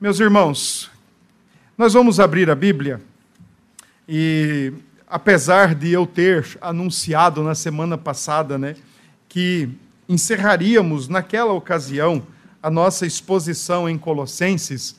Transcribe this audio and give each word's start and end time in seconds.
Meus 0.00 0.20
irmãos, 0.20 0.88
nós 1.76 1.92
vamos 1.92 2.20
abrir 2.20 2.48
a 2.48 2.54
Bíblia 2.54 3.00
e, 4.08 4.72
apesar 5.08 5.74
de 5.74 5.90
eu 5.90 6.06
ter 6.06 6.56
anunciado 6.60 7.42
na 7.42 7.52
semana 7.52 7.98
passada, 7.98 8.56
né, 8.56 8.76
que 9.28 9.68
encerraríamos 10.08 11.08
naquela 11.08 11.52
ocasião 11.52 12.24
a 12.62 12.70
nossa 12.70 13.06
exposição 13.06 13.88
em 13.88 13.98
Colossenses, 13.98 14.94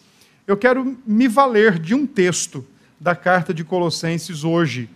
eu 0.45 0.57
quero 0.57 0.97
me 1.07 1.29
valer 1.29 1.79
de 1.79 1.95
um 1.95 2.05
texto 2.05 2.67
da 2.99 3.15
carta 3.15 3.53
de 3.53 3.63
Colossenses 3.63 4.43
hoje, 4.43 4.89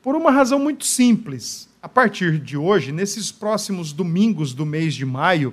por 0.00 0.14
uma 0.14 0.30
razão 0.30 0.60
muito 0.60 0.84
simples. 0.86 1.68
A 1.82 1.88
partir 1.88 2.38
de 2.38 2.56
hoje, 2.56 2.92
nesses 2.92 3.32
próximos 3.32 3.92
domingos 3.92 4.54
do 4.54 4.64
mês 4.64 4.94
de 4.94 5.04
maio, 5.04 5.52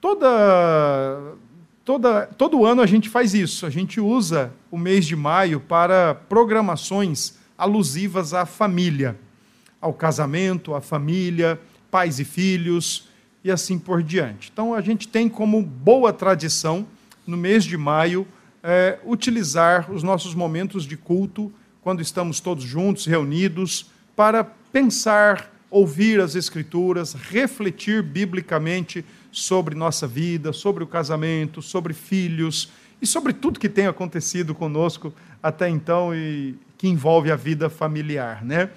toda 0.00 1.36
Toda, 1.86 2.26
todo 2.26 2.66
ano 2.66 2.82
a 2.82 2.86
gente 2.86 3.08
faz 3.08 3.32
isso, 3.32 3.64
a 3.64 3.70
gente 3.70 4.00
usa 4.00 4.52
o 4.72 4.76
mês 4.76 5.06
de 5.06 5.14
maio 5.14 5.60
para 5.60 6.16
programações 6.16 7.38
alusivas 7.56 8.34
à 8.34 8.44
família, 8.44 9.16
ao 9.80 9.94
casamento, 9.94 10.74
à 10.74 10.80
família, 10.80 11.60
pais 11.88 12.18
e 12.18 12.24
filhos 12.24 13.08
e 13.44 13.52
assim 13.52 13.78
por 13.78 14.02
diante. 14.02 14.50
Então 14.52 14.74
a 14.74 14.80
gente 14.80 15.06
tem 15.06 15.28
como 15.28 15.62
boa 15.62 16.12
tradição, 16.12 16.84
no 17.24 17.36
mês 17.36 17.64
de 17.64 17.76
maio, 17.76 18.26
é, 18.64 18.98
utilizar 19.04 19.88
os 19.92 20.02
nossos 20.02 20.34
momentos 20.34 20.84
de 20.84 20.96
culto, 20.96 21.52
quando 21.82 22.02
estamos 22.02 22.40
todos 22.40 22.64
juntos, 22.64 23.06
reunidos, 23.06 23.92
para 24.16 24.42
pensar, 24.42 25.52
ouvir 25.70 26.20
as 26.20 26.34
Escrituras, 26.34 27.12
refletir 27.12 28.02
biblicamente 28.02 29.04
sobre 29.36 29.74
nossa 29.74 30.06
vida, 30.06 30.50
sobre 30.50 30.82
o 30.82 30.86
casamento, 30.86 31.60
sobre 31.60 31.92
filhos 31.92 32.70
e 33.02 33.06
sobre 33.06 33.34
tudo 33.34 33.60
que 33.60 33.68
tem 33.68 33.86
acontecido 33.86 34.54
conosco 34.54 35.12
até 35.42 35.68
então 35.68 36.14
e 36.14 36.54
que 36.78 36.88
envolve 36.88 37.30
a 37.30 37.36
vida 37.36 37.68
familiar, 37.68 38.42
né? 38.42 38.70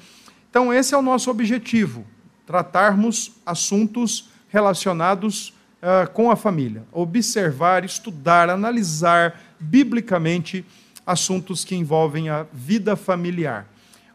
Então 0.49 0.73
esse 0.73 0.93
é 0.93 0.97
o 0.97 1.02
nosso 1.02 1.31
objetivo, 1.31 2.05
tratarmos 2.45 3.31
assuntos 3.45 4.27
relacionados 4.49 5.53
uh, 5.81 6.11
com 6.11 6.30
a 6.30 6.35
família, 6.35 6.83
observar, 6.91 7.85
estudar, 7.85 8.49
analisar 8.49 9.39
biblicamente 9.57 10.65
assuntos 11.07 11.63
que 11.63 11.73
envolvem 11.73 12.27
a 12.27 12.45
vida 12.52 12.97
familiar. 12.97 13.65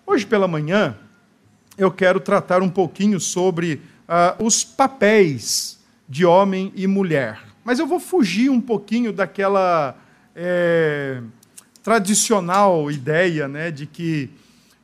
Hoje 0.07 0.27
pela 0.27 0.47
manhã 0.47 0.95
eu 1.79 1.91
quero 1.91 2.21
tratar 2.21 2.61
um 2.61 2.69
pouquinho 2.69 3.19
sobre 3.19 3.81
uh, 4.07 4.45
os 4.45 4.63
papéis 4.63 5.83
de 6.09 6.25
homem 6.25 6.73
e 6.75 6.87
mulher. 6.87 7.41
Mas 7.65 7.79
eu 7.79 7.87
vou 7.87 7.99
fugir 7.99 8.51
um 8.51 8.61
pouquinho 8.61 9.13
daquela 9.13 9.97
é, 10.35 11.23
tradicional 11.83 12.91
ideia 12.91 13.49
né, 13.49 13.71
de 13.71 13.87
que 13.87 14.31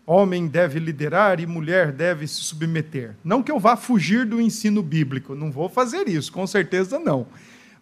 homem 0.06 0.46
deve 0.46 0.78
liderar 0.78 1.40
e 1.40 1.46
mulher 1.46 1.92
deve 1.92 2.26
se 2.26 2.42
submeter. 2.42 3.14
Não 3.22 3.42
que 3.42 3.52
eu 3.52 3.60
vá 3.60 3.76
fugir 3.76 4.26
do 4.26 4.40
ensino 4.40 4.82
bíblico, 4.82 5.34
não 5.34 5.50
vou 5.52 5.68
fazer 5.68 6.08
isso, 6.08 6.32
com 6.32 6.46
certeza 6.46 6.98
não. 6.98 7.26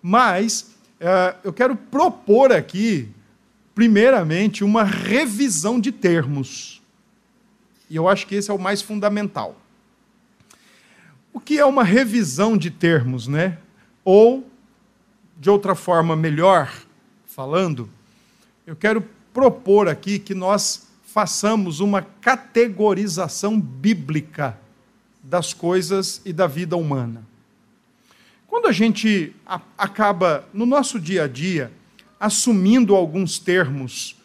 Mas 0.03 0.75
é, 1.01 1.35
eu 1.45 1.53
quero 1.53 1.77
propor 1.77 2.53
aqui, 2.53 3.09
primeiramente, 3.75 4.65
uma 4.65 4.85
revisão 4.85 5.81
de 5.81 5.93
termos. 5.93 6.83
E 7.89 7.97
eu 7.97 8.09
acho 8.09 8.27
que 8.27 8.35
esse 8.35 8.51
é 8.51 8.55
o 8.55 8.59
mais 8.59 8.83
fundamental. 8.83 9.57
O 11.33 11.41
que 11.41 11.59
é 11.59 11.65
uma 11.65 11.85
revisão 11.85 12.57
de 12.57 12.71
termos, 12.71 13.27
né? 13.27 13.59
Ou, 14.05 14.49
de 15.39 15.51
outra 15.51 15.75
forma 15.75 16.17
melhor 16.17 16.73
falando, 17.27 17.89
eu 18.67 18.75
quero 18.75 19.05
propor 19.33 19.89
aqui 19.89 20.19
que 20.19 20.35
nós 20.35 20.89
façamos 21.05 21.81
uma 21.81 22.03
categorização 22.03 23.61
bíblica 23.61 24.59
das 25.23 25.53
coisas 25.53 26.21
e 26.25 26.33
da 26.33 26.47
vida 26.47 26.77
humana. 26.77 27.23
Quando 28.47 28.67
a 28.67 28.73
gente 28.73 29.35
acaba, 29.77 30.49
no 30.53 30.65
nosso 30.65 30.99
dia 30.99 31.25
a 31.25 31.29
dia, 31.29 31.71
assumindo 32.19 32.95
alguns 32.95 33.39
termos 33.39 34.17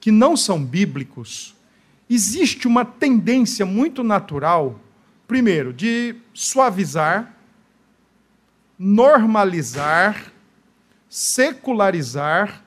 que 0.00 0.10
não 0.10 0.36
são 0.36 0.64
bíblicos, 0.64 1.54
existe 2.08 2.66
uma 2.66 2.84
tendência 2.84 3.66
muito 3.66 4.02
natural 4.02 4.80
primeiro, 5.32 5.72
de 5.72 6.14
suavizar, 6.34 7.34
normalizar, 8.78 10.30
secularizar 11.08 12.62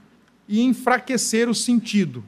e 0.48 0.64
enfraquecer 0.64 1.48
o 1.48 1.54
sentido. 1.54 2.24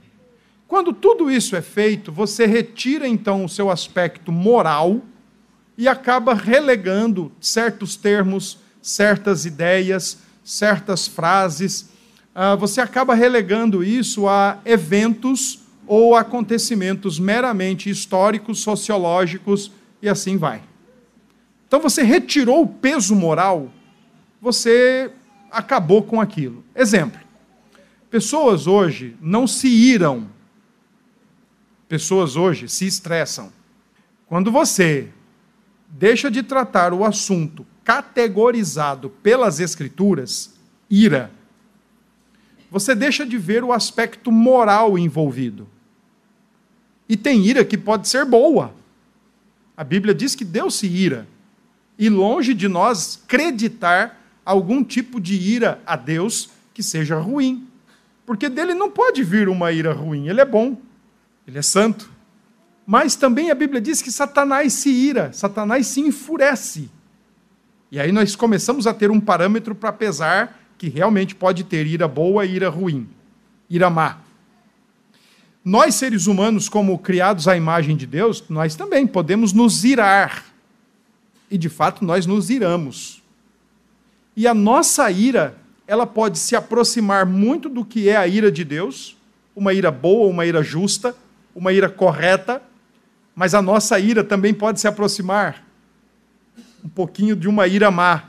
Quando 0.68 0.94
tudo 0.94 1.32
isso 1.32 1.56
é 1.56 1.62
feito, 1.64 2.12
você 2.12 2.46
retira 2.46 3.08
então 3.08 3.46
o 3.46 3.50
seu 3.50 3.72
aspecto 3.72 4.32
moral 4.32 5.02
e 5.76 5.88
acaba 5.88 6.36
relegando 6.36 7.32
certos 7.42 7.96
termos, 7.96 8.60
certas 8.80 9.44
ideias, 9.44 10.20
certas 10.44 11.08
frases. 11.08 11.90
Ah, 12.36 12.54
você 12.54 12.80
acaba 12.80 13.16
relegando 13.16 13.84
isso 13.84 14.28
a 14.28 14.60
eventos 14.64 15.62
ou 15.88 16.16
acontecimentos 16.16 17.18
meramente 17.18 17.90
históricos, 17.90 18.60
sociológicos 18.60 19.72
e 20.02 20.10
assim 20.10 20.38
vai. 20.38 20.62
Então 21.68 21.80
você 21.80 22.04
retirou 22.04 22.64
o 22.64 22.68
peso 22.68 23.16
moral, 23.16 23.72
você 24.42 25.12
acabou 25.52 26.04
com 26.04 26.22
aquilo. 26.22 26.64
Exemplo: 26.76 27.20
pessoas 28.10 28.68
hoje 28.68 29.16
não 29.22 29.46
se 29.46 29.68
iram, 29.68 30.28
pessoas 31.88 32.36
hoje 32.36 32.70
se 32.70 32.86
estressam. 32.86 33.52
Quando 34.28 34.52
você 34.52 35.10
deixa 35.88 36.30
de 36.30 36.44
tratar 36.44 36.94
o 36.94 37.06
assunto 37.06 37.66
categorizado 37.84 39.10
pelas 39.10 39.60
Escrituras, 39.60 40.54
ira, 40.90 41.32
você 42.70 42.94
deixa 42.94 43.26
de 43.26 43.38
ver 43.38 43.64
o 43.64 43.72
aspecto 43.72 44.32
moral 44.32 44.98
envolvido. 44.98 45.68
E 47.08 47.16
tem 47.16 47.46
ira 47.46 47.64
que 47.64 47.78
pode 47.78 48.08
ser 48.10 48.26
boa. 48.26 48.74
A 49.78 49.84
Bíblia 49.84 50.16
diz 50.16 50.34
que 50.34 50.44
Deus 50.44 50.76
se 50.76 50.88
ira. 50.88 51.28
E 52.00 52.10
longe 52.10 52.56
de 52.56 52.68
nós 52.68 53.22
acreditar 53.24 54.20
algum 54.44 54.84
tipo 54.84 55.22
de 55.22 55.36
ira 55.36 55.80
a 55.86 55.96
Deus 55.96 56.50
que 56.74 56.82
seja 56.82 57.20
ruim. 57.20 57.68
Porque 58.26 58.50
dele 58.50 58.74
não 58.74 58.90
pode 58.90 59.24
vir 59.24 59.48
uma 59.48 59.72
ira 59.72 59.94
ruim, 59.94 60.28
ele 60.28 60.42
é 60.42 60.46
bom, 60.46 60.82
ele 61.48 61.60
é 61.60 61.62
santo. 61.62 62.12
Mas 62.86 63.16
também 63.16 63.52
a 63.52 63.56
Bíblia 63.56 63.80
diz 63.80 64.02
que 64.02 64.12
Satanás 64.12 64.74
se 64.74 64.90
ira, 64.90 65.32
Satanás 65.32 65.88
se 65.88 66.02
enfurece. 66.02 66.90
E 67.92 68.00
aí 68.00 68.12
nós 68.12 68.36
começamos 68.36 68.88
a 68.88 68.94
ter 68.94 69.12
um 69.12 69.20
parâmetro 69.20 69.76
para 69.76 69.94
pesar 69.94 70.60
que 70.78 70.90
realmente 70.90 71.36
pode 71.36 71.64
ter 71.64 71.86
ira 71.86 72.08
boa 72.08 72.46
e 72.46 72.56
ira 72.56 72.70
ruim, 72.70 73.08
ira 73.70 73.90
má. 73.90 74.18
Nós, 75.70 75.96
seres 75.96 76.28
humanos, 76.28 76.70
como 76.70 76.98
criados 76.98 77.46
à 77.46 77.58
imagem 77.58 77.98
de 77.98 78.08
Deus, 78.08 78.42
nós 78.48 78.74
também 78.74 79.06
podemos 79.06 79.52
nos 79.52 79.84
irar. 79.84 80.46
E, 81.52 81.58
de 81.58 81.68
fato, 81.68 82.06
nós 82.06 82.26
nos 82.26 82.50
iramos. 82.50 83.22
E 84.34 84.48
a 84.48 84.54
nossa 84.54 85.12
ira, 85.12 85.58
ela 85.86 86.08
pode 86.08 86.40
se 86.40 86.56
aproximar 86.56 87.26
muito 87.26 87.68
do 87.68 87.84
que 87.84 88.08
é 88.08 88.16
a 88.16 88.26
ira 88.26 88.50
de 88.50 88.64
Deus, 88.64 89.18
uma 89.54 89.74
ira 89.74 89.92
boa, 89.92 90.30
uma 90.30 90.46
ira 90.46 90.64
justa, 90.64 91.14
uma 91.54 91.74
ira 91.74 91.90
correta, 91.90 92.64
mas 93.36 93.54
a 93.54 93.62
nossa 93.62 94.00
ira 94.00 94.24
também 94.24 94.54
pode 94.54 94.80
se 94.80 94.88
aproximar 94.88 95.68
um 96.82 96.88
pouquinho 96.88 97.36
de 97.36 97.50
uma 97.50 97.68
ira 97.68 97.92
má, 97.92 98.24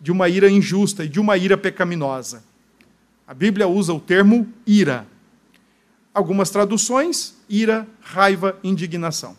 de 0.00 0.10
uma 0.10 0.30
ira 0.30 0.48
injusta 0.48 1.04
e 1.04 1.10
de 1.10 1.20
uma 1.20 1.36
ira 1.36 1.58
pecaminosa. 1.58 2.42
A 3.28 3.34
Bíblia 3.34 3.68
usa 3.68 3.92
o 3.92 4.00
termo 4.00 4.48
ira 4.66 5.06
Algumas 6.12 6.50
traduções, 6.50 7.36
ira, 7.48 7.86
raiva, 8.00 8.58
indignação. 8.64 9.36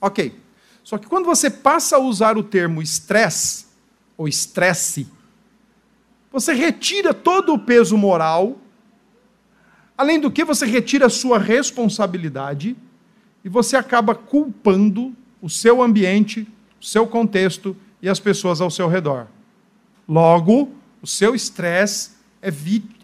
Ok. 0.00 0.38
Só 0.82 0.98
que 0.98 1.06
quando 1.06 1.26
você 1.26 1.50
passa 1.50 1.96
a 1.96 1.98
usar 2.00 2.38
o 2.38 2.42
termo 2.42 2.80
estresse, 2.80 3.66
ou 4.16 4.28
estresse, 4.28 5.08
você 6.30 6.52
retira 6.52 7.12
todo 7.12 7.54
o 7.54 7.58
peso 7.58 7.96
moral, 7.96 8.58
além 9.96 10.20
do 10.20 10.30
que 10.30 10.44
você 10.44 10.64
retira 10.64 11.06
a 11.06 11.10
sua 11.10 11.38
responsabilidade 11.38 12.76
e 13.44 13.48
você 13.48 13.76
acaba 13.76 14.14
culpando 14.14 15.14
o 15.42 15.48
seu 15.48 15.82
ambiente, 15.82 16.46
o 16.80 16.84
seu 16.84 17.06
contexto 17.06 17.76
e 18.00 18.08
as 18.08 18.20
pessoas 18.20 18.60
ao 18.60 18.70
seu 18.70 18.88
redor. 18.88 19.26
Logo, 20.08 20.72
o 21.02 21.06
seu 21.06 21.34
estresse 21.34 22.12
é, 22.42 22.52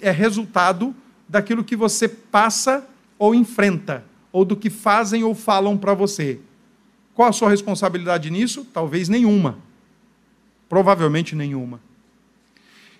é 0.00 0.10
resultado 0.10 0.94
daquilo 1.28 1.64
que 1.64 1.76
você 1.76 2.08
passa 2.08 2.86
ou 3.18 3.34
enfrenta, 3.34 4.04
ou 4.32 4.44
do 4.44 4.56
que 4.56 4.70
fazem 4.70 5.24
ou 5.24 5.34
falam 5.34 5.76
para 5.76 5.94
você. 5.94 6.38
Qual 7.14 7.28
a 7.28 7.32
sua 7.32 7.48
responsabilidade 7.48 8.30
nisso? 8.30 8.66
Talvez 8.72 9.08
nenhuma. 9.08 9.58
Provavelmente 10.68 11.34
nenhuma. 11.34 11.80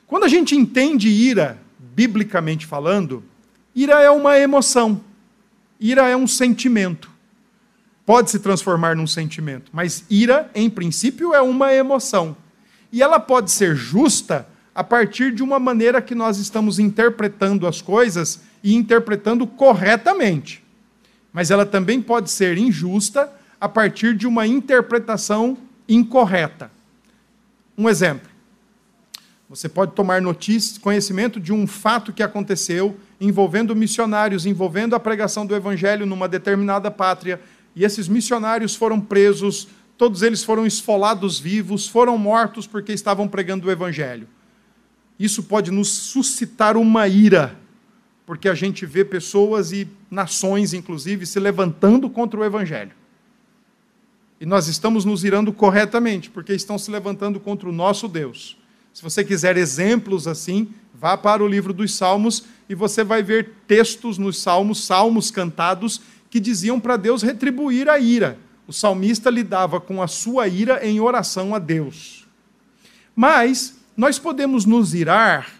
Quando 0.06 0.24
a 0.24 0.28
gente 0.28 0.56
entende 0.56 1.08
ira 1.08 1.60
biblicamente 1.78 2.64
falando, 2.64 3.22
ira 3.74 4.00
é 4.00 4.10
uma 4.10 4.38
emoção. 4.38 5.00
Ira 5.78 6.08
é 6.08 6.16
um 6.16 6.26
sentimento. 6.26 7.10
Pode 8.06 8.30
se 8.30 8.38
transformar 8.38 8.94
num 8.94 9.06
sentimento, 9.06 9.70
mas 9.72 10.04
ira, 10.08 10.48
em 10.54 10.70
princípio, 10.70 11.34
é 11.34 11.42
uma 11.42 11.74
emoção. 11.74 12.36
E 12.92 13.02
ela 13.02 13.18
pode 13.18 13.50
ser 13.50 13.74
justa 13.74 14.48
a 14.76 14.84
partir 14.84 15.32
de 15.32 15.42
uma 15.42 15.58
maneira 15.58 16.02
que 16.02 16.14
nós 16.14 16.36
estamos 16.36 16.78
interpretando 16.78 17.66
as 17.66 17.80
coisas 17.80 18.42
e 18.62 18.74
interpretando 18.74 19.46
corretamente. 19.46 20.62
Mas 21.32 21.50
ela 21.50 21.64
também 21.64 22.02
pode 22.02 22.30
ser 22.30 22.58
injusta 22.58 23.32
a 23.58 23.70
partir 23.70 24.14
de 24.14 24.26
uma 24.26 24.46
interpretação 24.46 25.56
incorreta. 25.88 26.70
Um 27.76 27.88
exemplo. 27.88 28.28
Você 29.48 29.66
pode 29.66 29.92
tomar 29.92 30.20
notícia, 30.20 30.78
conhecimento 30.78 31.40
de 31.40 31.54
um 31.54 31.66
fato 31.66 32.12
que 32.12 32.22
aconteceu 32.22 32.98
envolvendo 33.18 33.74
missionários, 33.74 34.44
envolvendo 34.44 34.94
a 34.94 35.00
pregação 35.00 35.46
do 35.46 35.56
evangelho 35.56 36.04
numa 36.04 36.28
determinada 36.28 36.90
pátria, 36.90 37.40
e 37.74 37.82
esses 37.82 38.08
missionários 38.08 38.76
foram 38.76 39.00
presos, 39.00 39.68
todos 39.96 40.20
eles 40.20 40.44
foram 40.44 40.66
esfolados 40.66 41.40
vivos, 41.40 41.88
foram 41.88 42.18
mortos 42.18 42.66
porque 42.66 42.92
estavam 42.92 43.26
pregando 43.26 43.68
o 43.68 43.70
evangelho. 43.70 44.28
Isso 45.18 45.42
pode 45.42 45.70
nos 45.70 45.88
suscitar 45.88 46.76
uma 46.76 47.08
ira, 47.08 47.58
porque 48.26 48.48
a 48.48 48.54
gente 48.54 48.84
vê 48.84 49.04
pessoas 49.04 49.72
e 49.72 49.88
nações, 50.10 50.74
inclusive, 50.74 51.24
se 51.24 51.40
levantando 51.40 52.10
contra 52.10 52.38
o 52.38 52.44
evangelho. 52.44 52.92
E 54.40 54.44
nós 54.44 54.68
estamos 54.68 55.04
nos 55.04 55.24
irando 55.24 55.52
corretamente, 55.52 56.28
porque 56.28 56.52
estão 56.52 56.78
se 56.78 56.90
levantando 56.90 57.40
contra 57.40 57.68
o 57.68 57.72
nosso 57.72 58.06
Deus. 58.06 58.56
Se 58.92 59.02
você 59.02 59.24
quiser 59.24 59.56
exemplos 59.56 60.26
assim, 60.26 60.68
vá 60.94 61.16
para 61.16 61.42
o 61.42 61.48
livro 61.48 61.72
dos 61.72 61.94
Salmos 61.94 62.44
e 62.68 62.74
você 62.74 63.04
vai 63.04 63.22
ver 63.22 63.52
textos 63.66 64.18
nos 64.18 64.40
Salmos, 64.40 64.84
salmos 64.84 65.30
cantados, 65.30 66.00
que 66.30 66.40
diziam 66.40 66.78
para 66.80 66.96
Deus 66.96 67.22
retribuir 67.22 67.88
a 67.88 67.98
ira. 67.98 68.38
O 68.66 68.72
salmista 68.72 69.30
lidava 69.30 69.80
com 69.80 70.02
a 70.02 70.08
sua 70.08 70.48
ira 70.48 70.84
em 70.86 71.00
oração 71.00 71.54
a 71.54 71.58
Deus. 71.58 72.26
Mas 73.14 73.78
nós 73.96 74.18
podemos 74.18 74.66
nos 74.66 74.94
irar 74.94 75.50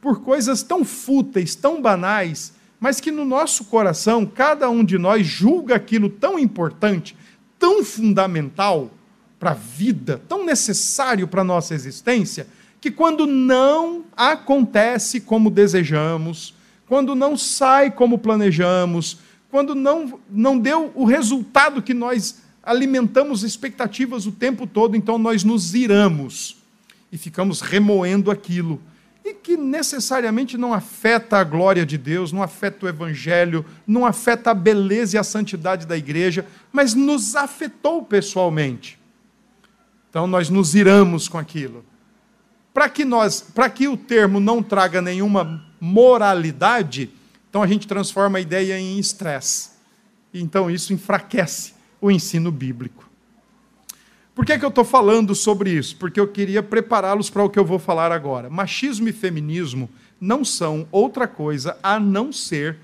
por 0.00 0.20
coisas 0.20 0.62
tão 0.62 0.84
fúteis, 0.84 1.54
tão 1.54 1.80
banais, 1.80 2.52
mas 2.80 3.00
que 3.00 3.10
no 3.10 3.24
nosso 3.24 3.66
coração, 3.66 4.26
cada 4.26 4.68
um 4.68 4.84
de 4.84 4.98
nós 4.98 5.26
julga 5.26 5.76
aquilo 5.76 6.10
tão 6.10 6.38
importante, 6.38 7.16
tão 7.58 7.84
fundamental 7.84 8.90
para 9.38 9.52
a 9.52 9.54
vida, 9.54 10.20
tão 10.28 10.44
necessário 10.44 11.28
para 11.28 11.42
a 11.42 11.44
nossa 11.44 11.74
existência, 11.74 12.46
que 12.80 12.90
quando 12.90 13.26
não 13.26 14.04
acontece 14.16 15.20
como 15.20 15.48
desejamos, 15.48 16.54
quando 16.86 17.14
não 17.14 17.36
sai 17.36 17.90
como 17.90 18.18
planejamos, 18.18 19.18
quando 19.50 19.74
não, 19.74 20.20
não 20.28 20.58
deu 20.58 20.92
o 20.94 21.04
resultado 21.04 21.80
que 21.80 21.94
nós 21.94 22.42
alimentamos 22.62 23.42
expectativas 23.42 24.26
o 24.26 24.32
tempo 24.32 24.66
todo, 24.66 24.96
então 24.96 25.16
nós 25.16 25.44
nos 25.44 25.74
iramos 25.74 26.63
e 27.14 27.16
ficamos 27.16 27.60
remoendo 27.60 28.28
aquilo. 28.28 28.82
E 29.24 29.34
que 29.34 29.56
necessariamente 29.56 30.58
não 30.58 30.74
afeta 30.74 31.38
a 31.38 31.44
glória 31.44 31.86
de 31.86 31.96
Deus, 31.96 32.32
não 32.32 32.42
afeta 32.42 32.84
o 32.84 32.88
Evangelho, 32.88 33.64
não 33.86 34.04
afeta 34.04 34.50
a 34.50 34.54
beleza 34.54 35.14
e 35.14 35.18
a 35.18 35.22
santidade 35.22 35.86
da 35.86 35.96
igreja, 35.96 36.44
mas 36.72 36.92
nos 36.92 37.36
afetou 37.36 38.02
pessoalmente. 38.02 38.98
Então 40.10 40.26
nós 40.26 40.50
nos 40.50 40.74
iramos 40.74 41.28
com 41.28 41.38
aquilo. 41.38 41.84
Para 42.74 42.88
que 42.88 43.04
nós, 43.04 43.40
para 43.40 43.70
que 43.70 43.86
o 43.86 43.96
termo 43.96 44.40
não 44.40 44.60
traga 44.60 45.00
nenhuma 45.00 45.64
moralidade, 45.80 47.10
então 47.48 47.62
a 47.62 47.66
gente 47.68 47.86
transforma 47.86 48.38
a 48.38 48.40
ideia 48.40 48.76
em 48.76 48.98
estresse. 48.98 49.70
Então 50.34 50.68
isso 50.68 50.92
enfraquece 50.92 51.74
o 52.00 52.10
ensino 52.10 52.50
bíblico. 52.50 53.08
Por 54.34 54.44
que, 54.44 54.58
que 54.58 54.64
eu 54.64 54.68
estou 54.68 54.84
falando 54.84 55.34
sobre 55.34 55.70
isso? 55.70 55.96
Porque 55.96 56.18
eu 56.18 56.26
queria 56.26 56.62
prepará-los 56.62 57.30
para 57.30 57.44
o 57.44 57.50
que 57.50 57.58
eu 57.58 57.64
vou 57.64 57.78
falar 57.78 58.10
agora. 58.10 58.50
Machismo 58.50 59.08
e 59.08 59.12
feminismo 59.12 59.88
não 60.20 60.44
são 60.44 60.88
outra 60.90 61.28
coisa 61.28 61.78
a 61.82 62.00
não 62.00 62.32
ser 62.32 62.78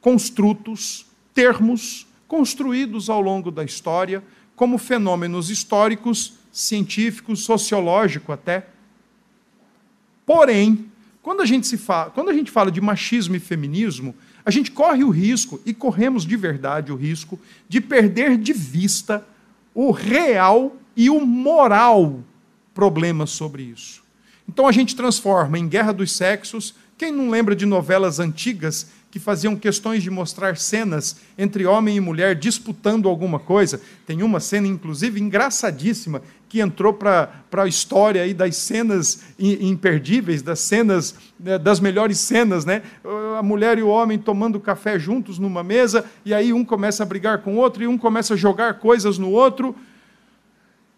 construtos, 0.00 1.06
termos 1.32 2.06
construídos 2.28 3.08
ao 3.08 3.20
longo 3.20 3.50
da 3.50 3.64
história 3.64 4.22
como 4.54 4.78
fenômenos 4.78 5.50
históricos, 5.50 6.34
científicos, 6.52 7.44
sociológicos 7.44 8.34
até, 8.34 8.66
Porém, 10.26 10.86
quando 11.22 11.40
a 11.40 11.46
gente, 11.46 11.68
se 11.68 11.78
fala, 11.78 12.10
quando 12.10 12.30
a 12.30 12.34
gente 12.34 12.50
fala 12.50 12.70
de 12.70 12.80
machismo 12.80 13.36
e 13.36 13.40
feminismo, 13.40 14.14
a 14.44 14.50
gente 14.50 14.72
corre 14.72 15.04
o 15.04 15.10
risco, 15.10 15.60
e 15.64 15.72
corremos 15.72 16.26
de 16.26 16.36
verdade 16.36 16.92
o 16.92 16.96
risco, 16.96 17.38
de 17.68 17.80
perder 17.80 18.36
de 18.36 18.52
vista 18.52 19.26
o 19.76 19.90
real 19.90 20.74
e 20.96 21.10
o 21.10 21.20
moral 21.20 22.20
problema 22.72 23.26
sobre 23.26 23.62
isso. 23.62 24.02
Então 24.48 24.66
a 24.66 24.72
gente 24.72 24.96
transforma 24.96 25.58
em 25.58 25.68
Guerra 25.68 25.92
dos 25.92 26.12
Sexos. 26.12 26.74
Quem 26.96 27.12
não 27.12 27.28
lembra 27.28 27.54
de 27.54 27.66
novelas 27.66 28.18
antigas 28.18 28.86
que 29.10 29.18
faziam 29.18 29.54
questões 29.54 30.02
de 30.02 30.10
mostrar 30.10 30.56
cenas 30.56 31.16
entre 31.36 31.66
homem 31.66 31.96
e 31.96 32.00
mulher 32.00 32.34
disputando 32.34 33.06
alguma 33.06 33.38
coisa. 33.38 33.78
Tem 34.06 34.22
uma 34.22 34.40
cena, 34.40 34.66
inclusive, 34.66 35.20
engraçadíssima, 35.20 36.22
que 36.48 36.60
entrou 36.60 36.92
para 36.92 37.28
a 37.52 37.66
história 37.66 38.22
aí 38.22 38.32
das 38.32 38.56
cenas 38.56 39.24
imperdíveis, 39.38 40.42
das 40.42 40.60
cenas, 40.60 41.14
né, 41.38 41.58
das 41.58 41.80
melhores 41.80 42.18
cenas, 42.18 42.64
né? 42.64 42.82
A 43.38 43.42
mulher 43.42 43.78
e 43.78 43.82
o 43.82 43.88
homem 43.88 44.18
tomando 44.18 44.60
café 44.60 44.98
juntos 44.98 45.38
numa 45.38 45.62
mesa, 45.62 46.04
e 46.24 46.32
aí 46.32 46.52
um 46.52 46.64
começa 46.64 47.02
a 47.02 47.06
brigar 47.06 47.38
com 47.38 47.54
o 47.54 47.58
outro, 47.58 47.82
e 47.82 47.86
um 47.86 47.98
começa 47.98 48.34
a 48.34 48.36
jogar 48.36 48.74
coisas 48.74 49.18
no 49.18 49.30
outro, 49.30 49.74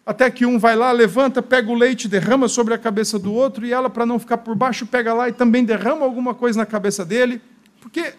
até 0.05 0.29
que 0.31 0.45
um 0.45 0.57
vai 0.57 0.75
lá, 0.75 0.91
levanta, 0.91 1.41
pega 1.41 1.69
o 1.71 1.75
leite, 1.75 2.07
derrama 2.07 2.47
sobre 2.47 2.73
a 2.73 2.77
cabeça 2.77 3.19
do 3.19 3.33
outro, 3.33 3.65
e 3.65 3.71
ela, 3.71 3.89
para 3.89 4.05
não 4.05 4.17
ficar 4.17 4.37
por 4.39 4.55
baixo, 4.55 4.85
pega 4.85 5.13
lá 5.13 5.29
e 5.29 5.33
também 5.33 5.63
derrama 5.63 6.03
alguma 6.03 6.33
coisa 6.33 6.57
na 6.57 6.65
cabeça 6.65 7.05
dele. 7.05 7.41
Porque 7.79 8.13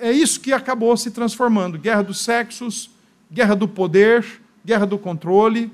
é 0.00 0.10
isso 0.10 0.40
que 0.40 0.52
acabou 0.52 0.96
se 0.96 1.10
transformando: 1.10 1.78
guerra 1.78 2.02
dos 2.02 2.20
sexos, 2.20 2.90
guerra 3.30 3.54
do 3.54 3.68
poder, 3.68 4.24
guerra 4.64 4.86
do 4.86 4.98
controle, 4.98 5.70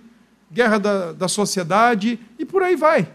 guerra 0.50 0.78
da, 0.78 1.12
da 1.12 1.28
sociedade 1.28 2.18
e 2.38 2.44
por 2.44 2.62
aí 2.62 2.76
vai. 2.76 3.10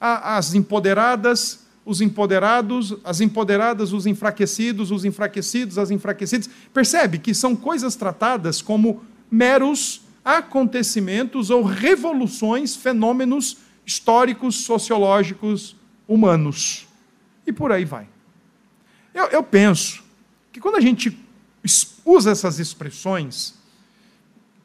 As 0.00 0.54
empoderadas, 0.54 1.66
os 1.84 2.00
empoderados, 2.00 2.96
as 3.04 3.20
empoderadas, 3.20 3.92
os 3.92 4.06
enfraquecidos, 4.06 4.90
os 4.90 5.04
enfraquecidos, 5.04 5.78
as 5.78 5.90
enfraquecidas. 5.90 6.48
Percebe 6.72 7.18
que 7.18 7.34
são 7.34 7.54
coisas 7.54 7.94
tratadas 7.94 8.60
como 8.62 9.04
meros 9.30 10.02
acontecimentos 10.24 11.50
ou 11.50 11.62
revoluções, 11.62 12.76
fenômenos 12.76 13.58
históricos, 13.86 14.56
sociológicos, 14.56 15.76
humanos. 16.06 16.86
E 17.46 17.52
por 17.52 17.72
aí 17.72 17.84
vai. 17.84 18.08
Eu, 19.14 19.26
eu 19.26 19.42
penso 19.42 20.02
que 20.52 20.60
quando 20.60 20.76
a 20.76 20.80
gente 20.80 21.18
usa 22.04 22.30
essas 22.30 22.58
expressões, 22.58 23.54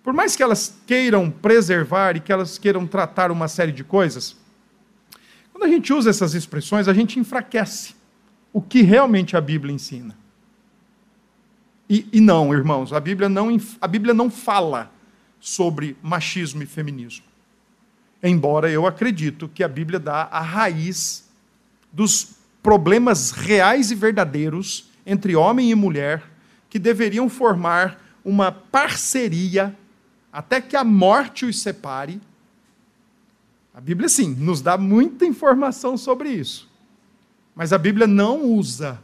por 0.06 0.14
mais 0.14 0.36
que 0.36 0.44
elas 0.44 0.72
queiram 0.86 1.32
preservar 1.32 2.16
e 2.16 2.20
que 2.20 2.32
elas 2.32 2.60
queiram 2.60 2.86
tratar 2.86 3.32
uma 3.32 3.48
série 3.48 3.72
de 3.72 3.84
coisas, 3.84 4.38
quando 5.52 5.64
a 5.64 5.68
gente 5.68 5.92
usa 5.92 6.12
essas 6.12 6.36
expressões, 6.36 6.88
a 6.88 6.94
gente 6.94 7.20
enfraquece 7.20 7.96
o 8.54 8.62
que 8.62 8.84
realmente 8.84 9.36
a 9.36 9.42
Bíblia 9.42 9.74
ensina. 9.74 10.16
E, 11.90 12.08
e, 12.14 12.22
não, 12.22 12.54
irmãos, 12.54 12.94
a 12.94 13.00
Bíblia 13.00 13.28
não, 13.28 13.58
a 13.82 13.88
Bíblia 13.88 14.14
não 14.14 14.30
fala 14.30 14.92
sobre 15.40 15.98
machismo 16.04 16.62
e 16.62 16.68
feminismo. 16.68 17.26
Embora 18.22 18.70
eu 18.70 18.86
acredito 18.86 19.50
que 19.52 19.64
a 19.64 19.68
Bíblia 19.68 20.00
dá 20.00 20.28
a 20.32 20.40
raiz 20.40 21.28
dos 21.92 22.36
problemas 22.62 23.32
reais 23.32 23.90
e 23.90 23.96
verdadeiros 23.96 24.88
entre 25.04 25.36
homem 25.36 25.72
e 25.72 25.76
mulher 25.76 26.22
que 26.70 26.78
deveriam 26.78 27.28
formar 27.28 28.00
uma 28.24 28.52
parceria 28.52 29.76
até 30.36 30.60
que 30.60 30.76
a 30.76 30.84
morte 30.84 31.46
os 31.46 31.62
separe. 31.62 32.20
A 33.74 33.80
Bíblia, 33.80 34.10
sim, 34.10 34.36
nos 34.36 34.62
dá 34.62 34.78
muita 34.78 35.26
informação 35.26 35.98
sobre 35.98 36.30
isso. 36.30 36.70
Mas 37.56 37.72
a 37.72 37.78
Bíblia 37.78 38.06
não 38.06 38.44
usa 38.44 39.00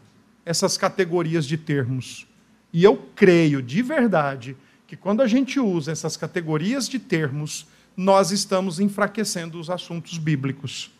essas 0.46 0.78
categorias 0.78 1.46
de 1.46 1.58
termos. 1.58 2.28
E 2.74 2.84
eu 2.84 2.98
creio 3.16 3.62
de 3.62 3.82
verdade 3.82 4.58
que 4.86 4.96
quando 4.96 5.22
a 5.22 5.28
gente 5.28 5.60
usa 5.60 5.92
essas 5.92 6.18
categorias 6.18 6.88
de 6.90 7.00
termos, 7.00 7.66
nós 7.96 8.32
estamos 8.32 8.80
enfraquecendo 8.80 9.60
os 9.60 9.70
assuntos 9.70 10.18
bíblicos 10.18 10.92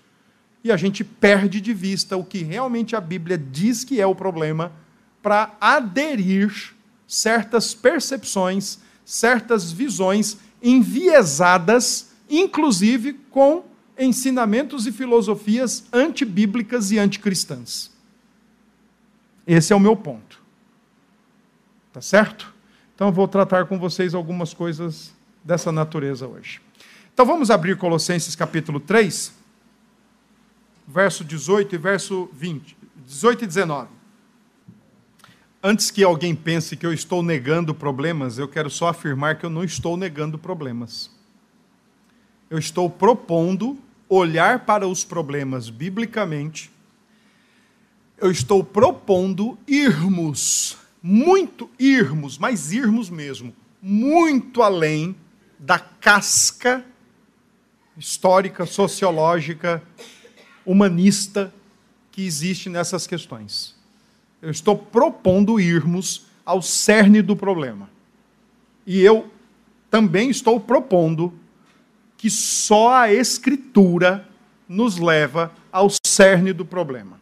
e 0.64 0.72
a 0.72 0.78
gente 0.78 1.04
perde 1.04 1.60
de 1.60 1.74
vista 1.74 2.16
o 2.16 2.24
que 2.24 2.44
realmente 2.44 2.96
a 2.96 3.02
Bíblia 3.02 3.38
diz 3.38 3.84
que 3.84 4.00
é 4.00 4.06
o 4.06 4.16
problema 4.16 4.72
para 5.22 5.56
aderir 5.60 6.74
certas 7.08 7.74
percepções, 7.74 8.80
certas 9.06 9.72
visões 9.72 10.38
enviesadas, 10.62 12.12
inclusive 12.30 13.14
com 13.30 13.64
ensinamentos 13.98 14.88
e 14.88 14.92
filosofias 14.92 15.84
antibíblicas 15.92 16.92
e 16.92 17.00
anticristãs. 17.00 17.92
Esse 19.46 19.74
é 19.74 19.76
o 19.76 19.80
meu 19.80 19.96
ponto. 19.96 20.40
Tá 21.92 22.02
certo? 22.02 22.54
Então 22.96 23.08
eu 23.08 23.12
vou 23.12 23.28
tratar 23.28 23.66
com 23.66 23.78
vocês 23.78 24.14
algumas 24.14 24.54
coisas 24.54 25.14
dessa 25.44 25.72
natureza 25.72 26.28
hoje. 26.28 26.62
Então 27.14 27.26
vamos 27.26 27.52
abrir 27.52 27.78
Colossenses 27.78 28.36
capítulo 28.36 28.80
3, 28.80 29.34
verso 30.88 31.24
18 31.24 31.76
e 31.76 31.78
verso 31.78 32.30
20, 32.34 32.78
18 33.06 33.44
e 33.44 33.48
19. 33.48 34.01
Antes 35.64 35.92
que 35.92 36.04
alguém 36.04 36.34
pense 36.34 36.76
que 36.76 36.86
eu 36.86 36.92
estou 36.92 37.22
negando 37.22 37.76
problemas, 37.76 38.40
eu 38.40 38.48
quero 38.48 38.70
só 38.70 38.88
afirmar 38.88 39.38
que 39.38 39.46
eu 39.46 39.50
não 39.50 39.64
estou 39.64 39.96
negando 39.96 40.40
problemas. 40.40 41.12
Eu 42.50 42.58
estou 42.58 42.90
propondo 42.90 43.78
olhar 44.10 44.66
para 44.66 44.88
os 44.88 45.04
problemas 45.04 45.70
biblicamente. 45.70 46.72
Eu 48.18 48.32
estou 48.32 48.64
propondo 48.64 49.58
irmos, 49.68 50.78
muito 51.02 51.70
irmos, 51.78 52.40
mas 52.40 52.72
irmos 52.72 53.10
mesmo, 53.10 53.56
muito 53.80 54.64
além 54.64 55.16
da 55.60 55.78
casca 55.78 56.84
histórica, 57.96 58.66
sociológica, 58.66 59.84
humanista 60.66 61.54
que 62.12 62.26
existe 62.26 62.68
nessas 62.68 63.06
questões. 63.06 63.80
Eu 64.42 64.50
estou 64.50 64.78
propondo 64.78 65.60
irmos 65.60 66.26
ao 66.44 66.62
cerne 66.62 67.22
do 67.22 67.36
problema. 67.36 67.90
E 68.86 69.00
eu 69.00 69.32
também 69.90 70.30
estou 70.30 70.60
propondo 70.60 71.34
que 72.18 72.30
só 72.30 72.94
a 72.94 73.14
Escritura 73.14 74.28
nos 74.68 74.98
leva 74.98 75.54
ao 75.72 75.90
cerne 76.06 76.54
do 76.54 76.66
problema. 76.66 77.20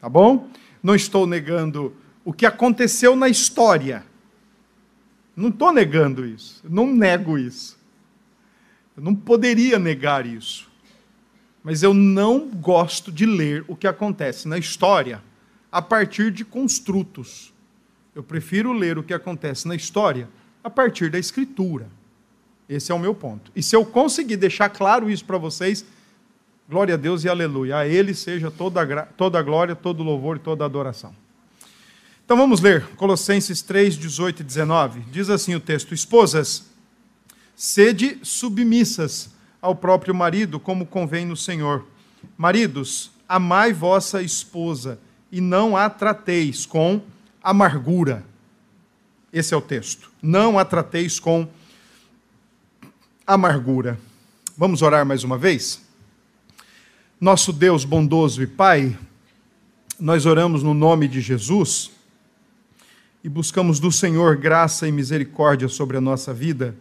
Tá 0.00 0.08
bom? 0.08 0.48
Não 0.82 0.94
estou 0.94 1.26
negando 1.26 1.94
o 2.24 2.32
que 2.32 2.46
aconteceu 2.46 3.16
na 3.16 3.28
história. 3.28 4.04
Não 5.34 5.48
estou 5.48 5.72
negando 5.72 6.24
isso. 6.24 6.62
Não 6.68 6.86
nego 6.86 7.38
isso. 7.38 7.78
Eu 8.96 9.02
não 9.02 9.14
poderia 9.14 9.78
negar 9.78 10.24
isso. 10.24 10.69
Mas 11.62 11.82
eu 11.82 11.92
não 11.92 12.48
gosto 12.48 13.12
de 13.12 13.26
ler 13.26 13.64
o 13.68 13.76
que 13.76 13.86
acontece 13.86 14.48
na 14.48 14.58
história 14.58 15.22
a 15.70 15.82
partir 15.82 16.30
de 16.30 16.44
construtos. 16.44 17.52
Eu 18.14 18.22
prefiro 18.22 18.72
ler 18.72 18.98
o 18.98 19.02
que 19.02 19.14
acontece 19.14 19.68
na 19.68 19.74
história 19.74 20.28
a 20.64 20.70
partir 20.70 21.10
da 21.10 21.18
escritura. 21.18 21.88
Esse 22.68 22.92
é 22.92 22.94
o 22.94 22.98
meu 22.98 23.14
ponto. 23.14 23.50
E 23.54 23.62
se 23.62 23.74
eu 23.74 23.84
conseguir 23.84 24.36
deixar 24.36 24.68
claro 24.68 25.10
isso 25.10 25.24
para 25.24 25.38
vocês, 25.38 25.84
glória 26.68 26.94
a 26.94 26.96
Deus 26.96 27.24
e 27.24 27.28
aleluia. 27.28 27.78
A 27.78 27.86
Ele 27.86 28.14
seja 28.14 28.50
toda 28.50 28.80
a, 28.82 29.02
toda 29.06 29.38
a 29.38 29.42
glória, 29.42 29.74
todo 29.74 30.02
louvor 30.02 30.36
e 30.36 30.40
toda 30.40 30.64
adoração. 30.64 31.14
Então 32.24 32.36
vamos 32.36 32.60
ler 32.60 32.86
Colossenses 32.96 33.60
3, 33.60 33.96
18 33.96 34.40
e 34.40 34.44
19. 34.44 35.00
Diz 35.10 35.28
assim 35.28 35.54
o 35.56 35.60
texto: 35.60 35.92
Esposas, 35.92 36.64
sede 37.56 38.18
submissas 38.22 39.30
ao 39.60 39.74
próprio 39.74 40.14
marido, 40.14 40.58
como 40.58 40.86
convém 40.86 41.26
no 41.26 41.36
Senhor. 41.36 41.84
Maridos, 42.36 43.10
amai 43.28 43.72
vossa 43.72 44.22
esposa 44.22 44.98
e 45.30 45.40
não 45.40 45.76
a 45.76 45.88
trateis 45.88 46.66
com 46.66 47.02
amargura. 47.42 48.24
Esse 49.32 49.54
é 49.54 49.56
o 49.56 49.60
texto. 49.60 50.10
Não 50.22 50.58
a 50.58 50.64
trateis 50.64 51.20
com 51.20 51.48
amargura. 53.26 53.98
Vamos 54.56 54.82
orar 54.82 55.06
mais 55.06 55.22
uma 55.22 55.38
vez? 55.38 55.82
Nosso 57.20 57.52
Deus 57.52 57.84
bondoso 57.84 58.42
e 58.42 58.46
Pai, 58.46 58.96
nós 59.98 60.26
oramos 60.26 60.62
no 60.62 60.74
nome 60.74 61.06
de 61.06 61.20
Jesus 61.20 61.90
e 63.22 63.28
buscamos 63.28 63.78
do 63.78 63.92
Senhor 63.92 64.36
graça 64.36 64.88
e 64.88 64.92
misericórdia 64.92 65.68
sobre 65.68 65.98
a 65.98 66.00
nossa 66.00 66.32
vida 66.32 66.74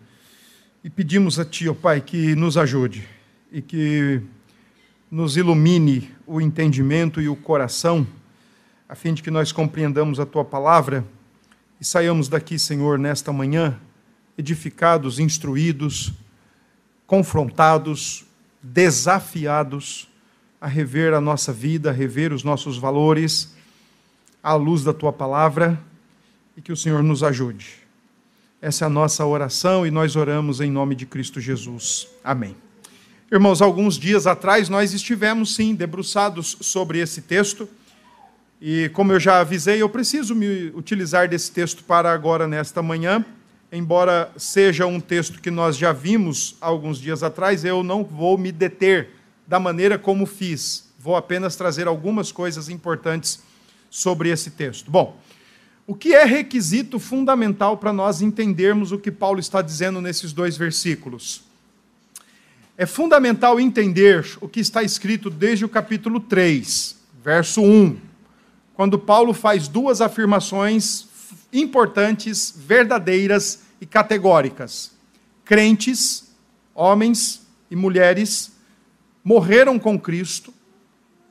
e 0.82 0.90
pedimos 0.90 1.38
a 1.38 1.46
Ti, 1.46 1.68
ó 1.68 1.74
Pai, 1.74 2.00
que 2.00 2.36
nos 2.36 2.58
ajude 2.58 3.06
e 3.52 3.62
que 3.62 4.22
nos 5.12 5.36
ilumine 5.36 6.10
o 6.26 6.40
entendimento 6.40 7.22
e 7.22 7.28
o 7.28 7.36
coração, 7.36 8.08
a 8.88 8.96
fim 8.96 9.14
de 9.14 9.22
que 9.22 9.30
nós 9.30 9.52
compreendamos 9.52 10.20
a 10.20 10.26
Tua 10.26 10.46
palavra 10.46 11.06
e 11.82 11.86
saiamos 11.86 12.30
daqui, 12.30 12.58
Senhor, 12.58 12.98
nesta 12.98 13.34
manhã, 13.34 13.78
edificados, 14.38 15.20
instruídos, 15.20 16.14
confrontados, 17.06 18.26
desafiados 18.64 20.08
a 20.62 20.68
rever 20.68 21.14
a 21.14 21.20
nossa 21.20 21.52
vida, 21.52 21.90
a 21.90 21.94
rever 21.94 22.32
os 22.32 22.44
nossos 22.44 22.78
valores 22.78 23.54
à 24.42 24.54
luz 24.54 24.84
da 24.84 24.94
Tua 24.94 25.12
palavra 25.12 25.78
e 26.56 26.62
que 26.62 26.72
o 26.72 26.78
Senhor 26.78 27.04
nos 27.04 27.22
ajude 27.22 27.89
essa 28.62 28.84
é 28.84 28.88
a 28.88 28.90
nossa 28.90 29.26
oração 29.26 29.88
e 29.88 29.92
nós 29.92 30.18
oramos 30.18 30.60
em 30.60 30.70
nome 30.70 30.94
de 30.94 31.06
Cristo 31.06 31.40
Jesus. 31.40 32.10
Amém. 32.22 32.58
Irmãos, 33.32 33.62
alguns 33.62 33.98
dias 33.98 34.28
atrás 34.28 34.68
nós 34.68 34.94
estivemos 34.94 35.56
sim 35.56 35.74
debruçados 35.74 36.58
sobre 36.60 37.00
esse 37.00 37.22
texto. 37.22 37.70
E 38.62 38.90
como 38.90 39.14
eu 39.14 39.20
já 39.20 39.40
avisei, 39.40 39.82
eu 39.82 39.88
preciso 39.88 40.36
me 40.36 40.74
utilizar 40.76 41.30
desse 41.30 41.50
texto 41.54 41.86
para 41.86 42.12
agora 42.12 42.50
nesta 42.50 42.82
manhã. 42.82 43.24
Embora 43.72 44.30
seja 44.36 44.86
um 44.86 45.00
texto 45.00 45.40
que 45.40 45.50
nós 45.50 45.78
já 45.78 45.94
vimos 45.94 46.58
alguns 46.60 47.00
dias 47.00 47.24
atrás, 47.24 47.64
eu 47.64 47.82
não 47.82 48.04
vou 48.04 48.38
me 48.38 48.52
deter 48.52 49.12
da 49.48 49.58
maneira 49.58 49.98
como 49.98 50.26
fiz. 50.26 50.90
Vou 51.00 51.16
apenas 51.16 51.56
trazer 51.56 51.88
algumas 51.88 52.30
coisas 52.30 52.68
importantes 52.68 53.42
sobre 53.90 54.30
esse 54.30 54.52
texto. 54.52 54.92
Bom, 54.92 55.18
o 55.90 55.96
que 55.96 56.14
é 56.14 56.24
requisito 56.24 57.00
fundamental 57.00 57.76
para 57.76 57.92
nós 57.92 58.22
entendermos 58.22 58.92
o 58.92 59.00
que 59.00 59.10
Paulo 59.10 59.40
está 59.40 59.60
dizendo 59.60 60.00
nesses 60.00 60.32
dois 60.32 60.56
versículos? 60.56 61.42
É 62.78 62.86
fundamental 62.86 63.60
entender 63.60 64.24
o 64.40 64.48
que 64.48 64.60
está 64.60 64.84
escrito 64.84 65.32
desde 65.32 65.66
o 65.66 65.70
capítulo 65.70 66.20
3, 66.20 66.96
verso 67.24 67.64
1, 67.64 67.98
quando 68.76 69.00
Paulo 69.00 69.34
faz 69.34 69.68
duas 69.68 70.00
afirmações 70.00 71.08
importantes, 71.52 72.54
verdadeiras 72.56 73.64
e 73.82 73.86
categóricas. 73.88 74.92
Crentes, 75.44 76.32
homens 76.76 77.48
e 77.72 77.76
mulheres, 77.76 78.52
morreram 79.24 79.80
com 79.80 80.00
Cristo. 80.00 80.54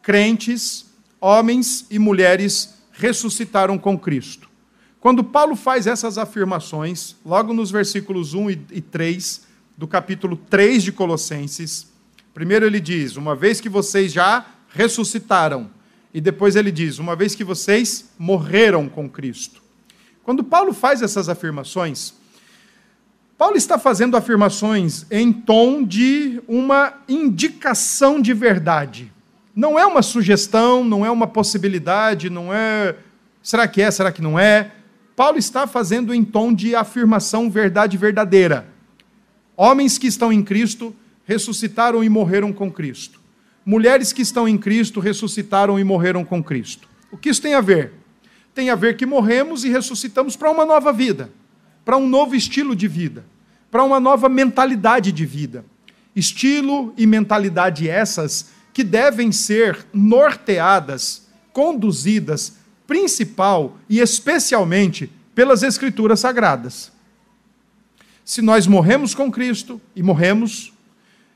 Crentes, 0.02 0.84
homens 1.20 1.86
e 1.88 1.96
mulheres 2.00 2.74
ressuscitaram 2.90 3.78
com 3.78 3.96
Cristo. 3.96 4.47
Quando 5.00 5.22
Paulo 5.22 5.54
faz 5.54 5.86
essas 5.86 6.18
afirmações, 6.18 7.14
logo 7.24 7.52
nos 7.52 7.70
versículos 7.70 8.34
1 8.34 8.50
e 8.50 8.80
3 8.80 9.46
do 9.76 9.86
capítulo 9.86 10.36
3 10.36 10.82
de 10.82 10.90
Colossenses, 10.90 11.86
primeiro 12.34 12.66
ele 12.66 12.80
diz: 12.80 13.16
Uma 13.16 13.36
vez 13.36 13.60
que 13.60 13.68
vocês 13.68 14.12
já 14.12 14.44
ressuscitaram, 14.70 15.70
e 16.12 16.20
depois 16.20 16.56
ele 16.56 16.72
diz: 16.72 16.98
Uma 16.98 17.14
vez 17.14 17.36
que 17.36 17.44
vocês 17.44 18.10
morreram 18.18 18.88
com 18.88 19.08
Cristo. 19.08 19.62
Quando 20.24 20.42
Paulo 20.42 20.74
faz 20.74 21.00
essas 21.00 21.28
afirmações, 21.28 22.12
Paulo 23.38 23.56
está 23.56 23.78
fazendo 23.78 24.16
afirmações 24.16 25.06
em 25.12 25.32
tom 25.32 25.84
de 25.84 26.42
uma 26.48 26.94
indicação 27.08 28.20
de 28.20 28.34
verdade. 28.34 29.12
Não 29.54 29.78
é 29.78 29.86
uma 29.86 30.02
sugestão, 30.02 30.82
não 30.82 31.06
é 31.06 31.10
uma 31.10 31.28
possibilidade, 31.28 32.28
não 32.28 32.52
é. 32.52 32.96
Será 33.40 33.68
que 33.68 33.80
é, 33.80 33.88
será 33.92 34.10
que 34.10 34.20
não 34.20 34.36
é? 34.36 34.72
Paulo 35.18 35.37
está 35.37 35.66
fazendo 35.66 36.14
em 36.14 36.22
tom 36.22 36.54
de 36.54 36.76
afirmação 36.76 37.50
verdade 37.50 37.96
verdadeira. 37.96 38.68
Homens 39.56 39.98
que 39.98 40.06
estão 40.06 40.32
em 40.32 40.44
Cristo 40.44 40.94
ressuscitaram 41.25 42.04
e 42.04 42.08
morreram 42.08 42.52
com 42.52 42.70
Cristo. 42.70 43.20
Mulheres 43.66 44.12
que 44.12 44.22
estão 44.22 44.46
em 44.46 44.56
Cristo 44.56 45.00
ressuscitaram 45.00 45.76
e 45.76 45.82
morreram 45.82 46.25
com 46.25 46.40
Cristo. 46.40 46.88
O 47.10 47.16
que 47.16 47.30
isso 47.30 47.42
tem 47.42 47.54
a 47.54 47.60
ver? 47.60 47.94
Tem 48.54 48.70
a 48.70 48.76
ver 48.76 48.96
que 48.96 49.04
morremos 49.04 49.64
e 49.64 49.68
ressuscitamos 49.68 50.37
para 50.37 50.52
uma 50.52 50.64
nova 50.64 50.92
vida, 50.92 51.32
para 51.84 51.96
um 51.96 52.08
novo 52.08 52.37
estilo 52.37 52.76
de 52.76 52.87
vida, 52.87 53.25
para 53.72 53.82
uma 53.82 53.98
nova 53.98 54.28
mentalidade 54.28 55.10
de 55.10 55.26
vida. 55.26 55.64
Estilo 56.14 56.94
e 56.96 57.08
mentalidade 57.08 57.90
essas 57.90 58.50
que 58.72 58.84
devem 58.84 59.32
ser 59.32 59.84
norteadas, 59.92 61.26
conduzidas 61.52 62.56
principal 62.88 63.76
e 63.87 64.00
especialmente 64.00 65.12
pelas 65.35 65.62
Escrituras 65.62 66.21
Sagradas. 66.21 66.90
Se 68.25 68.40
nós 68.40 68.66
morremos 68.66 69.14
com 69.14 69.30
Cristo 69.30 69.78
e 69.95 70.02
morremos, 70.02 70.73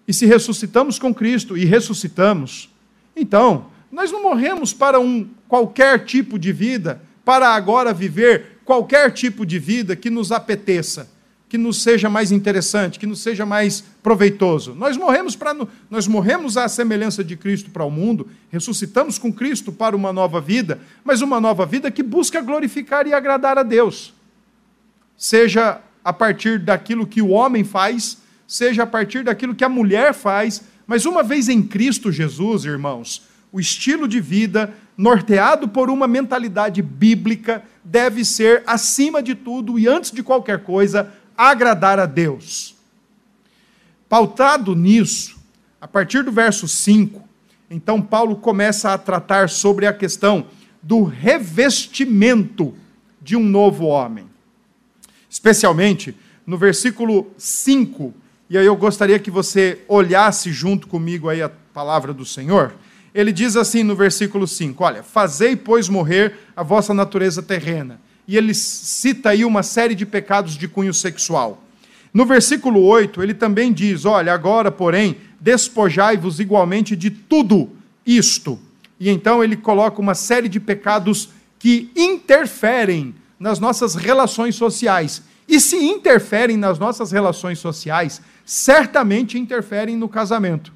e 0.09 0.15
se 0.15 0.25
ressuscitamos 0.27 0.99
com 0.99 1.15
Cristo 1.15 1.57
e 1.57 1.67
ressuscitamos, 1.67 2.71
então 3.15 3.67
nós 3.93 4.11
não 4.11 4.23
morremos 4.23 4.73
para 4.73 4.99
um 4.99 5.29
qualquer 5.47 6.07
tipo 6.07 6.39
de 6.39 6.53
vida, 6.53 7.03
para 7.23 7.51
agora 7.51 7.93
viver 7.93 8.61
qualquer 8.65 9.13
tipo 9.13 9.45
de 9.45 9.59
vida 9.59 9.95
que 9.95 10.09
nos 10.09 10.33
apeteça, 10.33 11.11
que 11.53 11.59
nos 11.59 11.83
seja 11.83 12.09
mais 12.09 12.33
interessante, 12.33 12.99
que 12.99 13.07
nos 13.07 13.21
seja 13.21 13.45
mais 13.45 13.85
proveitoso. 14.03 14.75
Nós 14.75 14.97
morremos 14.97 15.37
para 15.37 15.55
nós 15.91 16.07
morremos 16.07 16.57
à 16.57 16.67
semelhança 16.67 17.23
de 17.23 17.37
Cristo 17.37 17.71
para 17.71 17.85
o 17.85 17.91
mundo, 17.91 18.27
ressuscitamos 18.51 19.19
com 19.19 19.31
Cristo 19.31 19.71
para 19.71 19.95
uma 19.95 20.15
nova 20.15 20.41
vida, 20.41 20.81
mas 21.05 21.21
uma 21.21 21.39
nova 21.39 21.67
vida 21.67 21.91
que 21.91 22.03
busca 22.03 22.41
glorificar 22.41 23.07
e 23.07 23.13
agradar 23.13 23.59
a 23.59 23.63
Deus. 23.63 24.15
Seja 25.15 25.79
a 26.03 26.11
partir 26.11 26.59
daquilo 26.59 27.07
que 27.07 27.21
o 27.21 27.29
homem 27.29 27.65
faz, 27.65 28.17
seja 28.49 28.85
a 28.85 28.87
partir 28.87 29.23
daquilo 29.23 29.55
que 29.55 29.63
a 29.63 29.69
mulher 29.69 30.15
faz, 30.15 30.63
mas 30.87 31.05
uma 31.05 31.23
vez 31.23 31.51
em 31.51 31.63
Cristo 31.63 32.11
Jesus, 32.11 32.65
irmãos, 32.65 33.29
o 33.53 33.61
estilo 33.61 34.09
de 34.09 34.23
vida 34.23 34.73
norteado 34.97 35.69
por 35.69 35.91
uma 35.91 36.09
mentalidade 36.09 36.81
bíblica 36.81 37.63
deve 37.85 38.25
ser 38.25 38.63
acima 38.67 39.23
de 39.23 39.35
tudo 39.35 39.79
e 39.79 39.87
antes 39.87 40.11
de 40.11 40.23
qualquer 40.23 40.61
coisa 40.61 41.13
agradar 41.37 41.99
a 41.99 42.07
Deus. 42.07 42.75
Pautado 44.09 44.75
nisso, 44.75 45.39
a 45.81 45.89
partir 45.89 46.23
do 46.23 46.33
verso 46.33 46.69
5, 46.69 47.23
então 47.71 48.01
Paulo 48.03 48.37
começa 48.37 48.93
a 48.93 48.99
tratar 48.99 49.49
sobre 49.49 49.87
a 49.87 49.93
questão 49.93 50.47
do 50.83 51.03
revestimento 51.03 52.75
de 53.21 53.37
um 53.37 53.43
novo 53.43 53.87
homem. 53.87 54.27
Especialmente 55.31 56.15
no 56.47 56.59
versículo 56.59 57.33
5, 57.39 58.13
e 58.51 58.59
aí 58.59 58.67
eu 58.67 58.77
gostaria 58.77 59.19
que 59.19 59.31
você 59.31 59.81
olhasse 59.89 60.53
junto 60.53 60.87
comigo 60.87 61.29
aí 61.29 61.41
a 61.41 61.49
palavra 61.49 62.13
do 62.13 62.27
Senhor. 62.27 62.75
Ele 63.15 63.33
diz 63.33 63.57
assim 63.57 63.83
no 63.83 63.97
versículo 63.97 64.47
5: 64.47 64.85
Olha, 64.85 65.03
fazei, 65.03 65.57
pois, 65.57 65.89
morrer 65.89 66.37
a 66.55 66.63
vossa 66.63 66.93
natureza 66.93 67.43
terrena 67.43 67.99
e 68.33 68.37
ele 68.39 68.55
cita 68.55 69.29
aí 69.29 69.45
uma 69.45 69.63
série 69.63 69.95
de 69.95 70.07
pecados 70.07 70.57
de 70.57 70.67
cunho 70.67 70.95
sexual. 70.95 71.63
No 72.15 72.25
versículo 72.25 72.83
8, 72.83 73.23
ele 73.23 73.35
também 73.35 73.71
diz: 73.71 74.07
Olha, 74.07 74.33
agora, 74.33 74.73
porém, 74.73 75.19
despojai-vos 75.39 76.41
igualmente 76.41 76.97
de 76.97 77.11
tudo 77.11 77.69
isto. 78.07 78.59
E 78.99 79.11
então 79.11 79.45
ele 79.45 79.55
coloca 79.55 80.01
uma 80.01 80.15
série 80.15 80.49
de 80.49 80.59
pecados 80.59 81.29
que 81.59 81.91
interferem 81.95 83.15
nas 83.39 83.59
nossas 83.59 83.95
relações 83.95 84.55
sociais. 84.55 85.23
E 85.47 85.61
se 85.61 85.77
interferem 85.77 86.57
nas 86.57 86.79
nossas 86.79 87.13
relações 87.13 87.59
sociais, 87.59 88.23
certamente 88.47 89.39
interferem 89.39 89.95
no 89.95 90.09
casamento. 90.09 90.73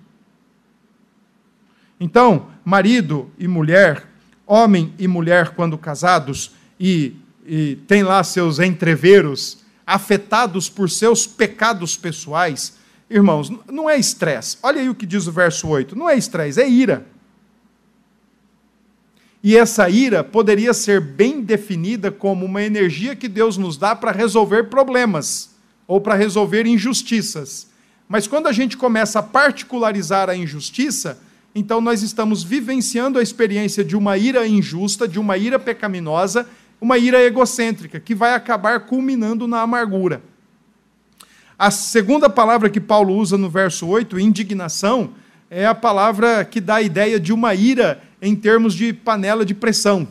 Então, 1.98 2.48
marido 2.62 3.30
e 3.38 3.48
mulher, 3.48 4.06
homem 4.46 4.92
e 4.98 5.08
mulher, 5.08 5.54
quando 5.54 5.78
casados, 5.78 6.54
e 6.78 7.16
e 7.46 7.76
tem 7.86 8.02
lá 8.02 8.22
seus 8.24 8.58
entreveros 8.58 9.58
afetados 9.86 10.68
por 10.68 10.90
seus 10.90 11.26
pecados 11.26 11.96
pessoais, 11.96 12.74
irmãos, 13.08 13.52
não 13.70 13.88
é 13.88 13.96
estresse. 13.96 14.58
Olha 14.62 14.80
aí 14.80 14.88
o 14.88 14.94
que 14.94 15.06
diz 15.06 15.26
o 15.26 15.32
verso 15.32 15.68
8: 15.68 15.96
não 15.96 16.08
é 16.08 16.16
estresse, 16.16 16.60
é 16.60 16.68
ira. 16.68 17.06
E 19.42 19.56
essa 19.56 19.88
ira 19.88 20.24
poderia 20.24 20.74
ser 20.74 21.00
bem 21.00 21.40
definida 21.40 22.10
como 22.10 22.44
uma 22.44 22.62
energia 22.62 23.14
que 23.14 23.28
Deus 23.28 23.56
nos 23.56 23.76
dá 23.76 23.94
para 23.94 24.10
resolver 24.10 24.64
problemas 24.64 25.50
ou 25.86 26.00
para 26.00 26.16
resolver 26.16 26.66
injustiças. 26.66 27.68
Mas 28.08 28.26
quando 28.26 28.48
a 28.48 28.52
gente 28.52 28.76
começa 28.76 29.20
a 29.20 29.22
particularizar 29.22 30.28
a 30.28 30.36
injustiça, 30.36 31.20
então 31.54 31.80
nós 31.80 32.02
estamos 32.02 32.42
vivenciando 32.42 33.18
a 33.18 33.22
experiência 33.22 33.84
de 33.84 33.96
uma 33.96 34.18
ira 34.18 34.46
injusta, 34.48 35.06
de 35.06 35.18
uma 35.18 35.38
ira 35.38 35.58
pecaminosa 35.58 36.48
uma 36.80 36.98
ira 36.98 37.22
egocêntrica, 37.22 37.98
que 37.98 38.14
vai 38.14 38.34
acabar 38.34 38.80
culminando 38.80 39.46
na 39.46 39.62
amargura. 39.62 40.22
A 41.58 41.70
segunda 41.70 42.28
palavra 42.28 42.68
que 42.68 42.80
Paulo 42.80 43.14
usa 43.14 43.38
no 43.38 43.48
verso 43.48 43.86
8, 43.86 44.18
indignação, 44.20 45.14
é 45.50 45.66
a 45.66 45.74
palavra 45.74 46.44
que 46.44 46.60
dá 46.60 46.76
a 46.76 46.82
ideia 46.82 47.18
de 47.18 47.32
uma 47.32 47.54
ira 47.54 48.02
em 48.20 48.34
termos 48.34 48.74
de 48.74 48.92
panela 48.92 49.44
de 49.44 49.54
pressão. 49.54 50.06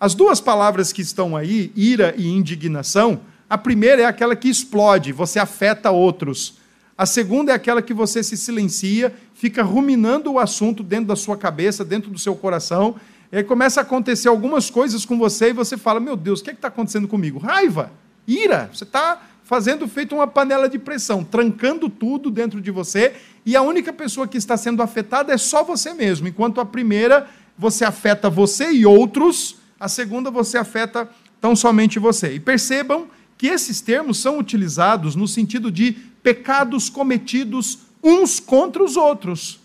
As 0.00 0.14
duas 0.14 0.40
palavras 0.40 0.92
que 0.92 1.02
estão 1.02 1.36
aí, 1.36 1.72
ira 1.76 2.14
e 2.16 2.28
indignação, 2.28 3.20
a 3.48 3.56
primeira 3.56 4.02
é 4.02 4.04
aquela 4.04 4.34
que 4.34 4.48
explode, 4.48 5.12
você 5.12 5.38
afeta 5.38 5.90
outros. 5.90 6.58
A 6.96 7.06
segunda 7.06 7.52
é 7.52 7.54
aquela 7.54 7.82
que 7.82 7.94
você 7.94 8.22
se 8.22 8.36
silencia, 8.36 9.14
fica 9.34 9.62
ruminando 9.62 10.32
o 10.32 10.38
assunto 10.38 10.82
dentro 10.82 11.06
da 11.06 11.16
sua 11.16 11.36
cabeça, 11.36 11.84
dentro 11.84 12.10
do 12.10 12.18
seu 12.18 12.34
coração, 12.34 12.96
e 13.34 13.38
aí 13.38 13.42
começa 13.42 13.80
a 13.80 13.82
acontecer 13.82 14.28
algumas 14.28 14.70
coisas 14.70 15.04
com 15.04 15.18
você 15.18 15.48
e 15.48 15.52
você 15.52 15.76
fala: 15.76 15.98
Meu 15.98 16.14
Deus, 16.14 16.38
o 16.38 16.44
que 16.44 16.50
é 16.50 16.52
está 16.52 16.68
acontecendo 16.68 17.08
comigo? 17.08 17.40
Raiva, 17.40 17.90
ira. 18.28 18.70
Você 18.72 18.84
está 18.84 19.20
fazendo 19.42 19.88
feito 19.88 20.14
uma 20.14 20.28
panela 20.28 20.68
de 20.68 20.78
pressão, 20.78 21.24
trancando 21.24 21.88
tudo 21.88 22.30
dentro 22.30 22.60
de 22.60 22.70
você, 22.70 23.16
e 23.44 23.56
a 23.56 23.60
única 23.60 23.92
pessoa 23.92 24.28
que 24.28 24.38
está 24.38 24.56
sendo 24.56 24.80
afetada 24.80 25.32
é 25.32 25.36
só 25.36 25.64
você 25.64 25.92
mesmo. 25.92 26.28
Enquanto 26.28 26.60
a 26.60 26.64
primeira 26.64 27.28
você 27.58 27.84
afeta 27.84 28.30
você 28.30 28.70
e 28.70 28.86
outros, 28.86 29.56
a 29.80 29.88
segunda 29.88 30.30
você 30.30 30.56
afeta 30.56 31.10
tão 31.40 31.56
somente 31.56 31.98
você. 31.98 32.34
E 32.34 32.38
percebam 32.38 33.08
que 33.36 33.48
esses 33.48 33.80
termos 33.80 34.18
são 34.18 34.38
utilizados 34.38 35.16
no 35.16 35.26
sentido 35.26 35.72
de 35.72 35.90
pecados 36.22 36.88
cometidos 36.88 37.80
uns 38.00 38.38
contra 38.38 38.80
os 38.80 38.96
outros, 38.96 39.58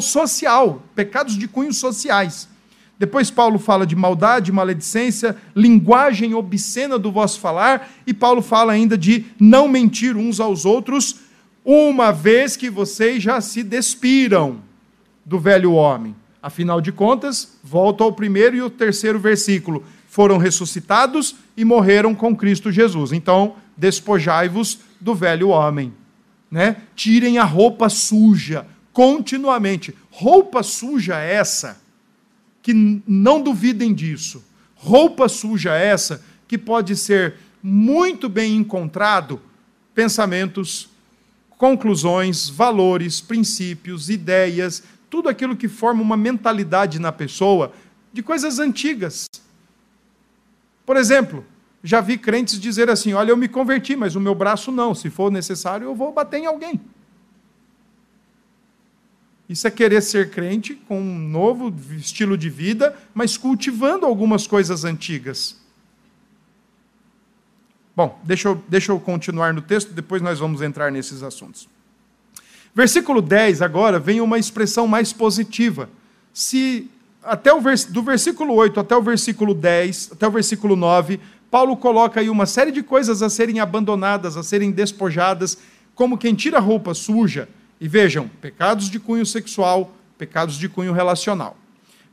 social, 0.00 0.84
pecados 0.94 1.36
de 1.36 1.48
cunhos 1.48 1.76
sociais. 1.76 2.48
Depois 3.00 3.30
Paulo 3.30 3.58
fala 3.58 3.86
de 3.86 3.96
maldade, 3.96 4.52
maledicência, 4.52 5.34
linguagem 5.56 6.34
obscena 6.34 6.98
do 6.98 7.10
vosso 7.10 7.40
falar, 7.40 7.90
e 8.06 8.12
Paulo 8.12 8.42
fala 8.42 8.74
ainda 8.74 8.98
de 8.98 9.24
não 9.40 9.66
mentir 9.66 10.18
uns 10.18 10.38
aos 10.38 10.66
outros, 10.66 11.16
uma 11.64 12.10
vez 12.10 12.58
que 12.58 12.68
vocês 12.68 13.22
já 13.22 13.40
se 13.40 13.62
despiram 13.62 14.58
do 15.24 15.38
velho 15.38 15.72
homem. 15.72 16.14
Afinal 16.42 16.78
de 16.78 16.92
contas, 16.92 17.56
volta 17.64 18.04
ao 18.04 18.12
primeiro 18.12 18.54
e 18.54 18.60
o 18.60 18.68
terceiro 18.68 19.18
versículo. 19.18 19.82
Foram 20.06 20.36
ressuscitados 20.36 21.36
e 21.56 21.64
morreram 21.64 22.14
com 22.14 22.36
Cristo 22.36 22.70
Jesus. 22.70 23.12
Então, 23.12 23.54
despojai-vos 23.78 24.78
do 25.00 25.14
velho 25.14 25.48
homem. 25.48 25.90
Né? 26.50 26.76
Tirem 26.94 27.38
a 27.38 27.44
roupa 27.44 27.88
suja 27.88 28.66
continuamente. 28.92 29.94
Roupa 30.10 30.62
suja 30.62 31.16
essa 31.16 31.80
que 32.62 33.02
não 33.06 33.40
duvidem 33.40 33.94
disso. 33.94 34.44
Roupa 34.74 35.28
suja 35.28 35.74
essa 35.74 36.22
que 36.46 36.58
pode 36.58 36.96
ser 36.96 37.34
muito 37.62 38.28
bem 38.28 38.56
encontrado 38.56 39.40
pensamentos, 39.94 40.88
conclusões, 41.50 42.48
valores, 42.48 43.20
princípios, 43.20 44.08
ideias, 44.08 44.82
tudo 45.10 45.28
aquilo 45.28 45.56
que 45.56 45.68
forma 45.68 46.00
uma 46.00 46.16
mentalidade 46.16 46.98
na 46.98 47.12
pessoa 47.12 47.72
de 48.12 48.22
coisas 48.22 48.58
antigas. 48.58 49.26
Por 50.86 50.96
exemplo, 50.96 51.44
já 51.82 52.00
vi 52.00 52.16
crentes 52.16 52.58
dizer 52.58 52.88
assim: 52.90 53.12
Olha, 53.12 53.30
eu 53.30 53.36
me 53.36 53.48
converti, 53.48 53.96
mas 53.96 54.14
o 54.14 54.20
meu 54.20 54.34
braço 54.34 54.72
não. 54.72 54.94
Se 54.94 55.10
for 55.10 55.30
necessário, 55.30 55.84
eu 55.86 55.94
vou 55.94 56.12
bater 56.12 56.38
em 56.38 56.46
alguém. 56.46 56.80
Isso 59.50 59.66
é 59.66 59.70
querer 59.72 60.00
ser 60.00 60.30
crente 60.30 60.76
com 60.86 61.00
um 61.00 61.18
novo 61.18 61.74
estilo 61.96 62.38
de 62.38 62.48
vida, 62.48 62.96
mas 63.12 63.36
cultivando 63.36 64.06
algumas 64.06 64.46
coisas 64.46 64.84
antigas. 64.84 65.56
Bom, 67.96 68.16
deixa 68.22 68.46
eu, 68.46 68.62
deixa 68.68 68.92
eu 68.92 69.00
continuar 69.00 69.52
no 69.52 69.60
texto, 69.60 69.92
depois 69.92 70.22
nós 70.22 70.38
vamos 70.38 70.62
entrar 70.62 70.92
nesses 70.92 71.24
assuntos. 71.24 71.68
Versículo 72.72 73.20
10, 73.20 73.60
agora, 73.60 73.98
vem 73.98 74.20
uma 74.20 74.38
expressão 74.38 74.86
mais 74.86 75.12
positiva. 75.12 75.90
Se 76.32 76.88
até 77.20 77.52
o 77.52 77.60
vers, 77.60 77.84
do 77.86 78.04
versículo 78.04 78.54
8 78.54 78.78
até 78.78 78.96
o 78.96 79.02
versículo 79.02 79.52
10, 79.52 80.10
até 80.12 80.28
o 80.28 80.30
versículo 80.30 80.76
9, 80.76 81.18
Paulo 81.50 81.76
coloca 81.76 82.20
aí 82.20 82.30
uma 82.30 82.46
série 82.46 82.70
de 82.70 82.84
coisas 82.84 83.20
a 83.20 83.28
serem 83.28 83.58
abandonadas, 83.58 84.36
a 84.36 84.44
serem 84.44 84.70
despojadas, 84.70 85.58
como 85.92 86.16
quem 86.16 86.36
tira 86.36 86.60
roupa 86.60 86.94
suja, 86.94 87.48
e 87.80 87.88
vejam, 87.88 88.28
pecados 88.40 88.90
de 88.90 89.00
cunho 89.00 89.24
sexual, 89.24 89.94
pecados 90.18 90.56
de 90.56 90.68
cunho 90.68 90.92
relacional. 90.92 91.56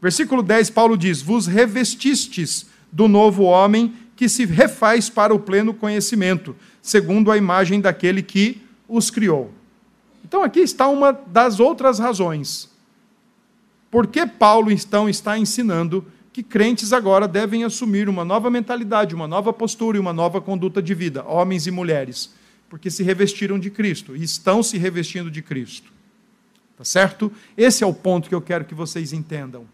Versículo 0.01 0.41
10, 0.41 0.69
Paulo 0.69 0.97
diz: 0.97 1.21
Vos 1.21 1.45
revestistes 1.45 2.67
do 2.91 3.07
novo 3.07 3.43
homem 3.43 3.93
que 4.15 4.29
se 4.29 4.45
refaz 4.45 5.09
para 5.09 5.33
o 5.33 5.39
pleno 5.39 5.73
conhecimento, 5.73 6.55
segundo 6.81 7.31
a 7.31 7.37
imagem 7.37 7.81
daquele 7.81 8.21
que 8.21 8.61
os 8.87 9.09
criou. 9.09 9.51
Então 10.23 10.43
aqui 10.43 10.61
está 10.61 10.87
uma 10.87 11.11
das 11.11 11.59
outras 11.59 11.99
razões. 11.99 12.69
Por 13.91 14.07
que 14.07 14.25
Paulo 14.25 14.71
então 14.71 15.07
está 15.09 15.37
ensinando 15.37 16.05
que 16.33 16.43
crentes 16.43 16.93
agora 16.93 17.27
devem 17.27 17.63
assumir 17.63 18.07
uma 18.07 18.23
nova 18.23 18.49
mentalidade, 18.49 19.15
uma 19.15 19.27
nova 19.27 19.51
postura 19.51 19.97
e 19.97 19.99
uma 19.99 20.13
nova 20.13 20.39
conduta 20.39 20.81
de 20.81 20.93
vida, 20.93 21.23
homens 21.25 21.65
e 21.67 21.71
mulheres? 21.71 22.33
Porque 22.69 22.89
se 22.89 23.03
revestiram 23.03 23.57
de 23.57 23.69
Cristo 23.69 24.15
e 24.15 24.23
estão 24.23 24.61
se 24.61 24.77
revestindo 24.77 25.31
de 25.31 25.41
Cristo. 25.41 25.91
Tá 26.77 26.83
certo? 26.83 27.31
Esse 27.57 27.83
é 27.83 27.87
o 27.87 27.93
ponto 27.93 28.29
que 28.29 28.35
eu 28.35 28.41
quero 28.41 28.65
que 28.65 28.75
vocês 28.75 29.13
entendam. 29.13 29.65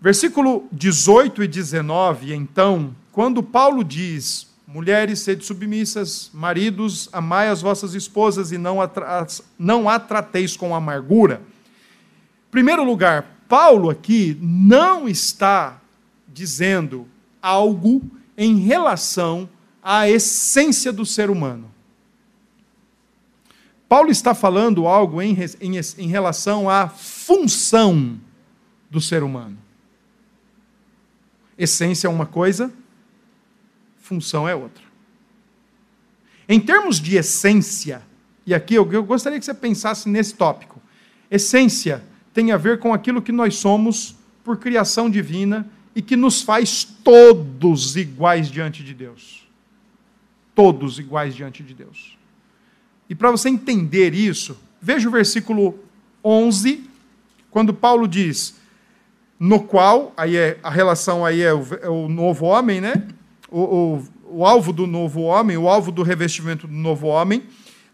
Versículo 0.00 0.68
18 0.72 1.44
e 1.44 1.48
19, 1.48 2.34
então, 2.34 2.94
quando 3.12 3.42
Paulo 3.42 3.84
diz 3.84 4.52
Mulheres, 4.72 5.20
sede 5.20 5.44
submissas, 5.44 6.30
maridos, 6.32 7.06
amai 7.12 7.50
as 7.50 7.60
vossas 7.60 7.92
esposas 7.92 8.52
e 8.52 8.58
não, 8.58 8.78
não 9.58 9.86
a 9.86 9.98
trateis 9.98 10.56
com 10.56 10.74
amargura. 10.74 11.42
Primeiro 12.50 12.82
lugar, 12.82 13.36
Paulo 13.46 13.90
aqui 13.90 14.34
não 14.40 15.06
está 15.06 15.78
dizendo 16.26 17.06
algo 17.42 18.00
em 18.34 18.60
relação 18.60 19.46
à 19.82 20.08
essência 20.08 20.92
do 20.92 21.04
ser 21.04 21.28
humano. 21.30 21.70
Paulo 23.88 24.10
está 24.10 24.34
falando 24.34 24.86
algo 24.86 25.20
em, 25.20 25.36
em, 25.60 25.72
em 25.98 26.08
relação 26.08 26.70
à 26.70 26.88
função 26.88 28.18
do 28.90 29.00
ser 29.00 29.22
humano. 29.22 29.58
Essência 31.58 32.06
é 32.06 32.10
uma 32.10 32.24
coisa, 32.24 32.72
função 34.00 34.48
é 34.48 34.54
outra. 34.54 34.82
Em 36.48 36.58
termos 36.58 37.00
de 37.00 37.16
essência, 37.16 38.02
e 38.46 38.54
aqui 38.54 38.74
eu, 38.74 38.90
eu 38.92 39.04
gostaria 39.04 39.38
que 39.38 39.44
você 39.44 39.54
pensasse 39.54 40.08
nesse 40.08 40.34
tópico. 40.34 40.80
Essência 41.30 42.02
tem 42.32 42.50
a 42.50 42.56
ver 42.56 42.78
com 42.78 42.92
aquilo 42.92 43.22
que 43.22 43.32
nós 43.32 43.56
somos 43.56 44.16
por 44.42 44.56
criação 44.56 45.08
divina 45.10 45.68
e 45.94 46.02
que 46.02 46.16
nos 46.16 46.42
faz 46.42 46.84
todos 46.84 47.96
iguais 47.96 48.50
diante 48.50 48.82
de 48.82 48.94
Deus. 48.94 49.46
Todos 50.54 50.98
iguais 50.98 51.34
diante 51.34 51.62
de 51.62 51.74
Deus. 51.74 52.16
E 53.08 53.14
para 53.14 53.30
você 53.30 53.48
entender 53.48 54.14
isso, 54.14 54.56
veja 54.80 55.08
o 55.08 55.12
versículo 55.12 55.78
11, 56.24 56.84
quando 57.50 57.74
Paulo 57.74 58.06
diz: 58.06 58.54
no 59.38 59.60
qual, 59.60 60.12
aí 60.16 60.36
é, 60.36 60.58
a 60.62 60.70
relação 60.70 61.24
aí 61.24 61.42
é 61.42 61.52
o, 61.52 61.66
é 61.82 61.88
o 61.88 62.08
novo 62.08 62.46
homem, 62.46 62.80
né? 62.80 63.08
O, 63.50 63.60
o, 63.60 64.04
o 64.38 64.46
alvo 64.46 64.72
do 64.72 64.86
novo 64.86 65.22
homem, 65.22 65.56
o 65.56 65.68
alvo 65.68 65.90
do 65.90 66.02
revestimento 66.02 66.66
do 66.66 66.72
novo 66.72 67.08
homem, 67.08 67.42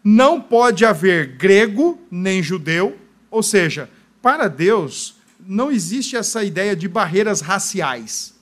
não 0.03 0.39
pode 0.39 0.85
haver 0.85 1.37
grego 1.37 1.99
nem 2.09 2.41
judeu, 2.41 2.97
ou 3.29 3.43
seja, 3.43 3.89
para 4.21 4.47
Deus 4.47 5.15
não 5.39 5.71
existe 5.71 6.15
essa 6.15 6.43
ideia 6.43 6.75
de 6.75 6.87
barreiras 6.87 7.41
raciais. 7.41 8.35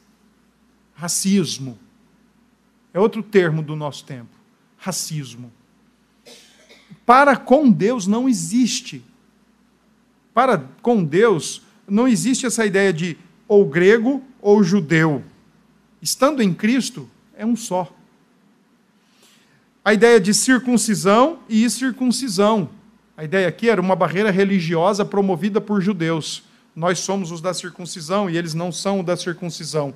Racismo. 0.94 1.80
É 2.98 3.00
outro 3.00 3.22
termo 3.22 3.62
do 3.62 3.76
nosso 3.76 4.04
tempo. 4.06 4.32
Racismo. 4.76 5.54
Para 7.06 7.38
com 7.38 7.70
Deus 7.70 8.08
não 8.08 8.28
existe. 8.28 9.04
Para 10.34 10.68
com 10.82 11.04
Deus 11.04 11.62
não 11.88 12.08
existe 12.08 12.48
essa 12.48 12.66
ideia 12.66 12.92
de 12.92 13.16
ou 13.48 13.68
grego 13.68 14.24
ou 14.42 14.64
judeu. 14.64 15.24
Estando 16.02 16.42
em 16.42 16.52
Cristo, 16.52 17.08
é 17.36 17.46
um 17.46 17.56
só. 17.56 17.96
A 19.86 19.94
ideia 19.94 20.20
de 20.20 20.34
circuncisão 20.34 21.38
e 21.48 21.64
incircuncisão. 21.64 22.68
A 23.16 23.24
ideia 23.24 23.48
aqui 23.48 23.70
era 23.70 23.80
uma 23.80 23.96
barreira 23.96 24.32
religiosa 24.32 25.06
promovida 25.06 25.62
por 25.62 25.82
judeus. 25.82 26.46
Nós 26.76 26.98
somos 26.98 27.30
os 27.30 27.42
da 27.42 27.54
circuncisão 27.54 28.28
e 28.28 28.36
eles 28.36 28.56
não 28.56 28.72
são 28.72 29.02
o 29.02 29.04
da 29.04 29.16
circuncisão. 29.16 29.94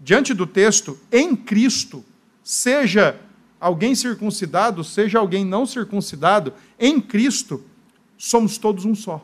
Diante 0.00 0.32
do 0.32 0.46
texto, 0.46 0.96
em 1.10 1.34
Cristo, 1.34 2.04
seja 2.48 3.14
alguém 3.60 3.94
circuncidado, 3.94 4.82
seja 4.82 5.18
alguém 5.18 5.44
não 5.44 5.66
circuncidado, 5.66 6.54
em 6.80 6.98
Cristo, 6.98 7.62
somos 8.16 8.56
todos 8.56 8.86
um 8.86 8.94
só. 8.94 9.22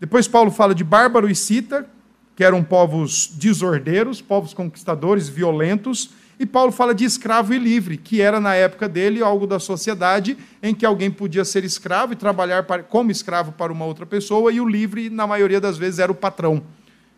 Depois 0.00 0.26
Paulo 0.26 0.50
fala 0.50 0.74
de 0.74 0.82
bárbaro 0.82 1.30
e 1.30 1.36
cita, 1.36 1.88
que 2.34 2.42
eram 2.42 2.64
povos 2.64 3.30
desordeiros, 3.32 4.20
povos 4.20 4.52
conquistadores, 4.52 5.28
violentos, 5.28 6.10
e 6.36 6.44
Paulo 6.44 6.72
fala 6.72 6.92
de 6.92 7.04
escravo 7.04 7.54
e 7.54 7.58
livre, 7.60 7.96
que 7.96 8.20
era 8.20 8.40
na 8.40 8.56
época 8.56 8.88
dele 8.88 9.22
algo 9.22 9.46
da 9.46 9.60
sociedade 9.60 10.36
em 10.60 10.74
que 10.74 10.84
alguém 10.84 11.12
podia 11.12 11.44
ser 11.44 11.62
escravo 11.62 12.14
e 12.14 12.16
trabalhar 12.16 12.64
para, 12.64 12.82
como 12.82 13.12
escravo 13.12 13.52
para 13.52 13.72
uma 13.72 13.84
outra 13.84 14.04
pessoa, 14.04 14.50
e 14.50 14.60
o 14.60 14.68
livre, 14.68 15.08
na 15.10 15.28
maioria 15.28 15.60
das 15.60 15.78
vezes, 15.78 16.00
era 16.00 16.10
o 16.10 16.16
patrão. 16.16 16.60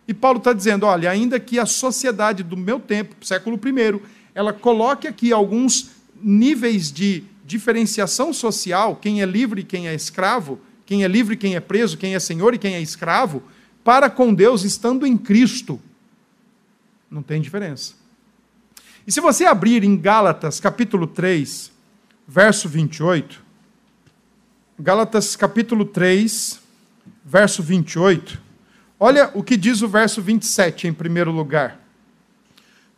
E 0.07 0.13
Paulo 0.13 0.37
está 0.37 0.53
dizendo: 0.53 0.85
olha, 0.85 1.11
ainda 1.11 1.41
que 1.41 1.59
a 1.59 1.65
sociedade 1.65 2.43
do 2.43 2.59
meu 2.59 2.79
tempo, 2.79 3.17
século 3.25 3.59
I, 3.65 4.01
ela 4.35 4.53
coloque 4.53 5.07
aqui 5.07 5.33
alguns 5.33 5.91
níveis 6.23 6.91
de 6.91 7.25
diferenciação 7.45 8.33
social, 8.33 8.97
quem 8.97 9.21
é 9.21 9.27
livre 9.27 9.61
e 9.61 9.65
quem 9.65 9.89
é 9.89 9.95
escravo, 9.95 10.61
quem 10.87 11.05
é 11.05 11.09
livre 11.09 11.35
e 11.35 11.37
quem 11.37 11.55
é 11.55 11.61
preso, 11.61 11.99
quem 11.99 12.15
é 12.15 12.21
senhor 12.21 12.55
e 12.55 12.59
quem 12.59 12.75
é 12.75 12.81
escravo, 12.81 13.43
para 13.85 14.09
com 14.09 14.33
Deus 14.33 14.63
estando 14.63 15.07
em 15.07 15.17
Cristo. 15.17 15.81
Não 17.11 17.23
tem 17.23 17.41
diferença. 17.41 17.95
E 19.07 19.13
se 19.13 19.21
você 19.21 19.45
abrir 19.45 19.83
em 19.83 19.97
Gálatas 19.97 20.61
capítulo 20.61 21.07
3, 21.07 21.73
verso 22.27 22.69
28, 22.69 23.43
Gálatas 24.79 25.37
capítulo 25.37 25.85
3, 25.85 26.61
verso 27.25 27.63
28, 27.63 28.41
olha 28.99 29.31
o 29.35 29.43
que 29.43 29.57
diz 29.57 29.83
o 29.83 29.89
verso 29.89 30.23
27 30.23 30.87
em 30.87 30.93
primeiro 30.93 31.33
lugar. 31.33 31.81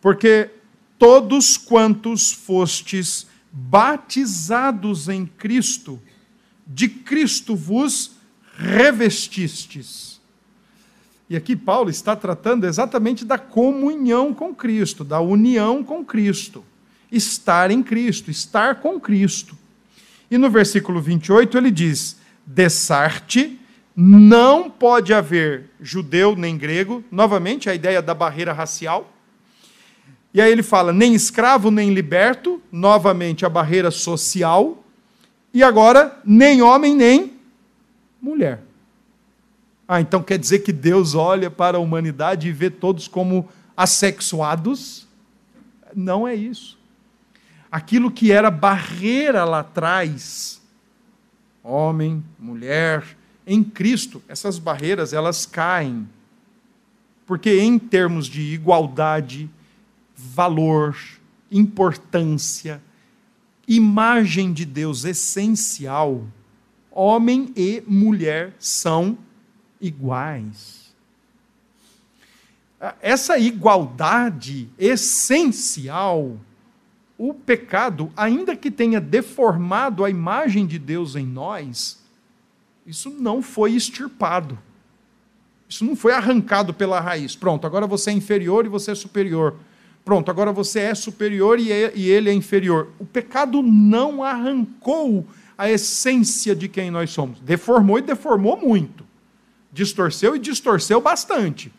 Porque 0.00 0.50
todos 0.98 1.56
quantos 1.56 2.32
fostes 2.32 3.26
batizados 3.52 5.08
em 5.08 5.26
Cristo, 5.26 6.00
de 6.66 6.88
Cristo 6.88 7.54
vos 7.54 8.12
revestistes. 8.56 10.20
E 11.28 11.36
aqui 11.36 11.56
Paulo 11.56 11.88
está 11.88 12.14
tratando 12.14 12.66
exatamente 12.66 13.24
da 13.24 13.38
comunhão 13.38 14.34
com 14.34 14.54
Cristo, 14.54 15.04
da 15.04 15.20
união 15.20 15.82
com 15.82 16.04
Cristo. 16.04 16.64
Estar 17.10 17.70
em 17.70 17.82
Cristo, 17.82 18.30
estar 18.30 18.80
com 18.80 19.00
Cristo. 19.00 19.56
E 20.30 20.36
no 20.36 20.50
versículo 20.50 21.00
28 21.00 21.56
ele 21.56 21.70
diz: 21.70 22.16
Dessarte 22.44 23.58
não 23.96 24.68
pode 24.68 25.14
haver 25.14 25.70
judeu 25.80 26.34
nem 26.34 26.58
grego, 26.58 27.04
novamente 27.10 27.70
a 27.70 27.74
ideia 27.74 28.02
da 28.02 28.12
barreira 28.12 28.52
racial. 28.52 29.13
E 30.34 30.40
aí 30.40 30.50
ele 30.50 30.64
fala: 30.64 30.92
nem 30.92 31.14
escravo 31.14 31.70
nem 31.70 31.94
liberto, 31.94 32.60
novamente 32.72 33.46
a 33.46 33.48
barreira 33.48 33.92
social. 33.92 34.84
E 35.54 35.62
agora, 35.62 36.20
nem 36.24 36.60
homem 36.60 36.96
nem 36.96 37.34
mulher. 38.20 38.60
Ah, 39.86 40.00
então 40.00 40.22
quer 40.22 40.38
dizer 40.38 40.60
que 40.60 40.72
Deus 40.72 41.14
olha 41.14 41.50
para 41.50 41.76
a 41.76 41.80
humanidade 41.80 42.48
e 42.48 42.52
vê 42.52 42.68
todos 42.68 43.06
como 43.06 43.48
assexuados? 43.76 45.06
Não 45.94 46.26
é 46.26 46.34
isso. 46.34 46.76
Aquilo 47.70 48.10
que 48.10 48.32
era 48.32 48.50
barreira 48.50 49.44
lá 49.44 49.60
atrás, 49.60 50.60
homem, 51.62 52.24
mulher, 52.38 53.04
em 53.46 53.62
Cristo, 53.62 54.22
essas 54.26 54.58
barreiras 54.58 55.12
elas 55.12 55.44
caem. 55.44 56.08
Porque 57.26 57.60
em 57.60 57.78
termos 57.78 58.26
de 58.26 58.40
igualdade, 58.40 59.50
valor, 60.16 60.96
importância, 61.50 62.82
imagem 63.66 64.52
de 64.52 64.64
Deus 64.64 65.04
essencial, 65.04 66.26
homem 66.90 67.52
e 67.56 67.82
mulher 67.86 68.54
são 68.58 69.18
iguais. 69.80 70.94
Essa 73.00 73.38
igualdade 73.38 74.68
essencial, 74.78 76.38
o 77.16 77.32
pecado, 77.32 78.12
ainda 78.16 78.54
que 78.54 78.70
tenha 78.70 79.00
deformado 79.00 80.04
a 80.04 80.10
imagem 80.10 80.66
de 80.66 80.78
Deus 80.78 81.16
em 81.16 81.26
nós, 81.26 82.02
isso 82.86 83.10
não 83.10 83.40
foi 83.40 83.72
extirpado. 83.72 84.58
Isso 85.68 85.84
não 85.84 85.96
foi 85.96 86.12
arrancado 86.12 86.74
pela 86.74 87.00
raiz. 87.00 87.34
Pronto, 87.34 87.66
agora 87.66 87.86
você 87.86 88.10
é 88.10 88.12
inferior 88.12 88.66
e 88.66 88.68
você 88.68 88.90
é 88.90 88.94
superior. 88.94 89.56
Pronto, 90.04 90.30
agora 90.30 90.52
você 90.52 90.80
é 90.80 90.94
superior 90.94 91.58
e, 91.58 91.72
é, 91.72 91.92
e 91.94 92.10
ele 92.10 92.28
é 92.28 92.32
inferior. 92.34 92.92
O 92.98 93.06
pecado 93.06 93.62
não 93.62 94.22
arrancou 94.22 95.26
a 95.56 95.70
essência 95.70 96.54
de 96.54 96.68
quem 96.68 96.90
nós 96.90 97.10
somos. 97.10 97.40
Deformou 97.40 97.98
e 97.98 98.02
deformou 98.02 98.56
muito. 98.56 99.06
Distorceu 99.72 100.36
e 100.36 100.38
distorceu 100.38 101.00
bastante. 101.00 101.72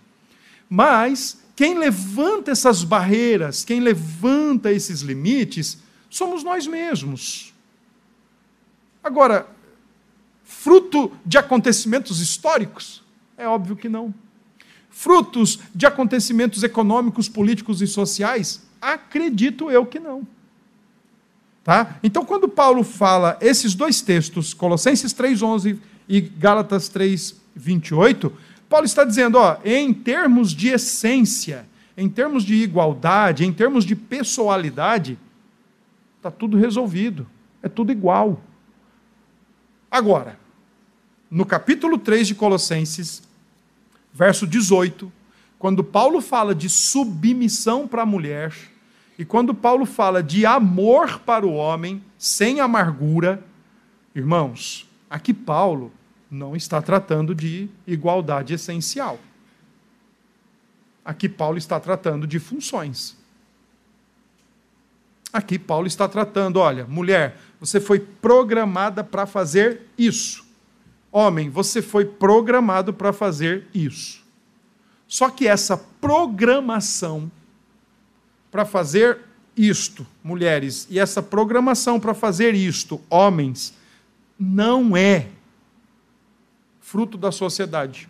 Mas 0.68 1.44
quem 1.56 1.78
levanta 1.78 2.52
essas 2.52 2.84
barreiras, 2.84 3.64
quem 3.64 3.80
levanta 3.80 4.72
esses 4.72 5.02
limites, 5.02 5.78
somos 6.10 6.44
nós 6.44 6.66
mesmos. 6.66 7.54
Agora, 9.04 9.48
fruto 10.44 11.12
de 11.24 11.38
acontecimentos 11.38 12.20
históricos? 12.20 13.04
É 13.38 13.48
óbvio 13.48 13.76
que 13.76 13.88
não 13.88 14.14
frutos 14.96 15.60
de 15.76 15.86
acontecimentos 15.86 16.64
econômicos, 16.64 17.28
políticos 17.28 17.82
e 17.82 17.88
sociais? 17.88 18.66
Acredito 18.82 19.70
eu 19.70 19.86
que 19.86 20.00
não. 20.00 20.26
Tá? 21.66 21.98
Então, 22.02 22.24
quando 22.24 22.48
Paulo 22.48 22.82
fala 22.82 23.38
esses 23.42 23.76
dois 23.76 24.02
textos, 24.02 24.54
Colossenses 24.54 25.14
3:11 25.14 25.80
e 26.08 26.22
Gálatas 26.22 26.88
3:28, 26.88 28.32
Paulo 28.70 28.86
está 28.86 29.04
dizendo, 29.04 29.38
ó, 29.38 29.58
em 29.66 29.94
termos 29.94 30.52
de 30.54 30.70
essência, 30.70 31.68
em 31.98 32.08
termos 32.08 32.44
de 32.44 32.56
igualdade, 32.56 33.46
em 33.46 33.52
termos 33.52 33.84
de 33.84 33.96
pessoalidade, 33.96 35.20
Está 36.26 36.32
tudo 36.32 36.58
resolvido. 36.58 37.28
É 37.62 37.70
tudo 37.70 37.92
igual. 37.92 38.42
Agora, 39.92 40.40
no 41.30 41.46
capítulo 41.46 42.00
3 42.00 42.30
de 42.30 42.34
Colossenses, 42.34 43.22
verso 44.16 44.48
18, 44.48 45.12
quando 45.60 45.84
Paulo 45.84 46.22
fala 46.22 46.56
de 46.56 46.70
submissão 46.70 47.86
para 47.86 48.04
a 48.04 48.06
mulher, 48.06 48.56
e 49.20 49.26
quando 49.26 49.54
Paulo 49.54 49.86
fala 49.86 50.24
de 50.24 50.46
amor 50.46 51.20
para 51.20 51.46
o 51.46 51.54
homem, 51.54 52.02
sem 52.18 52.62
amargura, 52.62 53.44
irmãos, 54.16 54.90
aqui 55.10 55.34
Paulo 55.34 55.92
não 56.32 56.56
está 56.56 56.82
tratando 56.82 57.36
de 57.36 57.70
igualdade 57.86 58.54
essencial. 58.54 59.20
Aqui 61.04 61.28
Paulo 61.28 61.58
está 61.58 61.78
tratando 61.78 62.26
de 62.26 62.40
funções. 62.40 63.18
Aqui 65.32 65.60
Paulo 65.60 65.88
está 65.88 66.08
tratando, 66.08 66.58
olha, 66.58 66.86
mulher, 66.86 67.38
você 67.60 67.82
foi 67.82 68.00
programada 68.00 69.04
para 69.04 69.26
fazer 69.26 69.82
isso. 69.98 70.45
Homem, 71.18 71.50
você 71.50 71.82
foi 71.82 72.04
programado 72.04 72.94
para 72.94 73.14
fazer 73.14 73.68
isso. 73.74 74.22
Só 75.08 75.30
que 75.30 75.48
essa 75.48 75.78
programação 75.78 77.32
para 78.52 78.66
fazer 78.66 79.20
isto, 79.56 80.06
mulheres, 80.22 80.86
e 80.90 81.00
essa 81.00 81.24
programação 81.24 82.02
para 82.02 82.14
fazer 82.14 82.54
isto, 82.54 83.00
homens, 83.10 83.74
não 84.38 84.98
é 84.98 85.30
fruto 86.82 87.18
da 87.18 87.32
sociedade. 87.32 88.10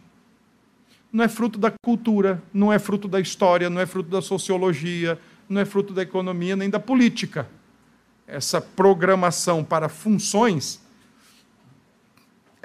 Não 1.14 1.24
é 1.24 1.28
fruto 1.28 1.60
da 1.60 1.72
cultura, 1.84 2.42
não 2.52 2.74
é 2.74 2.80
fruto 2.80 3.08
da 3.08 3.20
história, 3.20 3.70
não 3.70 3.80
é 3.80 3.86
fruto 3.86 4.10
da 4.10 4.20
sociologia, 4.24 5.20
não 5.48 5.62
é 5.62 5.66
fruto 5.66 5.94
da 5.94 6.02
economia 6.02 6.56
nem 6.56 6.72
da 6.72 6.80
política. 6.80 7.48
Essa 8.26 8.60
programação 8.60 9.64
para 9.64 9.90
funções 9.90 10.84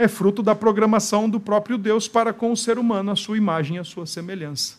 é 0.01 0.09
fruto 0.09 0.43
da 0.43 0.55
programação 0.55 1.29
do 1.29 1.39
próprio 1.39 1.77
Deus 1.77 2.09
para 2.09 2.33
com 2.33 2.51
o 2.51 2.57
ser 2.57 2.79
humano, 2.79 3.11
a 3.11 3.17
sua 3.17 3.37
imagem 3.37 3.77
e 3.77 3.81
a 3.81 3.85
sua 3.85 4.07
semelhança. 4.07 4.79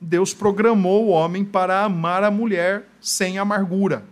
Deus 0.00 0.32
programou 0.32 1.04
o 1.04 1.10
homem 1.10 1.44
para 1.44 1.84
amar 1.84 2.24
a 2.24 2.30
mulher 2.30 2.88
sem 3.02 3.38
amargura. 3.38 4.02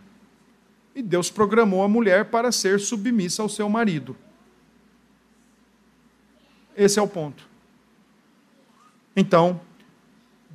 E 0.95 1.03
Deus 1.03 1.31
programou 1.31 1.83
a 1.83 1.89
mulher 1.89 2.27
para 2.27 2.53
ser 2.53 2.79
submissa 2.79 3.41
ao 3.41 3.49
seu 3.49 3.71
marido. 3.71 4.15
Esse 6.77 6.99
é 6.99 7.03
o 7.03 7.09
ponto. 7.09 7.49
Então, 9.17 9.63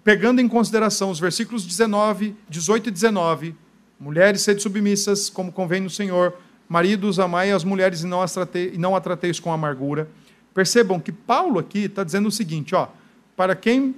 pegando 0.03 0.39
em 0.39 0.47
consideração 0.47 1.09
os 1.09 1.19
versículos 1.19 1.65
19, 1.65 2.35
18 2.47 2.89
e 2.89 2.91
19, 2.91 3.55
mulheres 3.99 4.43
sede 4.43 4.61
submissas, 4.61 5.31
como 5.31 5.51
convém 5.51 5.81
no 5.81 5.89
Senhor, 5.89 6.37
maridos 6.67 7.19
amai 7.19 7.51
as 7.51 7.63
mulheres 7.63 8.01
e 8.01 8.07
não, 8.07 8.25
trate, 8.25 8.73
não 8.77 8.95
a 8.95 9.01
trateis 9.01 9.39
com 9.39 9.51
amargura. 9.51 10.09
Percebam 10.53 10.99
que 10.99 11.11
Paulo 11.11 11.59
aqui 11.59 11.85
está 11.85 12.03
dizendo 12.03 12.27
o 12.27 12.31
seguinte, 12.31 12.75
ó, 12.75 12.87
para 13.35 13.55
quem 13.55 13.95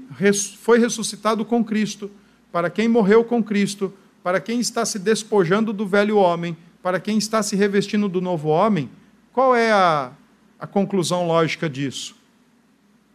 foi 0.59 0.79
ressuscitado 0.79 1.43
com 1.43 1.63
Cristo, 1.63 2.09
para 2.51 2.69
quem 2.69 2.87
morreu 2.87 3.23
com 3.23 3.43
Cristo, 3.43 3.93
para 4.23 4.39
quem 4.39 4.59
está 4.59 4.85
se 4.85 4.97
despojando 4.97 5.73
do 5.73 5.85
velho 5.85 6.17
homem, 6.17 6.57
para 6.81 6.99
quem 6.99 7.17
está 7.17 7.43
se 7.43 7.55
revestindo 7.55 8.07
do 8.07 8.21
novo 8.21 8.47
homem, 8.47 8.89
qual 9.33 9.55
é 9.55 9.71
a, 9.71 10.11
a 10.59 10.65
conclusão 10.65 11.27
lógica 11.27 11.69
disso? 11.69 12.15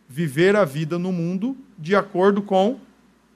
Viver 0.08 0.56
a 0.56 0.64
vida 0.64 0.98
no 0.98 1.10
mundo 1.10 1.56
de 1.78 1.96
acordo 1.96 2.42
com 2.42 2.78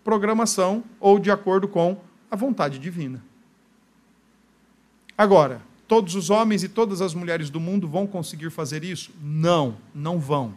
programação 0.03 0.85
ou 1.01 1.19
de 1.19 1.31
acordo 1.31 1.67
com 1.67 1.97
a 2.31 2.37
vontade 2.37 2.79
divina. 2.79 3.25
Agora, 5.17 5.63
todos 5.87 6.15
os 6.15 6.31
homens 6.31 6.63
e 6.63 6.69
todas 6.69 7.01
as 7.01 7.15
mulheres 7.15 7.51
do 7.51 7.61
mundo 7.61 7.89
vão 7.89 8.07
conseguir 8.07 8.51
fazer 8.51 8.85
isso? 8.85 9.11
Não, 9.23 9.77
não 9.95 10.19
vão. 10.19 10.55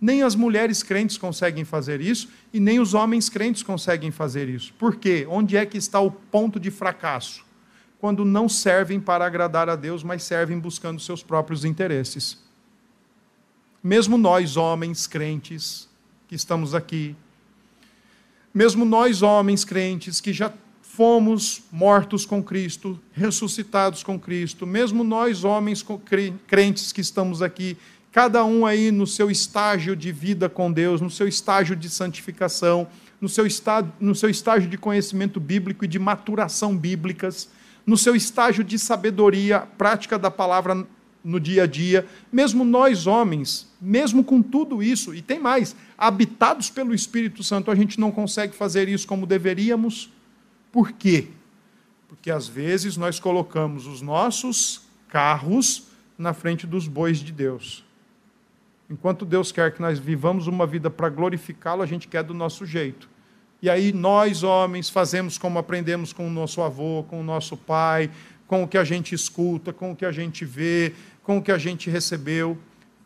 Nem 0.00 0.22
as 0.22 0.34
mulheres 0.34 0.82
crentes 0.82 1.16
conseguem 1.16 1.64
fazer 1.64 2.00
isso 2.00 2.28
e 2.52 2.60
nem 2.60 2.78
os 2.78 2.94
homens 2.94 3.28
crentes 3.28 3.62
conseguem 3.62 4.10
fazer 4.10 4.48
isso. 4.48 4.72
Por 4.74 4.96
quê? 4.96 5.26
Onde 5.28 5.56
é 5.56 5.64
que 5.64 5.78
está 5.78 6.00
o 6.00 6.10
ponto 6.10 6.60
de 6.60 6.70
fracasso? 6.70 7.44
Quando 7.98 8.24
não 8.24 8.48
servem 8.48 9.00
para 9.00 9.24
agradar 9.24 9.68
a 9.68 9.76
Deus, 9.76 10.02
mas 10.02 10.22
servem 10.22 10.58
buscando 10.58 11.00
seus 11.00 11.22
próprios 11.22 11.64
interesses. 11.64 12.38
Mesmo 13.82 14.18
nós, 14.18 14.56
homens 14.56 15.06
crentes, 15.06 15.88
que 16.28 16.34
estamos 16.34 16.74
aqui, 16.74 17.16
mesmo 18.52 18.84
nós, 18.84 19.20
homens 19.20 19.64
crentes, 19.64 20.20
que 20.20 20.32
já 20.32 20.52
fomos 20.96 21.64
mortos 21.72 22.24
com 22.24 22.40
Cristo, 22.40 23.00
ressuscitados 23.12 24.04
com 24.04 24.16
Cristo, 24.16 24.64
mesmo 24.64 25.02
nós, 25.02 25.42
homens 25.42 25.84
crentes 26.46 26.92
que 26.92 27.00
estamos 27.00 27.42
aqui, 27.42 27.76
cada 28.12 28.44
um 28.44 28.64
aí 28.64 28.92
no 28.92 29.04
seu 29.04 29.28
estágio 29.28 29.96
de 29.96 30.12
vida 30.12 30.48
com 30.48 30.70
Deus, 30.70 31.00
no 31.00 31.10
seu 31.10 31.26
estágio 31.26 31.74
de 31.74 31.90
santificação, 31.90 32.86
no 33.20 33.28
seu, 33.28 33.44
no 33.98 34.14
seu 34.14 34.30
estágio 34.30 34.70
de 34.70 34.78
conhecimento 34.78 35.40
bíblico 35.40 35.84
e 35.84 35.88
de 35.88 35.98
maturação 35.98 36.76
bíblicas, 36.76 37.50
no 37.84 37.98
seu 37.98 38.14
estágio 38.14 38.62
de 38.62 38.78
sabedoria, 38.78 39.66
prática 39.76 40.16
da 40.16 40.30
palavra 40.30 40.86
no 41.24 41.40
dia 41.40 41.64
a 41.64 41.66
dia, 41.66 42.06
mesmo 42.30 42.64
nós 42.64 43.08
homens, 43.08 43.68
mesmo 43.80 44.22
com 44.22 44.40
tudo 44.40 44.80
isso, 44.80 45.12
e 45.12 45.20
tem 45.20 45.40
mais, 45.40 45.74
habitados 45.98 46.70
pelo 46.70 46.94
Espírito 46.94 47.42
Santo, 47.42 47.68
a 47.68 47.74
gente 47.74 47.98
não 47.98 48.12
consegue 48.12 48.54
fazer 48.54 48.88
isso 48.88 49.08
como 49.08 49.26
deveríamos. 49.26 50.08
Por 50.74 50.90
quê? 50.90 51.28
Porque 52.08 52.32
às 52.32 52.48
vezes 52.48 52.96
nós 52.96 53.20
colocamos 53.20 53.86
os 53.86 54.02
nossos 54.02 54.82
carros 55.08 55.84
na 56.18 56.34
frente 56.34 56.66
dos 56.66 56.88
bois 56.88 57.18
de 57.18 57.30
Deus. 57.30 57.84
Enquanto 58.90 59.24
Deus 59.24 59.52
quer 59.52 59.72
que 59.72 59.80
nós 59.80 60.00
vivamos 60.00 60.48
uma 60.48 60.66
vida 60.66 60.90
para 60.90 61.08
glorificá-lo, 61.08 61.80
a 61.80 61.86
gente 61.86 62.08
quer 62.08 62.24
do 62.24 62.34
nosso 62.34 62.66
jeito. 62.66 63.08
E 63.62 63.70
aí 63.70 63.92
nós, 63.92 64.42
homens, 64.42 64.90
fazemos 64.90 65.38
como 65.38 65.60
aprendemos 65.60 66.12
com 66.12 66.26
o 66.26 66.30
nosso 66.30 66.60
avô, 66.60 67.04
com 67.08 67.20
o 67.20 67.24
nosso 67.24 67.56
pai, 67.56 68.10
com 68.48 68.64
o 68.64 68.66
que 68.66 68.76
a 68.76 68.82
gente 68.82 69.14
escuta, 69.14 69.72
com 69.72 69.92
o 69.92 69.96
que 69.96 70.04
a 70.04 70.10
gente 70.10 70.44
vê, 70.44 70.92
com 71.22 71.38
o 71.38 71.42
que 71.42 71.52
a 71.52 71.56
gente 71.58 71.88
recebeu. 71.88 72.58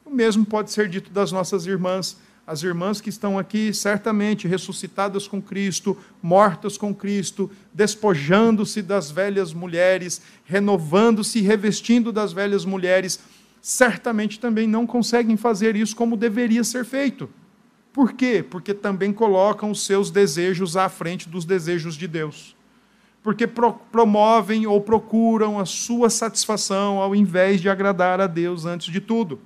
O 0.07 0.11
mesmo 0.11 0.47
pode 0.47 0.73
ser 0.73 0.89
dito 0.89 1.11
das 1.11 1.31
nossas 1.33 1.67
irmãs. 1.67 2.19
As 2.49 2.63
irmãs 2.63 2.99
que 2.99 3.11
estão 3.11 3.39
aqui, 3.39 3.75
certamente 3.75 4.49
ressuscitadas 4.49 5.29
com 5.29 5.41
Cristo, 5.41 5.95
mortas 6.23 6.79
com 6.79 6.95
Cristo, 6.95 7.51
despojando-se 7.75 8.81
das 8.81 9.11
velhas 9.11 9.53
mulheres, 9.53 10.23
renovando-se, 10.47 11.43
revestindo 11.43 12.11
das 12.11 12.33
velhas 12.33 12.65
mulheres 12.65 13.21
certamente 13.61 14.41
também 14.41 14.67
não 14.67 14.87
conseguem 14.87 15.37
fazer 15.37 15.77
isso 15.77 15.95
como 15.95 16.17
deveria 16.17 16.65
ser 16.65 16.87
feito. 16.87 17.29
Por 17.93 18.15
quê? 18.15 18.43
Porque 18.49 18.73
também 18.73 19.13
colocam 19.13 19.71
os 19.71 19.85
seus 19.85 20.11
desejos 20.11 20.75
à 20.75 20.89
frente 20.89 21.29
dos 21.29 21.45
desejos 21.45 21.95
de 21.95 22.09
Deus. 22.09 22.57
Porque 23.23 23.47
pro 23.47 23.75
promovem 23.75 24.67
ou 24.67 24.81
procuram 24.81 25.59
a 25.59 25.67
sua 25.67 26.09
satisfação 26.09 26.99
ao 26.99 27.15
invés 27.15 27.61
de 27.61 27.69
agradar 27.69 28.23
a 28.23 28.27
Deus 28.27 28.65
antes 28.65 28.91
de 28.91 29.03
tudo. 29.03 29.39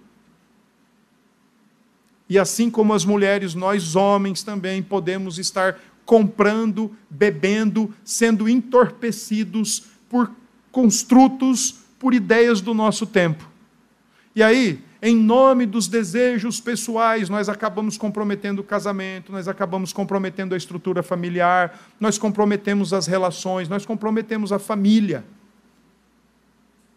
E 2.32 2.38
assim 2.38 2.70
como 2.70 2.94
as 2.94 3.04
mulheres, 3.04 3.54
nós 3.54 3.94
homens 3.94 4.42
também 4.42 4.82
podemos 4.82 5.38
estar 5.38 5.78
comprando, 6.02 6.90
bebendo, 7.10 7.94
sendo 8.02 8.48
entorpecidos 8.48 9.88
por 10.08 10.32
construtos, 10.70 11.74
por 11.98 12.14
ideias 12.14 12.62
do 12.62 12.72
nosso 12.72 13.04
tempo. 13.06 13.46
E 14.34 14.42
aí, 14.42 14.82
em 15.02 15.14
nome 15.14 15.66
dos 15.66 15.86
desejos 15.88 16.58
pessoais, 16.58 17.28
nós 17.28 17.50
acabamos 17.50 17.98
comprometendo 17.98 18.60
o 18.60 18.64
casamento, 18.64 19.30
nós 19.30 19.46
acabamos 19.46 19.92
comprometendo 19.92 20.54
a 20.54 20.56
estrutura 20.56 21.02
familiar, 21.02 21.78
nós 22.00 22.16
comprometemos 22.16 22.94
as 22.94 23.06
relações, 23.06 23.68
nós 23.68 23.84
comprometemos 23.84 24.52
a 24.52 24.58
família. 24.58 25.22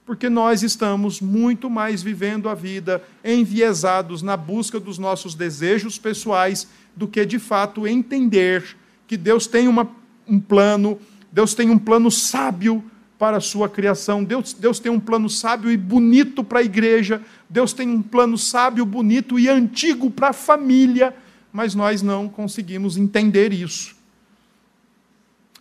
Porque 0.05 0.29
nós 0.29 0.61
estamos 0.61 1.19
muito 1.19 1.69
mais 1.69 2.03
vivendo 2.03 2.47
a 2.47 2.53
vida 2.53 3.03
enviesados 3.23 4.21
na 4.21 4.37
busca 4.37 4.79
dos 4.79 4.99
nossos 4.99 5.33
desejos 5.33 5.97
pessoais 5.97 6.67
do 6.95 7.07
que 7.07 7.25
de 7.25 7.39
fato 7.39 7.87
entender 7.87 8.63
que 9.07 9.17
Deus 9.17 9.47
tem 9.47 9.67
uma, 9.67 9.89
um 10.27 10.39
plano, 10.39 10.99
Deus 11.31 11.53
tem 11.53 11.69
um 11.69 11.77
plano 11.77 12.11
sábio 12.11 12.83
para 13.17 13.37
a 13.37 13.41
sua 13.41 13.67
criação. 13.67 14.23
Deus, 14.23 14.53
Deus 14.53 14.79
tem 14.79 14.91
um 14.91 14.99
plano 14.99 15.29
sábio 15.29 15.71
e 15.71 15.77
bonito 15.77 16.43
para 16.43 16.59
a 16.59 16.63
igreja. 16.63 17.21
Deus 17.49 17.73
tem 17.73 17.89
um 17.89 18.01
plano 18.01 18.37
sábio, 18.37 18.85
bonito 18.85 19.39
e 19.39 19.49
antigo 19.49 20.09
para 20.09 20.29
a 20.29 20.33
família, 20.33 21.15
mas 21.51 21.73
nós 21.73 22.01
não 22.01 22.27
conseguimos 22.27 22.97
entender 22.97 23.53
isso. 23.53 23.95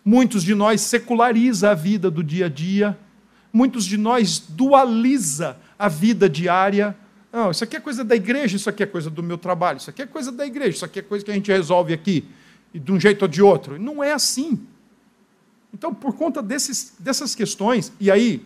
Muitos 0.03 0.43
de 0.43 0.53
nós 0.53 0.81
seculariza 0.81 1.71
a 1.71 1.73
vida 1.73 2.11
do 2.11 2.23
dia 2.23 2.45
a 2.45 2.49
dia, 2.49 2.97
muitos 3.55 3.85
de 3.85 3.97
nós 3.97 4.37
dualiza 4.37 5.55
a 5.79 5.87
vida 5.87 6.27
diária. 6.27 6.93
Não, 7.31 7.51
isso 7.51 7.63
aqui 7.63 7.77
é 7.77 7.79
coisa 7.79 8.03
da 8.03 8.13
igreja, 8.13 8.57
isso 8.57 8.69
aqui 8.69 8.83
é 8.83 8.85
coisa 8.85 9.09
do 9.09 9.23
meu 9.23 9.37
trabalho, 9.37 9.77
isso 9.77 9.89
aqui 9.89 10.01
é 10.01 10.05
coisa 10.05 10.29
da 10.29 10.45
igreja, 10.45 10.71
isso 10.71 10.83
aqui 10.83 10.99
é 10.99 11.01
coisa 11.01 11.23
que 11.23 11.31
a 11.31 11.33
gente 11.33 11.49
resolve 11.49 11.93
aqui, 11.93 12.27
de 12.73 12.91
um 12.91 12.99
jeito 12.99 13.21
ou 13.21 13.29
de 13.29 13.41
outro. 13.41 13.79
Não 13.79 14.03
é 14.03 14.11
assim. 14.11 14.59
Então, 15.73 15.93
por 15.93 16.17
conta 16.17 16.41
desses, 16.41 16.95
dessas 16.99 17.33
questões, 17.33 17.93
e 17.97 18.11
aí 18.11 18.45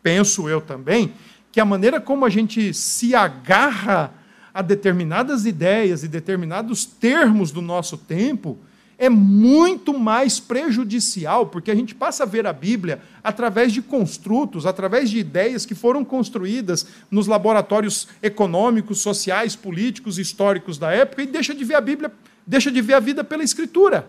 penso 0.00 0.48
eu 0.48 0.60
também, 0.60 1.12
que 1.50 1.58
a 1.58 1.64
maneira 1.64 2.00
como 2.00 2.24
a 2.24 2.30
gente 2.30 2.72
se 2.72 3.16
agarra 3.16 4.14
a 4.54 4.62
determinadas 4.62 5.44
ideias 5.44 6.04
e 6.04 6.08
determinados 6.08 6.84
termos 6.84 7.50
do 7.50 7.60
nosso 7.60 7.98
tempo 7.98 8.56
é 8.98 9.10
muito 9.10 9.96
mais 9.98 10.40
prejudicial, 10.40 11.46
porque 11.46 11.70
a 11.70 11.74
gente 11.74 11.94
passa 11.94 12.22
a 12.22 12.26
ver 12.26 12.46
a 12.46 12.52
Bíblia 12.52 13.02
através 13.22 13.72
de 13.72 13.82
construtos, 13.82 14.64
através 14.64 15.10
de 15.10 15.18
ideias 15.18 15.66
que 15.66 15.74
foram 15.74 16.04
construídas 16.04 16.86
nos 17.10 17.26
laboratórios 17.26 18.08
econômicos, 18.22 19.00
sociais, 19.00 19.54
políticos, 19.54 20.18
históricos 20.18 20.78
da 20.78 20.90
época 20.90 21.22
e 21.22 21.26
deixa 21.26 21.54
de 21.54 21.62
ver 21.62 21.74
a 21.74 21.80
Bíblia, 21.80 22.10
deixa 22.46 22.70
de 22.70 22.80
ver 22.80 22.94
a 22.94 23.00
vida 23.00 23.22
pela 23.22 23.44
Escritura. 23.44 24.08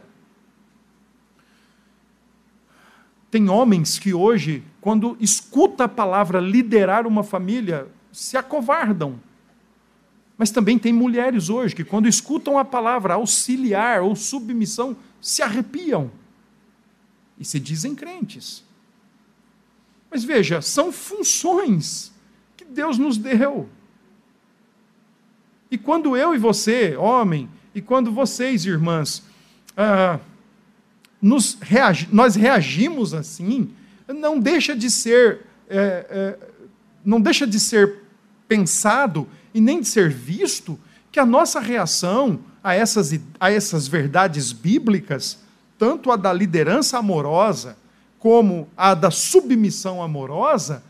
Tem 3.30 3.50
homens 3.50 4.00
que 4.00 4.13
hoje, 4.13 4.63
quando 4.80 5.17
escuta 5.19 5.84
a 5.84 5.89
palavra 5.89 6.39
liderar 6.39 7.06
uma 7.06 7.23
família, 7.23 7.88
se 8.10 8.38
acovardam. 8.38 9.19
Mas 10.38 10.52
também 10.52 10.78
tem 10.78 10.93
mulheres 10.93 11.50
hoje 11.50 11.73
que, 11.73 11.84
quando 11.84 12.08
escutam 12.08 12.60
a 12.60 12.65
palavra 12.65 13.15
auxiliar 13.15 14.02
ou 14.02 14.15
submissão, 14.15 14.95
se 15.19 15.41
arrepiam 15.41 16.12
e 17.39 17.43
se 17.43 17.60
dizem 17.60 17.95
crentes. 17.95 18.63
Mas 20.12 20.23
veja, 20.23 20.62
são 20.62 20.91
funções 20.91 22.12
que 22.56 22.63
Deus 22.63 22.97
nos 22.97 23.17
deu. 23.17 23.67
E 25.69 25.78
quando 25.78 26.15
eu 26.15 26.34
e 26.34 26.38
você, 26.38 26.95
homem, 26.95 27.50
e 27.76 27.82
quando 27.82 28.12
vocês, 28.12 28.65
irmãs, 28.65 29.23
ah, 29.76 30.19
reagi 31.62 32.08
nós 32.12 32.36
reagimos 32.36 33.13
assim, 33.13 33.73
não 34.08 34.39
deixa 34.39 34.76
de 34.76 34.89
ser, 34.89 35.41
é, 35.69 36.06
é, 36.10 36.39
não 37.04 37.19
deixa 37.19 37.45
de 37.45 37.60
ser 37.60 38.02
pensado 38.47 39.28
e 39.53 39.62
nem 39.62 39.81
de 39.81 39.88
ser 39.88 40.10
visto 40.10 40.79
que 41.12 41.19
a 41.19 41.25
nossa 41.25 41.60
reação 41.60 42.39
a 42.63 42.73
essas, 42.73 43.17
a 43.39 43.51
essas 43.51 43.88
verdades 43.88 44.51
bíblicas, 44.51 45.39
tanto 45.77 46.12
a 46.12 46.15
da 46.15 46.33
liderança 46.33 46.97
amorosa, 46.97 47.77
como 48.19 48.67
a 48.75 48.93
da 48.93 49.10
submissão 49.10 50.01
amorosa, 50.01 50.83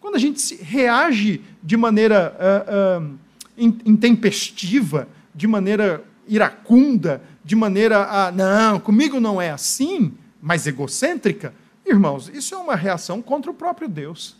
quando 0.00 0.16
a 0.16 0.18
gente 0.18 0.54
reage 0.62 1.40
de 1.62 1.76
maneira 1.76 2.36
uh, 2.38 3.02
uh, 3.02 3.18
intempestiva, 3.56 5.08
de 5.34 5.46
maneira 5.46 6.04
iracunda, 6.28 7.22
de 7.44 7.56
maneira 7.56 8.04
a, 8.04 8.30
não, 8.30 8.78
comigo 8.78 9.18
não 9.18 9.40
é 9.40 9.50
assim, 9.50 10.12
mas 10.40 10.66
egocêntrica, 10.66 11.54
irmãos, 11.84 12.30
isso 12.32 12.54
é 12.54 12.58
uma 12.58 12.76
reação 12.76 13.20
contra 13.20 13.50
o 13.50 13.54
próprio 13.54 13.88
Deus 13.88 14.36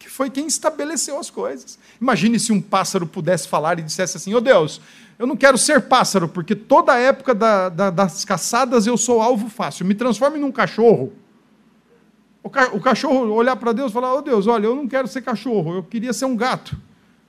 que 0.00 0.08
foi 0.08 0.30
quem 0.30 0.46
estabeleceu 0.46 1.18
as 1.18 1.28
coisas. 1.28 1.78
Imagine 2.00 2.40
se 2.40 2.50
um 2.50 2.60
pássaro 2.60 3.06
pudesse 3.06 3.46
falar 3.46 3.78
e 3.78 3.82
dissesse 3.82 4.16
assim: 4.16 4.32
Ô 4.32 4.38
oh 4.38 4.40
Deus, 4.40 4.80
eu 5.18 5.26
não 5.26 5.36
quero 5.36 5.58
ser 5.58 5.82
pássaro, 5.82 6.26
porque 6.26 6.56
toda 6.56 6.94
a 6.94 6.98
época 6.98 7.34
da, 7.34 7.68
da, 7.68 7.90
das 7.90 8.24
caçadas 8.24 8.86
eu 8.86 8.96
sou 8.96 9.20
alvo 9.20 9.50
fácil, 9.50 9.84
me 9.84 9.94
transforme 9.94 10.38
num 10.38 10.50
cachorro. 10.50 11.12
O, 12.42 12.48
ca 12.48 12.70
o 12.72 12.80
cachorro 12.80 13.30
olhar 13.30 13.56
para 13.56 13.72
Deus 13.72 13.90
e 13.90 13.94
falar: 13.94 14.14
Ô 14.14 14.18
oh 14.18 14.22
Deus, 14.22 14.46
olha, 14.46 14.64
eu 14.64 14.74
não 14.74 14.88
quero 14.88 15.06
ser 15.06 15.20
cachorro, 15.20 15.74
eu 15.74 15.82
queria 15.82 16.14
ser 16.14 16.24
um 16.24 16.34
gato. 16.34 16.74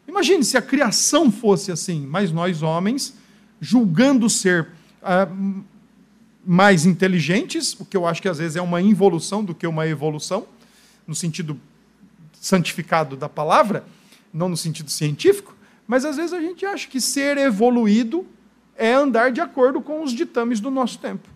Imagine 0.07 0.41
se 0.41 0.55
a 0.55 0.61
criação 0.61 1.29
fosse 1.29 1.73
assim, 1.73 2.07
mas 2.07 2.31
nós 2.31 2.63
homens, 2.63 3.13
julgando 3.59 4.29
ser 4.29 4.69
ah, 5.03 5.27
mais 6.45 6.85
inteligentes, 6.85 7.77
o 7.77 7.85
que 7.85 7.97
eu 7.97 8.07
acho 8.07 8.21
que 8.21 8.29
às 8.29 8.37
vezes 8.37 8.55
é 8.55 8.61
uma 8.61 8.81
involução 8.81 9.43
do 9.43 9.53
que 9.53 9.67
uma 9.67 9.85
evolução, 9.85 10.45
no 11.05 11.13
sentido 11.13 11.59
santificado 12.41 13.15
da 13.15 13.29
palavra, 13.29 13.85
não 14.33 14.49
no 14.49 14.57
sentido 14.57 14.89
científico, 14.89 15.55
mas 15.87 16.03
às 16.03 16.17
vezes 16.17 16.33
a 16.33 16.41
gente 16.41 16.65
acha 16.65 16.87
que 16.87 16.99
ser 16.99 17.37
evoluído 17.37 18.25
é 18.75 18.91
andar 18.91 19.31
de 19.31 19.39
acordo 19.39 19.79
com 19.79 20.03
os 20.03 20.11
ditames 20.11 20.59
do 20.59 20.71
nosso 20.71 20.97
tempo. 20.97 21.29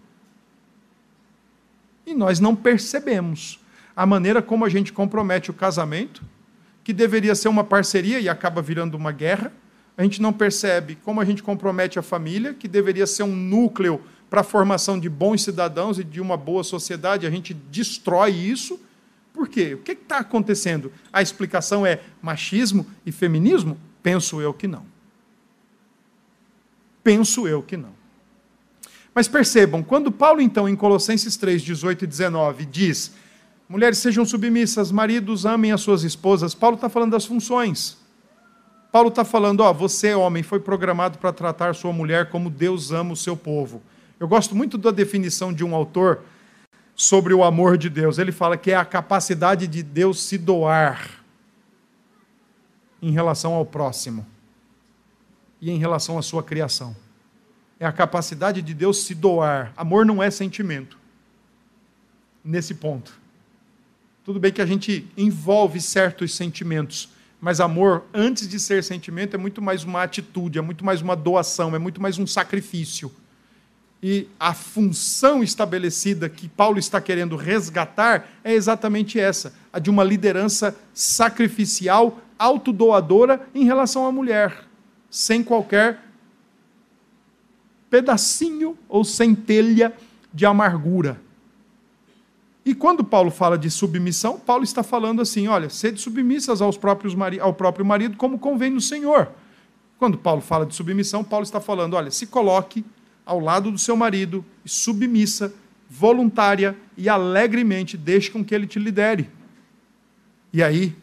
E 2.08 2.14
nós 2.16 2.40
não 2.40 2.56
percebemos 2.56 3.60
a 3.96 4.06
maneira 4.06 4.42
como 4.42 4.66
a 4.66 4.70
gente 4.70 4.92
compromete 4.92 5.52
o 5.52 5.54
casamento, 5.54 6.24
que 6.84 6.92
deveria 6.92 7.36
ser 7.36 7.50
uma 7.50 7.64
parceria 7.64 8.20
e 8.20 8.28
acaba 8.28 8.62
virando 8.62 8.98
uma 8.98 9.12
guerra. 9.12 9.54
A 9.98 10.04
gente 10.04 10.22
não 10.22 10.34
percebe 10.34 10.98
como 11.04 11.22
a 11.22 11.26
gente 11.26 11.44
compromete 11.44 12.00
a 12.00 12.02
família, 12.02 12.54
que 12.54 12.68
deveria 12.68 13.06
ser 13.06 13.24
um 13.24 13.36
núcleo 13.36 14.02
para 14.30 14.42
a 14.42 14.44
formação 14.44 15.00
de 15.00 15.10
bons 15.10 15.44
cidadãos 15.44 16.00
e 16.00 16.04
de 16.04 16.20
uma 16.20 16.36
boa 16.36 16.64
sociedade. 16.64 17.28
A 17.28 17.32
gente 17.32 17.54
destrói 17.54 18.32
isso 18.32 18.80
por 19.36 19.50
quê? 19.50 19.74
O 19.74 19.80
que 19.80 19.92
está 19.92 20.20
acontecendo? 20.20 20.92
A 21.12 21.22
explicação 21.22 21.86
é 21.86 22.00
machismo 22.22 22.88
e 23.06 23.12
feminismo? 23.12 23.78
Penso 24.02 24.40
eu 24.40 24.54
que 24.54 24.66
não. 24.66 24.86
Penso 27.04 27.46
eu 27.46 27.62
que 27.62 27.76
não. 27.76 27.94
Mas 29.14 29.28
percebam, 29.28 29.84
quando 29.84 30.12
Paulo, 30.12 30.40
então, 30.40 30.68
em 30.70 30.76
Colossenses 30.76 31.36
3, 31.36 31.62
18 31.62 32.06
e 32.06 32.08
19, 32.08 32.66
diz: 32.66 33.14
mulheres 33.68 33.98
sejam 33.98 34.26
submissas, 34.26 34.92
maridos 34.92 35.46
amem 35.46 35.74
as 35.74 35.82
suas 35.82 36.04
esposas, 36.04 36.56
Paulo 36.56 36.76
está 36.76 36.88
falando 36.88 37.12
das 37.12 37.26
funções. 37.26 37.98
Paulo 38.92 39.10
está 39.10 39.26
falando, 39.26 39.60
ó, 39.60 39.74
você, 39.74 40.16
homem, 40.16 40.42
foi 40.42 40.62
programado 40.62 41.18
para 41.18 41.34
tratar 41.34 41.76
sua 41.76 41.92
mulher 41.92 42.30
como 42.30 42.50
Deus 42.50 42.92
ama 42.92 43.12
o 43.12 43.18
seu 43.18 43.36
povo. 43.36 43.82
Eu 44.18 44.30
gosto 44.30 44.56
muito 44.56 44.78
da 44.78 44.92
definição 44.92 45.52
de 45.52 45.66
um 45.66 45.76
autor 45.76 46.24
sobre 46.96 47.34
o 47.34 47.44
amor 47.44 47.78
de 47.78 47.90
Deus. 47.90 48.18
Ele 48.18 48.32
fala 48.32 48.56
que 48.56 48.72
é 48.72 48.76
a 48.76 48.86
capacidade 48.86 49.68
de 49.68 49.84
Deus 49.84 50.24
se 50.24 50.38
doar 50.38 51.24
em 53.02 53.12
relação 53.12 53.54
ao 53.54 53.66
próximo 53.66 54.26
e 55.62 55.70
em 55.70 55.78
relação 55.78 56.18
à 56.18 56.22
sua 56.22 56.42
criação. 56.42 56.96
É 57.80 57.86
a 57.86 57.92
capacidade 57.92 58.62
de 58.62 58.74
Deus 58.74 59.04
se 59.04 59.14
doar. 59.14 59.74
Amor 59.76 60.06
não 60.06 60.24
é 60.24 60.32
sentimento. 60.32 60.98
Nesse 62.44 62.76
ponto. 62.76 63.20
Tudo 64.24 64.40
bem 64.40 64.52
que 64.52 64.62
a 64.62 64.66
gente 64.66 65.08
envolve 65.18 65.82
certos 65.82 66.36
sentimentos, 66.36 67.10
mas 67.40 67.60
amor, 67.60 68.06
antes 68.14 68.48
de 68.48 68.60
ser 68.60 68.84
sentimento, 68.84 69.36
é 69.36 69.38
muito 69.38 69.62
mais 69.62 69.84
uma 69.84 70.02
atitude, 70.02 70.58
é 70.58 70.62
muito 70.62 70.86
mais 70.86 71.02
uma 71.02 71.16
doação, 71.16 71.76
é 71.76 71.80
muito 71.80 72.02
mais 72.02 72.18
um 72.18 72.26
sacrifício. 72.26 73.12
E 74.08 74.28
a 74.40 74.54
função 74.54 75.42
estabelecida 75.42 76.30
que 76.30 76.48
Paulo 76.48 76.78
está 76.78 77.02
querendo 77.02 77.36
resgatar 77.36 78.28
é 78.44 78.54
exatamente 78.54 79.20
essa: 79.20 79.52
a 79.74 79.80
de 79.80 79.90
uma 79.90 80.04
liderança 80.04 80.76
sacrificial, 80.94 82.20
autodoadora 82.38 83.48
em 83.56 83.64
relação 83.64 84.06
à 84.06 84.12
mulher, 84.12 84.64
sem 85.10 85.44
qualquer 85.44 86.02
pedacinho 87.90 88.78
ou 88.88 89.04
centelha 89.04 89.92
de 90.32 90.46
amargura. 90.46 91.20
E 92.64 92.76
quando 92.76 93.04
Paulo 93.04 93.32
fala 93.32 93.58
de 93.58 93.72
submissão, 93.72 94.38
Paulo 94.40 94.64
está 94.64 94.84
falando 94.84 95.20
assim: 95.20 95.48
olha, 95.48 95.68
sede 95.68 96.00
submissas 96.00 96.62
aos 96.62 96.78
próprios 96.78 97.16
ao 97.42 97.56
próprio 97.56 97.84
marido, 97.84 98.18
como 98.18 98.38
convém 98.38 98.70
no 98.70 98.82
Senhor. 98.82 99.32
Quando 99.98 100.16
Paulo 100.16 100.42
fala 100.42 100.64
de 100.64 100.76
submissão, 100.76 101.24
Paulo 101.24 101.44
está 101.44 101.60
falando: 101.60 101.96
olha, 101.96 102.12
se 102.12 102.28
coloque 102.28 102.86
ao 103.26 103.40
lado 103.40 103.72
do 103.72 103.78
seu 103.78 103.96
marido, 103.96 104.46
submissa, 104.64 105.54
voluntária 105.90 106.78
e 106.96 107.10
alegremente 107.10 107.98
deixe 107.98 108.30
com 108.30 108.44
que 108.44 108.54
ele 108.54 108.68
te 108.68 108.80
lidere. 108.80 109.30
E 110.54 110.64
aí 110.64 110.96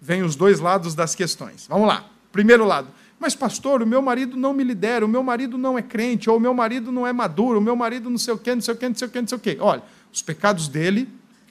vem 0.00 0.22
os 0.22 0.36
dois 0.36 0.60
lados 0.60 0.94
das 0.94 1.14
questões. 1.14 1.66
Vamos 1.68 1.88
lá. 1.88 2.08
Primeiro 2.30 2.64
lado. 2.64 2.88
Mas, 3.18 3.34
pastor, 3.34 3.82
o 3.82 3.86
meu 3.86 4.00
marido 4.00 4.36
não 4.36 4.52
me 4.52 4.62
lidera, 4.62 5.04
o 5.04 5.08
meu 5.08 5.22
marido 5.22 5.58
não 5.58 5.76
é 5.76 5.82
crente, 5.82 6.30
ou 6.30 6.36
o 6.36 6.40
meu 6.40 6.54
marido 6.54 6.92
não 6.92 7.04
é 7.06 7.12
maduro, 7.12 7.58
o 7.58 7.62
meu 7.62 7.74
marido 7.74 8.08
não 8.08 8.18
sei 8.18 8.32
o 8.32 8.38
quê, 8.38 8.54
não 8.54 8.62
sei 8.62 8.74
o 8.74 8.76
quê, 8.76 8.88
não 8.88 8.94
sei 8.94 9.08
o 9.08 9.10
quê, 9.10 9.20
não 9.20 9.28
sei 9.28 9.38
o 9.38 9.40
quê. 9.40 9.56
Olha, 9.60 9.82
os 10.12 10.22
pecados 10.22 10.68
dele 10.68 11.08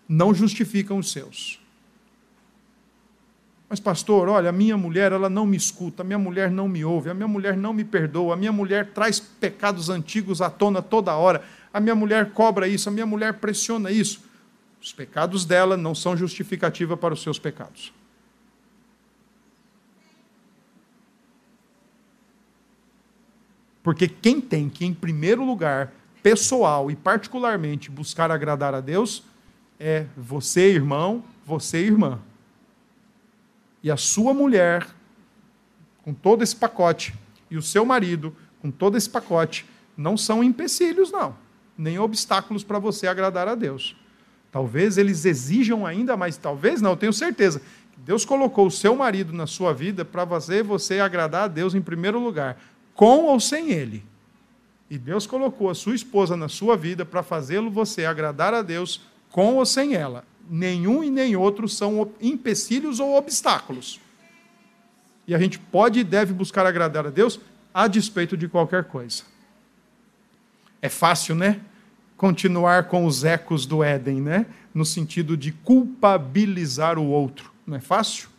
não 0.07 0.33
justificam 0.33 0.97
os 0.97 1.11
seus. 1.11 1.59
Mas, 3.69 3.81
pastor, 3.81 4.29
olha, 4.29 4.49
a 4.49 4.53
minha 4.53 4.77
mulher 4.77 5.11
ela 5.11 5.29
não 5.29 5.45
me 5.45 5.57
escuta, 5.57 6.01
a 6.01 6.05
minha 6.05 6.17
mulher 6.17 6.49
não 6.49 6.69
me 6.69 6.85
ouve, 6.85 7.09
a 7.09 7.13
minha 7.13 7.27
mulher 7.27 7.57
não 7.57 7.73
me 7.73 7.83
perdoa, 7.83 8.33
a 8.33 8.37
minha 8.37 8.51
mulher 8.51 8.93
traz 8.93 9.19
pecados 9.19 9.89
antigos 9.89 10.41
à 10.41 10.49
tona 10.49 10.81
toda 10.81 11.13
hora, 11.15 11.43
a 11.73 11.79
minha 11.79 11.95
mulher 11.95 12.31
cobra 12.31 12.67
isso, 12.67 12.87
a 12.87 12.91
minha 12.91 13.05
mulher 13.05 13.33
pressiona 13.33 13.91
isso. 13.91 14.23
Os 14.81 14.93
pecados 14.93 15.43
dela 15.43 15.75
não 15.75 15.93
são 15.93 16.15
justificativa 16.15 16.95
para 16.95 17.13
os 17.13 17.21
seus 17.21 17.37
pecados. 17.37 17.91
Porque 23.83 24.07
quem 24.07 24.39
tem 24.39 24.69
que, 24.69 24.85
em 24.85 24.93
primeiro 24.93 25.43
lugar, 25.43 25.93
pessoal 26.23 26.89
e 26.89 26.95
particularmente, 26.95 27.91
buscar 27.91 28.31
agradar 28.31 28.73
a 28.73 28.79
Deus 28.79 29.23
é 29.77 30.05
você, 30.15 30.71
irmão, 30.71 31.23
você, 31.45 31.79
irmã 31.79 32.19
e 33.87 33.91
a 33.91 33.95
sua 33.95 34.33
mulher, 34.33 34.85
com 36.03 36.13
todo 36.13 36.43
esse 36.43 36.53
pacote, 36.53 37.13
e 37.49 37.55
o 37.55 37.61
seu 37.61 37.85
marido, 37.85 38.35
com 38.61 38.69
todo 38.69 38.97
esse 38.97 39.09
pacote, 39.09 39.65
não 39.95 40.17
são 40.17 40.43
empecilhos, 40.43 41.09
não, 41.09 41.33
nem 41.77 41.97
obstáculos 41.97 42.65
para 42.65 42.79
você 42.79 43.07
agradar 43.07 43.47
a 43.47 43.55
Deus. 43.55 43.95
Talvez 44.51 44.97
eles 44.97 45.23
exijam 45.23 45.85
ainda 45.85 46.17
mais, 46.17 46.35
talvez 46.35 46.81
não, 46.81 46.97
tenho 46.97 47.13
certeza. 47.13 47.61
Deus 47.99 48.25
colocou 48.25 48.67
o 48.67 48.71
seu 48.71 48.93
marido 48.93 49.31
na 49.31 49.47
sua 49.47 49.73
vida 49.73 50.03
para 50.03 50.27
fazer 50.27 50.65
você 50.65 50.99
agradar 50.99 51.43
a 51.43 51.47
Deus 51.47 51.73
em 51.73 51.81
primeiro 51.81 52.19
lugar, 52.19 52.61
com 52.93 53.23
ou 53.23 53.39
sem 53.39 53.71
ele. 53.71 54.03
E 54.89 54.97
Deus 54.97 55.25
colocou 55.25 55.69
a 55.69 55.75
sua 55.75 55.95
esposa 55.95 56.35
na 56.35 56.49
sua 56.49 56.75
vida 56.75 57.05
para 57.05 57.23
fazê-lo 57.23 57.71
você 57.71 58.03
agradar 58.03 58.53
a 58.53 58.61
Deus 58.61 58.99
com 59.31 59.55
ou 59.55 59.65
sem 59.65 59.93
ela. 59.93 60.25
Nenhum 60.49 61.03
e 61.03 61.09
nem 61.09 61.35
outro 61.35 61.67
são 61.67 62.11
empecilhos 62.21 62.99
ou 62.99 63.15
obstáculos. 63.15 63.99
E 65.27 65.35
a 65.35 65.39
gente 65.39 65.59
pode 65.59 65.99
e 65.99 66.03
deve 66.03 66.33
buscar 66.33 66.65
agradar 66.65 67.05
a 67.05 67.09
Deus 67.09 67.39
a 67.73 67.87
despeito 67.87 68.37
de 68.37 68.47
qualquer 68.47 68.85
coisa. 68.85 69.23
É 70.81 70.89
fácil, 70.89 71.35
né? 71.35 71.59
Continuar 72.15 72.85
com 72.85 73.05
os 73.05 73.23
ecos 73.23 73.65
do 73.65 73.83
Éden, 73.83 74.21
né? 74.21 74.45
No 74.73 74.85
sentido 74.85 75.35
de 75.35 75.51
culpabilizar 75.51 76.97
o 76.97 77.05
outro. 77.05 77.51
Não 77.65 77.75
é 77.75 77.81
fácil? 77.81 78.29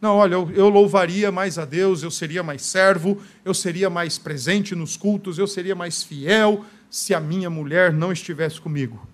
Não, 0.00 0.16
olha, 0.16 0.34
eu, 0.34 0.50
eu, 0.50 0.68
louvaria 0.68 1.32
mais 1.32 1.58
a 1.58 1.64
Deus, 1.64 2.02
eu 2.02 2.10
seria 2.10 2.42
mais 2.42 2.60
servo, 2.60 3.22
eu 3.42 3.54
seria 3.54 3.88
mais 3.88 4.18
presente 4.18 4.74
nos 4.74 4.98
cultos, 4.98 5.38
eu 5.38 5.46
seria 5.46 5.74
mais 5.74 6.02
fiel 6.02 6.62
se 6.90 7.14
a 7.14 7.20
minha 7.20 7.48
mulher 7.48 7.90
não 7.90 8.12
estivesse 8.12 8.60
comigo. 8.60 9.08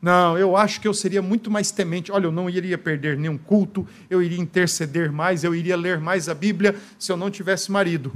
Não, 0.00 0.38
eu 0.38 0.56
acho 0.56 0.80
que 0.80 0.86
eu 0.86 0.94
seria 0.94 1.20
muito 1.20 1.50
mais 1.50 1.70
temente. 1.70 2.12
Olha, 2.12 2.26
eu 2.26 2.32
não 2.32 2.48
iria 2.48 2.78
perder 2.78 3.16
nenhum 3.16 3.36
culto, 3.36 3.86
eu 4.08 4.22
iria 4.22 4.38
interceder 4.38 5.10
mais, 5.10 5.42
eu 5.42 5.54
iria 5.54 5.76
ler 5.76 5.98
mais 5.98 6.28
a 6.28 6.34
Bíblia 6.34 6.80
se 6.98 7.10
eu 7.10 7.16
não 7.16 7.30
tivesse 7.30 7.70
marido. 7.72 8.12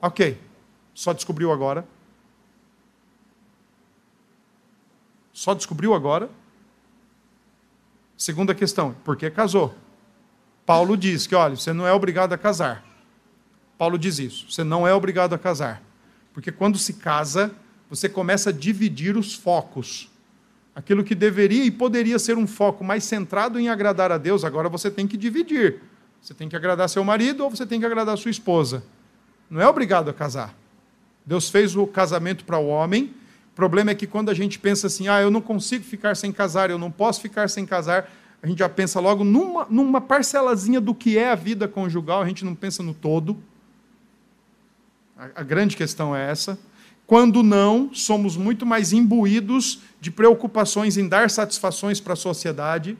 Ok, 0.00 0.38
só 0.92 1.12
descobriu 1.12 1.50
agora? 1.50 1.86
Só 5.32 5.54
descobriu 5.54 5.94
agora? 5.94 6.28
Segunda 8.16 8.54
questão, 8.54 8.94
por 9.04 9.16
que 9.16 9.30
casou? 9.30 9.74
Paulo 10.66 10.96
diz 10.96 11.26
que, 11.26 11.34
olha, 11.34 11.56
você 11.56 11.72
não 11.72 11.86
é 11.86 11.92
obrigado 11.92 12.32
a 12.32 12.38
casar. 12.38 12.84
Paulo 13.78 13.98
diz 13.98 14.18
isso, 14.18 14.50
você 14.50 14.62
não 14.62 14.86
é 14.86 14.94
obrigado 14.94 15.34
a 15.34 15.38
casar. 15.38 15.82
Porque 16.32 16.52
quando 16.52 16.78
se 16.78 16.94
casa, 16.94 17.54
você 17.92 18.08
começa 18.08 18.48
a 18.48 18.52
dividir 18.54 19.18
os 19.18 19.34
focos. 19.34 20.10
Aquilo 20.74 21.04
que 21.04 21.14
deveria 21.14 21.62
e 21.62 21.70
poderia 21.70 22.18
ser 22.18 22.38
um 22.38 22.46
foco 22.46 22.82
mais 22.82 23.04
centrado 23.04 23.60
em 23.60 23.68
agradar 23.68 24.10
a 24.10 24.16
Deus, 24.16 24.44
agora 24.44 24.66
você 24.66 24.90
tem 24.90 25.06
que 25.06 25.14
dividir. 25.14 25.82
Você 26.18 26.32
tem 26.32 26.48
que 26.48 26.56
agradar 26.56 26.88
seu 26.88 27.04
marido 27.04 27.44
ou 27.44 27.50
você 27.50 27.66
tem 27.66 27.78
que 27.78 27.84
agradar 27.84 28.16
sua 28.16 28.30
esposa. 28.30 28.82
Não 29.50 29.60
é 29.60 29.68
obrigado 29.68 30.08
a 30.08 30.14
casar. 30.14 30.56
Deus 31.26 31.50
fez 31.50 31.76
o 31.76 31.86
casamento 31.86 32.46
para 32.46 32.56
o 32.56 32.66
homem. 32.66 33.14
O 33.52 33.54
problema 33.54 33.90
é 33.90 33.94
que 33.94 34.06
quando 34.06 34.30
a 34.30 34.34
gente 34.34 34.58
pensa 34.58 34.86
assim, 34.86 35.08
ah, 35.08 35.20
eu 35.20 35.30
não 35.30 35.42
consigo 35.42 35.84
ficar 35.84 36.16
sem 36.16 36.32
casar, 36.32 36.70
eu 36.70 36.78
não 36.78 36.90
posso 36.90 37.20
ficar 37.20 37.50
sem 37.50 37.66
casar, 37.66 38.10
a 38.42 38.46
gente 38.46 38.60
já 38.60 38.70
pensa 38.70 39.00
logo 39.00 39.22
numa, 39.22 39.66
numa 39.68 40.00
parcelazinha 40.00 40.80
do 40.80 40.94
que 40.94 41.18
é 41.18 41.30
a 41.30 41.34
vida 41.34 41.68
conjugal, 41.68 42.22
a 42.22 42.26
gente 42.26 42.42
não 42.42 42.54
pensa 42.54 42.82
no 42.82 42.94
todo. 42.94 43.36
A, 45.14 45.42
a 45.42 45.42
grande 45.42 45.76
questão 45.76 46.16
é 46.16 46.30
essa. 46.30 46.58
Quando 47.12 47.42
não, 47.42 47.90
somos 47.92 48.38
muito 48.38 48.64
mais 48.64 48.90
imbuídos 48.90 49.80
de 50.00 50.10
preocupações 50.10 50.96
em 50.96 51.06
dar 51.06 51.28
satisfações 51.28 52.00
para 52.00 52.14
a 52.14 52.16
sociedade. 52.16 52.96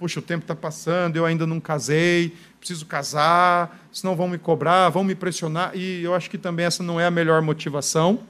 Puxa, 0.00 0.18
o 0.18 0.22
tempo 0.22 0.42
está 0.42 0.56
passando, 0.56 1.14
eu 1.14 1.24
ainda 1.24 1.46
não 1.46 1.60
casei, 1.60 2.34
preciso 2.58 2.84
casar, 2.86 3.86
senão 3.92 4.16
vão 4.16 4.26
me 4.26 4.36
cobrar, 4.36 4.88
vão 4.88 5.04
me 5.04 5.14
pressionar. 5.14 5.76
E 5.76 6.02
eu 6.02 6.12
acho 6.12 6.28
que 6.28 6.36
também 6.36 6.66
essa 6.66 6.82
não 6.82 6.98
é 6.98 7.06
a 7.06 7.10
melhor 7.12 7.40
motivação. 7.40 8.24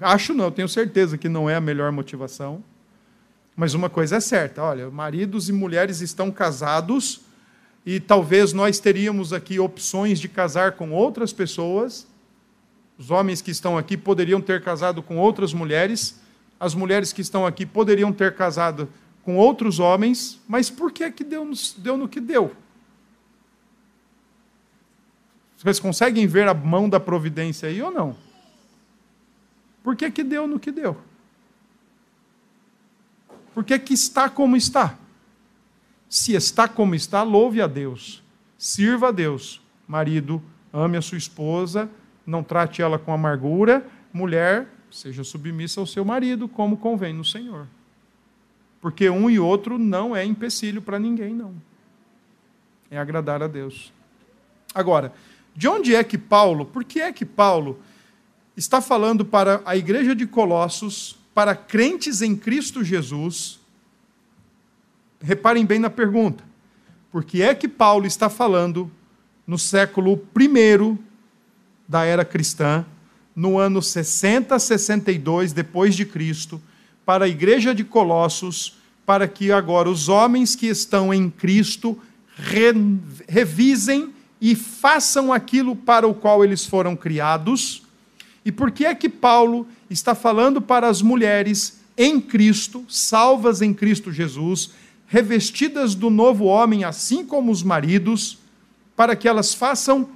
Acho 0.00 0.32
não, 0.32 0.52
tenho 0.52 0.68
certeza 0.68 1.18
que 1.18 1.28
não 1.28 1.50
é 1.50 1.56
a 1.56 1.60
melhor 1.60 1.90
motivação. 1.90 2.62
Mas 3.56 3.74
uma 3.74 3.90
coisa 3.90 4.18
é 4.18 4.20
certa: 4.20 4.62
olha, 4.62 4.88
maridos 4.88 5.48
e 5.48 5.52
mulheres 5.52 6.00
estão 6.00 6.30
casados 6.30 7.22
e 7.84 7.98
talvez 7.98 8.52
nós 8.52 8.78
teríamos 8.78 9.32
aqui 9.32 9.58
opções 9.58 10.20
de 10.20 10.28
casar 10.28 10.76
com 10.76 10.92
outras 10.92 11.32
pessoas 11.32 12.06
os 12.98 13.12
homens 13.12 13.40
que 13.40 13.52
estão 13.52 13.78
aqui 13.78 13.96
poderiam 13.96 14.40
ter 14.40 14.62
casado 14.62 15.02
com 15.02 15.16
outras 15.16 15.54
mulheres, 15.54 16.20
as 16.58 16.74
mulheres 16.74 17.12
que 17.12 17.20
estão 17.22 17.46
aqui 17.46 17.64
poderiam 17.64 18.12
ter 18.12 18.34
casado 18.34 18.88
com 19.22 19.36
outros 19.36 19.78
homens, 19.78 20.40
mas 20.48 20.68
por 20.68 20.90
que, 20.90 21.08
que 21.12 21.22
deu, 21.22 21.48
deu 21.76 21.96
no 21.96 22.08
que 22.08 22.20
deu? 22.20 22.54
Vocês 25.56 25.78
conseguem 25.78 26.26
ver 26.26 26.48
a 26.48 26.54
mão 26.54 26.88
da 26.88 26.98
providência 26.98 27.68
aí 27.68 27.80
ou 27.80 27.90
não? 27.90 28.16
Por 29.82 29.94
que, 29.94 30.10
que 30.10 30.24
deu 30.24 30.48
no 30.48 30.58
que 30.58 30.72
deu? 30.72 30.96
Por 33.54 33.64
que, 33.64 33.78
que 33.78 33.94
está 33.94 34.28
como 34.28 34.56
está? 34.56 34.98
Se 36.08 36.34
está 36.34 36.66
como 36.66 36.94
está, 36.94 37.22
louve 37.22 37.60
a 37.60 37.66
Deus. 37.66 38.22
Sirva 38.56 39.08
a 39.08 39.12
Deus. 39.12 39.60
Marido, 39.86 40.42
ame 40.72 40.96
a 40.96 41.02
sua 41.02 41.18
esposa 41.18 41.88
não 42.28 42.42
trate 42.44 42.82
ela 42.82 42.98
com 42.98 43.10
amargura. 43.10 43.86
Mulher, 44.12 44.68
seja 44.90 45.24
submissa 45.24 45.80
ao 45.80 45.86
seu 45.86 46.04
marido, 46.04 46.46
como 46.46 46.76
convém 46.76 47.14
no 47.14 47.24
Senhor. 47.24 47.66
Porque 48.82 49.08
um 49.08 49.30
e 49.30 49.38
outro 49.38 49.78
não 49.78 50.14
é 50.14 50.26
empecilho 50.26 50.82
para 50.82 50.98
ninguém, 50.98 51.34
não. 51.34 51.54
É 52.90 52.98
agradar 52.98 53.42
a 53.42 53.46
Deus. 53.46 53.90
Agora, 54.74 55.14
de 55.56 55.66
onde 55.66 55.94
é 55.94 56.04
que 56.04 56.18
Paulo, 56.18 56.66
por 56.66 56.84
que 56.84 57.00
é 57.00 57.10
que 57.10 57.24
Paulo 57.24 57.80
está 58.54 58.82
falando 58.82 59.24
para 59.24 59.62
a 59.64 59.74
igreja 59.74 60.14
de 60.14 60.26
Colossos, 60.26 61.18
para 61.34 61.56
crentes 61.56 62.20
em 62.20 62.36
Cristo 62.36 62.84
Jesus? 62.84 63.58
Reparem 65.18 65.64
bem 65.64 65.78
na 65.78 65.88
pergunta. 65.88 66.44
Por 67.10 67.24
que 67.24 67.40
é 67.40 67.54
que 67.54 67.68
Paulo 67.68 68.06
está 68.06 68.28
falando 68.28 68.90
no 69.46 69.58
século 69.58 70.22
I 70.38 71.07
da 71.88 72.04
era 72.04 72.24
cristã, 72.24 72.84
no 73.34 73.58
ano 73.58 73.80
60, 73.80 74.58
62 74.58 75.52
depois 75.52 75.96
de 75.96 76.04
Cristo, 76.04 76.60
para 77.06 77.24
a 77.24 77.28
igreja 77.28 77.74
de 77.74 77.82
Colossos, 77.82 78.76
para 79.06 79.26
que 79.26 79.50
agora 79.50 79.88
os 79.88 80.08
homens 80.08 80.54
que 80.54 80.66
estão 80.66 81.14
em 81.14 81.30
Cristo 81.30 81.98
re, 82.36 82.74
revisem 83.26 84.12
e 84.40 84.54
façam 84.54 85.32
aquilo 85.32 85.74
para 85.74 86.06
o 86.06 86.14
qual 86.14 86.44
eles 86.44 86.66
foram 86.66 86.94
criados. 86.94 87.82
E 88.44 88.52
por 88.52 88.70
que 88.70 88.84
é 88.84 88.94
que 88.94 89.08
Paulo 89.08 89.66
está 89.88 90.14
falando 90.14 90.60
para 90.60 90.88
as 90.88 91.00
mulheres 91.00 91.80
em 91.96 92.20
Cristo, 92.20 92.84
salvas 92.88 93.62
em 93.62 93.72
Cristo 93.72 94.12
Jesus, 94.12 94.70
revestidas 95.06 95.94
do 95.94 96.10
novo 96.10 96.44
homem, 96.44 96.84
assim 96.84 97.24
como 97.24 97.50
os 97.50 97.62
maridos, 97.62 98.38
para 98.94 99.16
que 99.16 99.26
elas 99.26 99.54
façam 99.54 100.08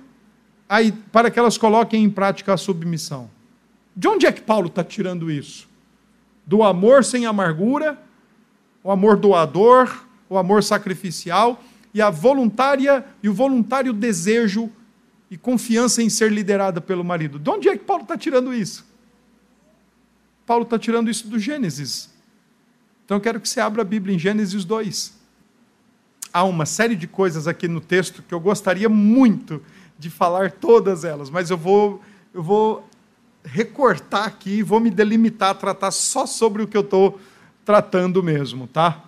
para 1.11 1.31
que 1.31 1.39
elas 1.39 1.59
coloquem 1.59 2.03
em 2.03 2.11
prática 2.11 2.55
a 2.55 2.57
submissão. 2.57 3.31
De 3.95 4.09
onde 4.09 4.27
é 4.27 4.33
que 4.33 4.41
Paulo 4.41 4.68
está 4.68 4.83
tirando 4.83 5.31
isso? 5.31 5.68
Do 6.47 6.62
amor 6.62 7.05
sem 7.05 7.27
amargura, 7.27 7.99
o 8.83 8.91
amor 8.91 9.16
doador, 9.16 10.05
o 10.29 10.39
amor 10.39 10.62
sacrificial 10.62 11.62
e 11.93 12.01
a 12.01 12.11
voluntária 12.11 13.05
e 13.23 13.29
o 13.29 13.35
voluntário 13.35 13.93
desejo 13.93 14.70
e 15.31 15.37
confiança 15.37 16.03
em 16.03 16.09
ser 16.09 16.33
liderada 16.33 16.81
pelo 16.81 17.05
marido. 17.05 17.39
De 17.39 17.51
onde 17.51 17.68
é 17.68 17.77
que 17.77 17.85
Paulo 17.85 18.03
está 18.03 18.16
tirando 18.16 18.53
isso? 18.53 18.85
Paulo 20.47 20.64
está 20.64 20.79
tirando 20.79 21.11
isso 21.11 21.29
do 21.29 21.39
Gênesis. 21.39 22.11
Então 23.05 23.16
eu 23.16 23.20
quero 23.20 23.41
que 23.41 23.49
você 23.49 23.61
abra 23.61 23.83
a 23.83 23.85
Bíblia 23.85 24.14
em 24.14 24.18
Gênesis 24.18 24.64
2. 24.64 25.20
Há 26.33 26.45
uma 26.45 26.64
série 26.64 26.97
de 26.97 27.07
coisas 27.07 27.47
aqui 27.47 27.68
no 27.68 27.81
texto 27.81 28.23
que 28.23 28.33
eu 28.33 28.41
gostaria 28.41 28.89
muito 28.89 29.62
de 29.99 30.11
falar 30.11 30.53
todas 30.53 31.05
elas, 31.05 31.30
mas 31.30 31.51
eu 31.51 31.57
vou, 31.57 32.03
eu 32.34 32.43
vou 32.43 32.88
recortar 33.45 34.24
aqui 34.24 34.62
vou 34.62 34.80
me 34.80 34.90
delimitar 34.90 35.55
tratar 35.55 35.90
só 35.90 36.26
sobre 36.26 36.62
o 36.62 36.66
que 36.66 36.76
eu 36.76 36.82
estou 36.82 37.20
tratando 37.64 38.22
mesmo, 38.22 38.66
tá? 38.66 39.05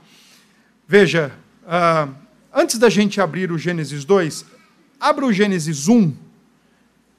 Veja, 0.86 1.32
uh, 1.64 2.12
antes 2.52 2.78
da 2.78 2.88
gente 2.88 3.20
abrir 3.20 3.50
o 3.50 3.58
Gênesis 3.58 4.04
2, 4.04 4.44
abra 5.00 5.26
o 5.26 5.32
Gênesis 5.32 5.88
1, 5.88 6.14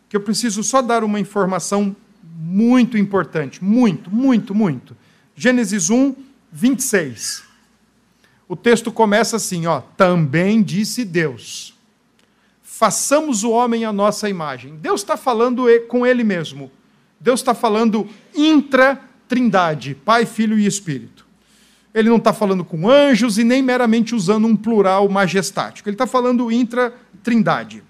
que 0.08 0.16
eu 0.16 0.22
preciso 0.22 0.64
só 0.64 0.82
dar 0.82 1.04
uma 1.04 1.20
informação 1.20 1.96
muito 2.24 2.98
importante, 2.98 3.62
muito, 3.62 4.10
muito, 4.10 4.56
muito. 4.56 4.96
Gênesis 5.36 5.90
1, 5.90 6.16
26. 6.52 7.44
O 8.48 8.56
texto 8.56 8.92
começa 8.94 9.36
assim, 9.36 9.66
ó, 9.66 9.82
também 9.82 10.64
disse 10.64 11.04
Deus 11.04 11.75
façamos 12.78 13.46
o 13.46 13.52
homem 13.52 13.86
à 13.86 13.94
nossa 13.94 14.28
imagem. 14.28 14.76
Deus 14.76 15.00
está 15.00 15.16
falando 15.16 15.66
com 15.88 16.06
ele 16.06 16.26
mesmo. 16.26 16.70
Deus 17.18 17.40
está 17.40 17.54
falando 17.54 18.06
intra-trindade, 18.36 19.96
Pai, 19.96 20.26
Filho 20.26 20.60
e 20.60 20.66
Espírito. 20.66 21.26
Ele 21.94 22.10
não 22.10 22.18
está 22.18 22.34
falando 22.34 22.66
com 22.66 22.90
anjos 22.90 23.38
e 23.38 23.46
nem 23.46 23.62
meramente 23.62 24.14
usando 24.14 24.46
um 24.46 24.58
plural 24.58 25.08
majestático. 25.08 25.88
Ele 25.88 25.96
está 25.96 26.06
falando 26.06 26.52
intra-trindade. 26.52 27.82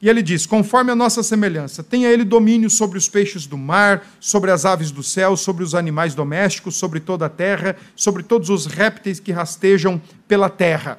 E 0.00 0.08
ele 0.08 0.22
diz: 0.22 0.46
conforme 0.46 0.90
a 0.90 0.96
nossa 0.96 1.22
semelhança, 1.22 1.82
tenha 1.82 2.08
ele 2.08 2.24
domínio 2.24 2.70
sobre 2.70 2.96
os 2.96 3.10
peixes 3.10 3.46
do 3.46 3.58
mar, 3.58 4.02
sobre 4.18 4.50
as 4.50 4.64
aves 4.64 4.90
do 4.90 5.02
céu, 5.02 5.36
sobre 5.36 5.62
os 5.62 5.74
animais 5.74 6.14
domésticos, 6.14 6.76
sobre 6.76 7.00
toda 7.00 7.26
a 7.26 7.28
terra, 7.28 7.76
sobre 7.94 8.22
todos 8.22 8.48
os 8.48 8.64
répteis 8.64 9.20
que 9.20 9.30
rastejam 9.30 10.00
pela 10.26 10.48
terra. 10.48 10.98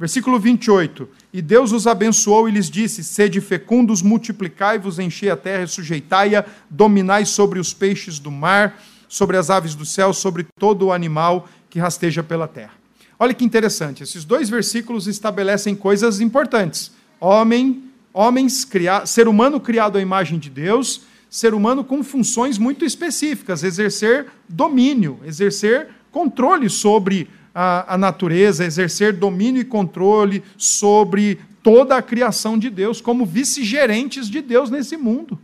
Versículo 0.00 0.38
28. 0.38 1.08
E 1.32 1.42
Deus 1.42 1.70
os 1.70 1.86
abençoou 1.86 2.48
e 2.48 2.52
lhes 2.52 2.70
disse: 2.70 3.04
Sede 3.04 3.40
fecundos, 3.40 4.00
multiplicai-vos, 4.00 4.98
enchei 4.98 5.28
a 5.30 5.36
terra 5.36 5.64
e 5.64 5.68
sujeitai-a, 5.68 6.44
dominai 6.70 7.26
sobre 7.26 7.60
os 7.60 7.74
peixes 7.74 8.18
do 8.18 8.30
mar, 8.30 8.82
sobre 9.06 9.36
as 9.36 9.50
aves 9.50 9.74
do 9.74 9.84
céu, 9.84 10.14
sobre 10.14 10.46
todo 10.58 10.86
o 10.86 10.92
animal 10.92 11.46
que 11.68 11.78
rasteja 11.78 12.22
pela 12.22 12.48
terra. 12.48 12.72
Olha 13.18 13.34
que 13.34 13.44
interessante, 13.44 14.02
esses 14.02 14.24
dois 14.24 14.48
versículos 14.48 15.06
estabelecem 15.06 15.74
coisas 15.74 16.20
importantes. 16.20 16.90
Homem 17.20 17.90
homens, 18.12 18.64
criar, 18.64 19.06
ser 19.06 19.28
humano 19.28 19.60
criado 19.60 19.96
à 19.96 20.00
imagem 20.00 20.38
de 20.38 20.50
Deus, 20.50 21.02
ser 21.28 21.54
humano 21.54 21.84
com 21.84 22.02
funções 22.02 22.58
muito 22.58 22.84
específicas, 22.84 23.62
exercer 23.62 24.26
domínio, 24.48 25.20
exercer 25.24 25.88
controle 26.10 26.68
sobre 26.68 27.28
a, 27.54 27.94
a 27.94 27.98
natureza, 27.98 28.64
exercer 28.64 29.12
domínio 29.12 29.60
e 29.60 29.64
controle 29.64 30.42
sobre 30.56 31.40
toda 31.62 31.96
a 31.96 32.02
criação 32.02 32.58
de 32.58 32.70
Deus, 32.70 33.00
como 33.00 33.26
vice-gerentes 33.26 34.28
de 34.28 34.40
Deus 34.40 34.70
nesse 34.70 34.96
mundo. 34.96 35.38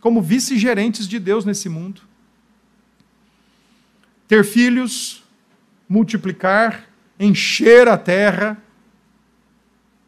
Como 0.00 0.22
vice-gerentes 0.22 1.06
de 1.06 1.18
Deus 1.18 1.44
nesse 1.44 1.68
mundo. 1.68 2.02
Ter 4.26 4.44
filhos, 4.44 5.22
multiplicar, 5.88 6.88
encher 7.18 7.88
a 7.88 7.98
terra, 7.98 8.56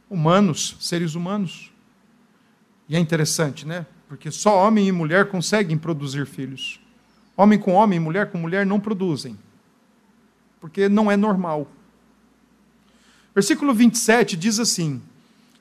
humanos, 0.08 0.76
seres 0.80 1.14
humanos. 1.14 1.70
E 2.88 2.96
é 2.96 2.98
interessante, 2.98 3.66
né? 3.66 3.86
Porque 4.08 4.30
só 4.30 4.66
homem 4.66 4.86
e 4.86 4.92
mulher 4.92 5.28
conseguem 5.28 5.78
produzir 5.78 6.26
filhos. 6.26 6.80
Homem 7.36 7.58
com 7.58 7.72
homem, 7.72 7.98
mulher 7.98 8.30
com 8.30 8.38
mulher 8.38 8.66
não 8.66 8.78
produzem. 8.78 9.38
Porque 10.62 10.88
não 10.88 11.10
é 11.10 11.16
normal. 11.16 11.68
Versículo 13.34 13.74
27 13.74 14.36
diz 14.36 14.60
assim: 14.60 15.02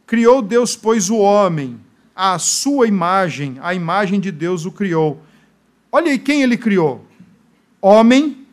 Criou 0.05 0.43
Deus, 0.43 0.75
pois, 0.75 1.09
o 1.09 1.17
homem, 1.17 1.79
à 2.15 2.37
sua 2.37 2.87
imagem, 2.87 3.57
a 3.61 3.73
imagem 3.73 4.19
de 4.19 4.31
Deus 4.31 4.63
o 4.63 4.71
criou. 4.71 5.19
Olha 5.91 6.11
aí 6.11 6.19
quem 6.19 6.43
ele 6.43 6.55
criou: 6.55 7.03
homem 7.81 8.45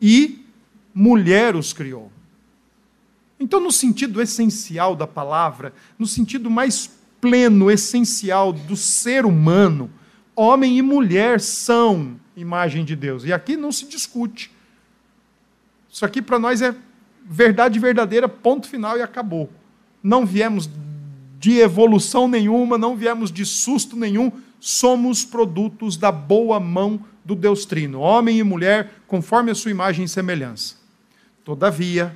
e 0.00 0.46
mulher 0.94 1.56
os 1.56 1.72
criou. 1.72 2.12
Então, 3.40 3.58
no 3.58 3.72
sentido 3.72 4.22
essencial 4.22 4.94
da 4.94 5.08
palavra, 5.08 5.74
no 5.98 6.06
sentido 6.06 6.48
mais 6.48 6.88
pleno, 7.20 7.68
essencial 7.68 8.52
do 8.52 8.76
ser 8.76 9.26
humano, 9.26 9.90
homem 10.36 10.78
e 10.78 10.82
mulher 10.82 11.40
são 11.40 12.14
imagem 12.36 12.84
de 12.84 12.94
Deus. 12.94 13.24
E 13.24 13.32
aqui 13.32 13.56
não 13.56 13.72
se 13.72 13.86
discute. 13.86 14.54
Isso 15.96 16.04
aqui 16.04 16.20
para 16.20 16.38
nós 16.38 16.60
é 16.60 16.74
verdade 17.24 17.78
verdadeira, 17.78 18.28
ponto 18.28 18.68
final 18.68 18.98
e 18.98 19.02
acabou. 19.02 19.50
Não 20.02 20.26
viemos 20.26 20.68
de 21.38 21.58
evolução 21.58 22.28
nenhuma, 22.28 22.76
não 22.76 22.94
viemos 22.94 23.32
de 23.32 23.46
susto 23.46 23.96
nenhum, 23.96 24.30
somos 24.60 25.24
produtos 25.24 25.96
da 25.96 26.12
boa 26.12 26.60
mão 26.60 27.02
do 27.24 27.34
Deus 27.34 27.64
Trino, 27.64 28.00
homem 28.00 28.36
e 28.36 28.42
mulher, 28.42 28.92
conforme 29.06 29.50
a 29.50 29.54
sua 29.54 29.70
imagem 29.70 30.04
e 30.04 30.08
semelhança. 30.08 30.74
Todavia, 31.42 32.14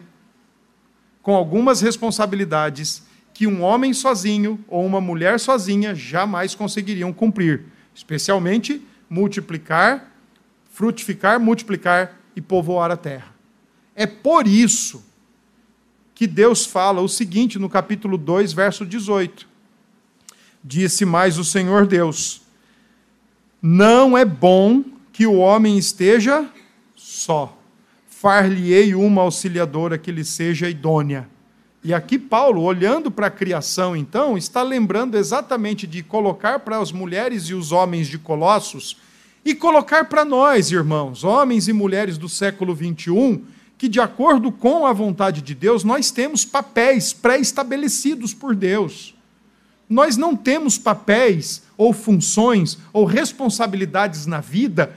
com 1.22 1.35
algumas 1.35 1.81
responsabilidades 1.81 3.03
que 3.33 3.47
um 3.47 3.62
homem 3.62 3.95
sozinho 3.95 4.62
ou 4.68 4.85
uma 4.85 5.01
mulher 5.01 5.41
sozinha 5.41 5.95
jamais 5.95 6.55
conseguiriam 6.55 7.14
cumprir, 7.14 7.64
especialmente 7.95 8.87
multiplicar, 9.09 10.12
frutificar, 10.70 11.41
multiplicar 11.41 12.20
e 12.37 12.43
povoar 12.43 12.91
a 12.91 12.97
terra. 12.99 13.39
É 14.01 14.07
por 14.07 14.48
isso 14.48 15.05
que 16.14 16.26
Deus 16.26 16.64
fala 16.64 17.03
o 17.03 17.09
seguinte 17.09 17.59
no 17.59 17.68
capítulo 17.68 18.16
2, 18.16 18.55
verso 18.55 18.86
18: 18.86 19.46
Disse 20.64 21.05
mais 21.05 21.36
o 21.36 21.44
Senhor 21.44 21.86
Deus: 21.86 22.40
Não 23.61 24.16
é 24.16 24.24
bom 24.24 24.82
que 25.12 25.26
o 25.26 25.34
homem 25.34 25.76
esteja 25.76 26.48
só 26.96 27.59
far-lhe-ei 28.09 28.94
uma 28.94 29.20
auxiliadora 29.20 29.98
que 29.98 30.11
lhe 30.11 30.24
seja 30.24 30.70
idônea. 30.70 31.28
E 31.84 31.92
aqui 31.92 32.18
Paulo, 32.18 32.62
olhando 32.62 33.11
para 33.11 33.26
a 33.26 33.30
criação, 33.30 33.94
então, 33.94 34.38
está 34.38 34.62
lembrando 34.62 35.18
exatamente 35.18 35.86
de 35.86 36.03
colocar 36.03 36.61
para 36.61 36.78
as 36.78 36.90
mulheres 36.90 37.51
e 37.51 37.55
os 37.55 37.70
homens 37.70 38.09
de 38.09 38.16
Colossos 38.16 38.96
e 39.44 39.55
colocar 39.55 40.07
para 40.07 40.24
nós, 40.24 40.70
irmãos, 40.70 41.22
homens 41.22 41.68
e 41.68 41.72
mulheres 41.74 42.16
do 42.16 42.30
século 42.30 42.74
21, 42.74 43.44
que 43.81 43.89
de 43.89 43.99
acordo 43.99 44.53
com 44.53 44.85
a 44.85 44.93
vontade 44.93 45.41
de 45.41 45.55
Deus, 45.55 45.85
nós 45.85 46.11
temos 46.11 46.45
papéis 46.45 47.14
pré-estabelecidos 47.14 48.35
por 48.35 48.55
Deus. 48.55 49.14
Nós 49.89 50.18
não 50.18 50.37
temos 50.37 50.76
papéis 50.76 51.62
ou 51.78 51.95
funções 51.95 52.76
ou 52.93 53.07
responsabilidades 53.07 54.26
na 54.26 54.39
vida 54.39 54.95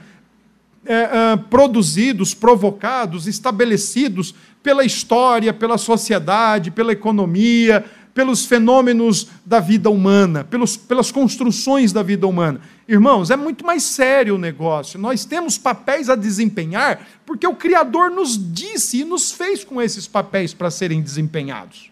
é, 0.84 0.94
é, 0.94 1.36
produzidos, 1.48 2.34
provocados, 2.34 3.26
estabelecidos 3.26 4.34
pela 4.62 4.84
história, 4.84 5.54
pela 5.54 5.78
sociedade, 5.78 6.70
pela 6.70 6.92
economia, 6.92 7.82
pelos 8.12 8.44
fenômenos 8.44 9.28
da 9.46 9.60
vida 9.60 9.88
humana, 9.88 10.44
pelos, 10.44 10.76
pelas 10.76 11.10
construções 11.10 11.90
da 11.90 12.02
vida 12.02 12.26
humana. 12.26 12.60
Irmãos, 12.86 13.30
é 13.30 13.36
muito 13.36 13.64
mais 13.64 13.82
sério 13.82 14.34
o 14.34 14.38
negócio. 14.38 15.00
Nós 15.00 15.24
temos 15.24 15.56
papéis 15.56 16.10
a 16.10 16.14
desempenhar 16.14 17.00
porque 17.24 17.46
o 17.46 17.54
Criador 17.54 18.10
nos 18.10 18.38
disse 18.52 19.00
e 19.00 19.04
nos 19.04 19.32
fez 19.32 19.64
com 19.64 19.80
esses 19.80 20.06
papéis 20.06 20.52
para 20.52 20.70
serem 20.70 21.00
desempenhados. 21.00 21.90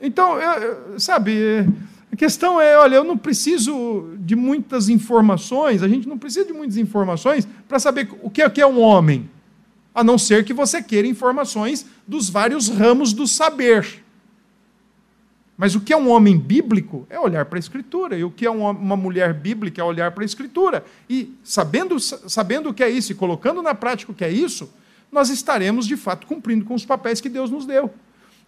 Então, 0.00 0.38
eu, 0.38 0.98
sabe, 1.00 1.66
a 2.12 2.16
questão 2.16 2.60
é, 2.60 2.78
olha, 2.78 2.96
eu 2.96 3.04
não 3.04 3.18
preciso 3.18 4.14
de 4.18 4.36
muitas 4.36 4.88
informações, 4.88 5.82
a 5.82 5.88
gente 5.88 6.08
não 6.08 6.18
precisa 6.18 6.46
de 6.46 6.52
muitas 6.52 6.76
informações 6.76 7.48
para 7.66 7.80
saber 7.80 8.08
o 8.22 8.30
que 8.30 8.60
é 8.60 8.66
um 8.66 8.80
homem, 8.80 9.28
a 9.92 10.04
não 10.04 10.16
ser 10.16 10.44
que 10.44 10.52
você 10.52 10.80
queira 10.80 11.08
informações 11.08 11.84
dos 12.06 12.28
vários 12.28 12.68
ramos 12.68 13.12
do 13.12 13.26
saber. 13.26 14.03
Mas 15.56 15.74
o 15.74 15.80
que 15.80 15.92
é 15.92 15.96
um 15.96 16.10
homem 16.10 16.36
bíblico 16.36 17.06
é 17.08 17.18
olhar 17.18 17.44
para 17.44 17.58
a 17.58 17.60
Escritura, 17.60 18.16
e 18.16 18.24
o 18.24 18.30
que 18.30 18.44
é 18.44 18.50
uma 18.50 18.96
mulher 18.96 19.32
bíblica 19.32 19.80
é 19.80 19.84
olhar 19.84 20.10
para 20.10 20.24
a 20.24 20.26
Escritura. 20.26 20.84
E 21.08 21.32
sabendo, 21.44 21.98
sabendo 22.00 22.70
o 22.70 22.74
que 22.74 22.82
é 22.82 22.90
isso 22.90 23.12
e 23.12 23.14
colocando 23.14 23.62
na 23.62 23.74
prática 23.74 24.10
o 24.10 24.14
que 24.14 24.24
é 24.24 24.30
isso, 24.30 24.72
nós 25.12 25.30
estaremos 25.30 25.86
de 25.86 25.96
fato 25.96 26.26
cumprindo 26.26 26.64
com 26.64 26.74
os 26.74 26.84
papéis 26.84 27.20
que 27.20 27.28
Deus 27.28 27.50
nos 27.50 27.66
deu. 27.66 27.92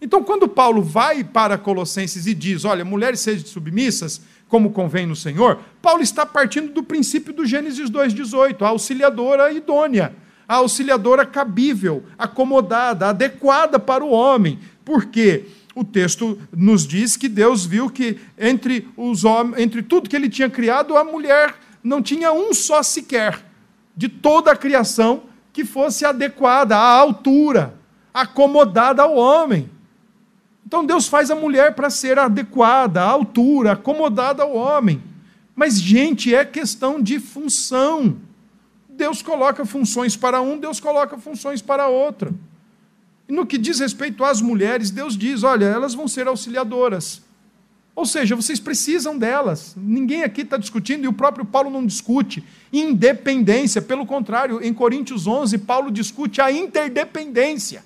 Então, 0.01 0.23
quando 0.23 0.47
Paulo 0.47 0.81
vai 0.83 1.23
para 1.23 1.57
Colossenses 1.57 2.27
e 2.27 2.33
diz: 2.33 2.65
Olha, 2.65 2.83
mulheres 2.83 3.21
sejam 3.21 3.47
submissas, 3.47 4.21
como 4.47 4.71
convém 4.71 5.05
no 5.05 5.15
Senhor, 5.15 5.59
Paulo 5.81 6.03
está 6.03 6.25
partindo 6.25 6.71
do 6.71 6.83
princípio 6.83 7.33
do 7.33 7.45
Gênesis 7.45 7.89
2,18, 7.89 8.61
a 8.61 8.67
auxiliadora 8.67 9.51
idônea, 9.51 10.13
a 10.47 10.55
auxiliadora 10.55 11.25
cabível, 11.25 12.03
acomodada, 12.17 13.07
adequada 13.07 13.79
para 13.79 14.03
o 14.03 14.11
homem. 14.11 14.59
Por 14.85 15.05
quê? 15.05 15.45
O 15.77 15.83
texto 15.83 16.39
nos 16.51 16.87
diz 16.87 17.15
que 17.15 17.29
Deus 17.29 17.63
viu 17.63 17.87
que 17.87 18.17
entre, 18.35 18.87
os 18.97 19.23
homens, 19.23 19.61
entre 19.61 19.83
tudo 19.83 20.09
que 20.09 20.15
ele 20.15 20.27
tinha 20.27 20.49
criado, 20.49 20.97
a 20.97 21.03
mulher 21.03 21.53
não 21.83 22.01
tinha 22.01 22.33
um 22.33 22.51
só 22.51 22.81
sequer 22.81 23.45
de 23.95 24.09
toda 24.09 24.51
a 24.51 24.55
criação 24.55 25.25
que 25.53 25.63
fosse 25.63 26.03
adequada 26.03 26.75
à 26.75 26.81
altura, 26.81 27.75
acomodada 28.11 29.03
ao 29.03 29.15
homem. 29.17 29.69
Então 30.65 30.83
Deus 30.83 31.07
faz 31.07 31.29
a 31.29 31.35
mulher 31.35 31.75
para 31.75 31.91
ser 31.91 32.17
adequada, 32.17 33.03
à 33.03 33.05
altura, 33.05 33.73
acomodada 33.73 34.41
ao 34.41 34.55
homem. 34.55 35.03
Mas, 35.55 35.79
gente, 35.79 36.33
é 36.33 36.43
questão 36.43 36.99
de 36.99 37.19
função. 37.19 38.17
Deus 38.89 39.21
coloca 39.21 39.63
funções 39.63 40.17
para 40.17 40.41
um, 40.41 40.57
Deus 40.57 40.79
coloca 40.79 41.19
funções 41.19 41.61
para 41.61 41.87
outro. 41.87 42.35
E 43.27 43.33
no 43.33 43.45
que 43.45 43.57
diz 43.57 43.79
respeito 43.79 44.23
às 44.23 44.41
mulheres, 44.41 44.91
Deus 44.91 45.17
diz: 45.17 45.43
olha, 45.43 45.65
elas 45.65 45.93
vão 45.93 46.07
ser 46.07 46.27
auxiliadoras. 46.27 47.21
Ou 47.95 48.05
seja, 48.05 48.35
vocês 48.35 48.59
precisam 48.59 49.17
delas. 49.17 49.73
Ninguém 49.75 50.21
aqui 50.21 50.41
está 50.41 50.55
discutindo 50.55 51.05
e 51.05 51.07
o 51.07 51.13
próprio 51.13 51.43
Paulo 51.43 51.71
não 51.71 51.83
discute 51.83 52.43
independência. 52.71 53.81
Pelo 53.81 54.05
contrário, 54.05 54.63
em 54.63 54.71
Coríntios 54.71 55.25
11, 55.25 55.57
Paulo 55.57 55.89
discute 55.89 56.39
a 56.39 56.51
interdependência 56.51 57.83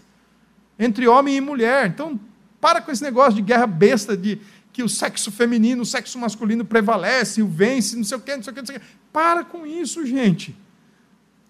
entre 0.78 1.08
homem 1.08 1.38
e 1.38 1.42
mulher. 1.42 1.88
Então, 1.88 2.20
para 2.60 2.82
com 2.82 2.92
esse 2.92 3.02
negócio 3.02 3.36
de 3.36 3.42
guerra 3.42 3.66
besta 3.66 4.18
de 4.18 4.38
que 4.74 4.84
o 4.84 4.90
sexo 4.90 5.32
feminino, 5.32 5.84
o 5.84 5.86
sexo 5.86 6.20
masculino 6.20 6.66
prevalece, 6.66 7.42
o 7.42 7.48
vence, 7.48 7.96
não 7.96 8.04
sei 8.04 8.18
o 8.18 8.22
quê, 8.22 8.36
não 8.36 8.44
sei 8.44 8.52
o 8.52 8.54
quê, 8.54 8.62
não 8.62 8.68
sei 8.68 8.76
o 8.76 8.80
quê. 8.80 8.86
Para 9.14 9.46
com 9.46 9.66
isso, 9.66 10.06
gente. 10.06 10.54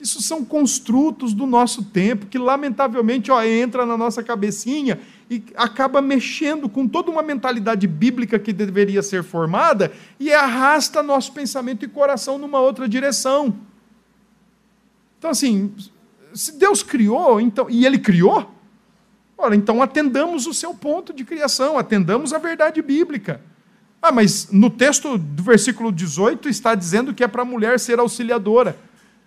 Isso 0.02 0.20
são 0.20 0.44
construtos 0.44 1.32
do 1.32 1.46
nosso 1.46 1.84
tempo 1.84 2.26
que, 2.26 2.40
lamentavelmente, 2.40 3.32
ó, 3.32 3.44
entra 3.44 3.86
na 3.86 3.96
nossa 3.96 4.24
cabecinha 4.24 5.00
e 5.30 5.44
acaba 5.56 6.02
mexendo 6.02 6.68
com 6.68 6.88
toda 6.88 7.12
uma 7.12 7.22
mentalidade 7.22 7.86
bíblica 7.86 8.40
que 8.40 8.52
deveria 8.52 9.04
ser 9.04 9.24
formada 9.24 9.92
e 10.20 10.34
arrasta 10.34 11.04
nosso 11.04 11.32
pensamento 11.34 11.86
e 11.86 11.88
coração 11.88 12.40
numa 12.40 12.60
outra 12.60 12.90
direção. 12.90 13.56
Então, 15.20 15.30
assim, 15.30 15.72
se 16.34 16.58
Deus 16.58 16.82
criou, 16.82 17.40
então, 17.40 17.70
e 17.70 17.86
Ele 17.86 18.00
criou, 18.00 18.50
ora, 19.38 19.56
então 19.56 19.84
atendamos 19.84 20.48
o 20.48 20.54
seu 20.54 20.74
ponto 20.74 21.14
de 21.14 21.24
criação, 21.24 21.78
atendamos 21.78 22.34
a 22.34 22.40
verdade 22.40 22.82
bíblica. 22.82 23.40
Ah, 24.02 24.12
mas 24.12 24.52
no 24.52 24.72
texto 24.72 25.16
do 25.16 25.44
versículo 25.44 25.92
18 25.92 26.50
está 26.50 26.74
dizendo 26.74 27.14
que 27.14 27.24
é 27.24 27.28
para 27.28 27.44
a 27.44 27.46
mulher 27.46 27.80
ser 27.80 28.00
auxiliadora. 28.00 28.76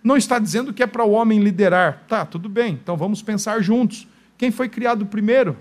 Não 0.05 0.15
está 0.15 0.37
dizendo 0.37 0.71
que 0.71 0.83
é 0.83 0.85
para 0.85 1.03
o 1.03 1.09
homem 1.09 1.39
liderar. 1.39 2.03
Tá, 2.07 2.23
tudo 2.23 2.47
bem, 2.47 2.73
então 2.73 2.95
vamos 2.95 3.23
pensar 3.23 3.59
juntos. 3.63 4.07
Quem 4.37 4.51
foi 4.51 4.69
criado 4.69 5.03
primeiro? 5.03 5.57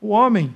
O 0.00 0.10
homem. 0.10 0.54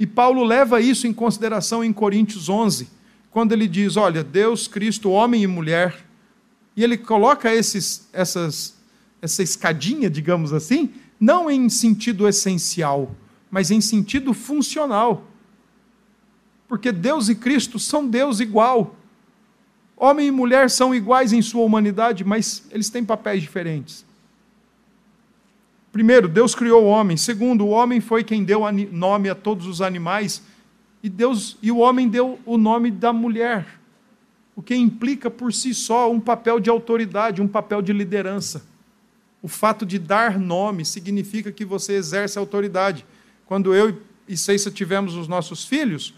E 0.00 0.04
Paulo 0.04 0.42
leva 0.42 0.80
isso 0.80 1.06
em 1.06 1.12
consideração 1.12 1.84
em 1.84 1.92
Coríntios 1.92 2.48
11, 2.48 2.90
quando 3.30 3.52
ele 3.52 3.68
diz: 3.68 3.96
Olha, 3.96 4.24
Deus, 4.24 4.66
Cristo, 4.66 5.12
homem 5.12 5.44
e 5.44 5.46
mulher. 5.46 6.04
E 6.76 6.82
ele 6.82 6.98
coloca 6.98 7.54
esses, 7.54 8.08
essas, 8.12 8.76
essa 9.20 9.40
escadinha, 9.40 10.10
digamos 10.10 10.52
assim, 10.52 10.92
não 11.20 11.48
em 11.48 11.68
sentido 11.68 12.26
essencial, 12.26 13.14
mas 13.48 13.70
em 13.70 13.80
sentido 13.80 14.34
funcional. 14.34 15.24
Porque 16.66 16.90
Deus 16.90 17.28
e 17.28 17.36
Cristo 17.36 17.78
são 17.78 18.08
Deus 18.08 18.40
igual. 18.40 18.96
Homem 20.04 20.26
e 20.26 20.30
mulher 20.32 20.68
são 20.68 20.92
iguais 20.92 21.32
em 21.32 21.40
sua 21.40 21.62
humanidade, 21.62 22.24
mas 22.24 22.64
eles 22.72 22.90
têm 22.90 23.04
papéis 23.04 23.40
diferentes. 23.40 24.04
Primeiro, 25.92 26.26
Deus 26.26 26.56
criou 26.56 26.82
o 26.82 26.88
homem. 26.88 27.16
Segundo, 27.16 27.64
o 27.64 27.68
homem 27.68 28.00
foi 28.00 28.24
quem 28.24 28.42
deu 28.42 28.62
nome 28.90 29.28
a 29.30 29.34
todos 29.36 29.64
os 29.64 29.80
animais. 29.80 30.42
E 31.04 31.08
Deus 31.08 31.56
e 31.62 31.70
o 31.70 31.78
homem 31.78 32.08
deu 32.08 32.40
o 32.44 32.58
nome 32.58 32.90
da 32.90 33.12
mulher, 33.12 33.64
o 34.56 34.62
que 34.62 34.74
implica 34.74 35.30
por 35.30 35.54
si 35.54 35.72
só 35.72 36.10
um 36.10 36.18
papel 36.18 36.58
de 36.58 36.68
autoridade, 36.68 37.40
um 37.40 37.46
papel 37.46 37.80
de 37.80 37.92
liderança. 37.92 38.66
O 39.40 39.46
fato 39.46 39.86
de 39.86 40.00
dar 40.00 40.36
nome 40.36 40.84
significa 40.84 41.52
que 41.52 41.64
você 41.64 41.92
exerce 41.92 42.36
autoridade. 42.36 43.06
Quando 43.46 43.72
eu 43.72 44.02
e 44.26 44.36
Ceissa 44.36 44.68
tivemos 44.68 45.14
os 45.14 45.28
nossos 45.28 45.64
filhos, 45.64 46.12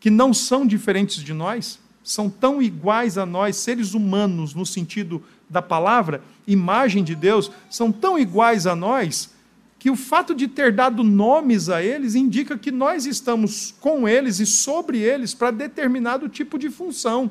que 0.00 0.08
não 0.08 0.32
são 0.32 0.66
diferentes 0.66 1.22
de 1.22 1.34
nós, 1.34 1.84
são 2.06 2.30
tão 2.30 2.62
iguais 2.62 3.18
a 3.18 3.26
nós, 3.26 3.56
seres 3.56 3.92
humanos 3.92 4.54
no 4.54 4.64
sentido 4.64 5.20
da 5.50 5.60
palavra, 5.60 6.22
imagem 6.46 7.02
de 7.02 7.16
Deus, 7.16 7.50
são 7.68 7.90
tão 7.90 8.16
iguais 8.16 8.64
a 8.64 8.76
nós, 8.76 9.34
que 9.76 9.90
o 9.90 9.96
fato 9.96 10.32
de 10.32 10.46
ter 10.46 10.72
dado 10.72 11.02
nomes 11.02 11.68
a 11.68 11.82
eles 11.82 12.14
indica 12.14 12.56
que 12.56 12.70
nós 12.70 13.06
estamos 13.06 13.74
com 13.80 14.08
eles 14.08 14.38
e 14.38 14.46
sobre 14.46 15.00
eles 15.00 15.34
para 15.34 15.50
determinado 15.50 16.28
tipo 16.28 16.56
de 16.56 16.70
função. 16.70 17.28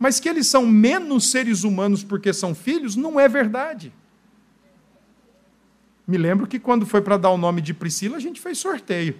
Mas 0.00 0.18
que 0.18 0.28
eles 0.28 0.48
são 0.48 0.66
menos 0.66 1.30
seres 1.30 1.62
humanos 1.62 2.02
porque 2.02 2.32
são 2.32 2.56
filhos, 2.56 2.96
não 2.96 3.20
é 3.20 3.28
verdade. 3.28 3.92
Me 6.08 6.18
lembro 6.18 6.48
que 6.48 6.58
quando 6.58 6.84
foi 6.84 7.00
para 7.00 7.16
dar 7.16 7.30
o 7.30 7.38
nome 7.38 7.60
de 7.60 7.72
Priscila, 7.72 8.16
a 8.16 8.20
gente 8.20 8.40
fez 8.40 8.58
sorteio. 8.58 9.14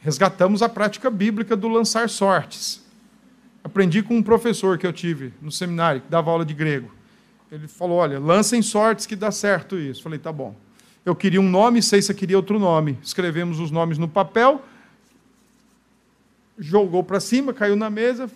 Resgatamos 0.00 0.62
a 0.62 0.68
prática 0.68 1.10
bíblica 1.10 1.56
do 1.56 1.68
lançar 1.68 2.08
sortes. 2.08 2.86
Aprendi 3.62 4.02
com 4.02 4.16
um 4.16 4.22
professor 4.22 4.78
que 4.78 4.86
eu 4.86 4.92
tive 4.92 5.32
no 5.42 5.50
seminário, 5.50 6.00
que 6.00 6.08
dava 6.08 6.30
aula 6.30 6.44
de 6.44 6.54
grego. 6.54 6.90
Ele 7.50 7.66
falou: 7.66 7.98
olha, 7.98 8.18
lancem 8.18 8.62
sortes 8.62 9.06
que 9.06 9.16
dá 9.16 9.30
certo 9.30 9.76
isso. 9.76 10.02
Falei: 10.02 10.18
tá 10.18 10.32
bom. 10.32 10.54
Eu 11.04 11.14
queria 11.14 11.40
um 11.40 11.48
nome, 11.48 11.82
sei 11.82 12.00
se 12.00 12.12
queria 12.14 12.36
outro 12.36 12.58
nome. 12.58 12.98
Escrevemos 13.02 13.58
os 13.58 13.70
nomes 13.70 13.98
no 13.98 14.08
papel, 14.08 14.62
jogou 16.58 17.02
para 17.02 17.20
cima, 17.20 17.52
caiu 17.52 17.76
na 17.76 17.90
mesa. 17.90 18.30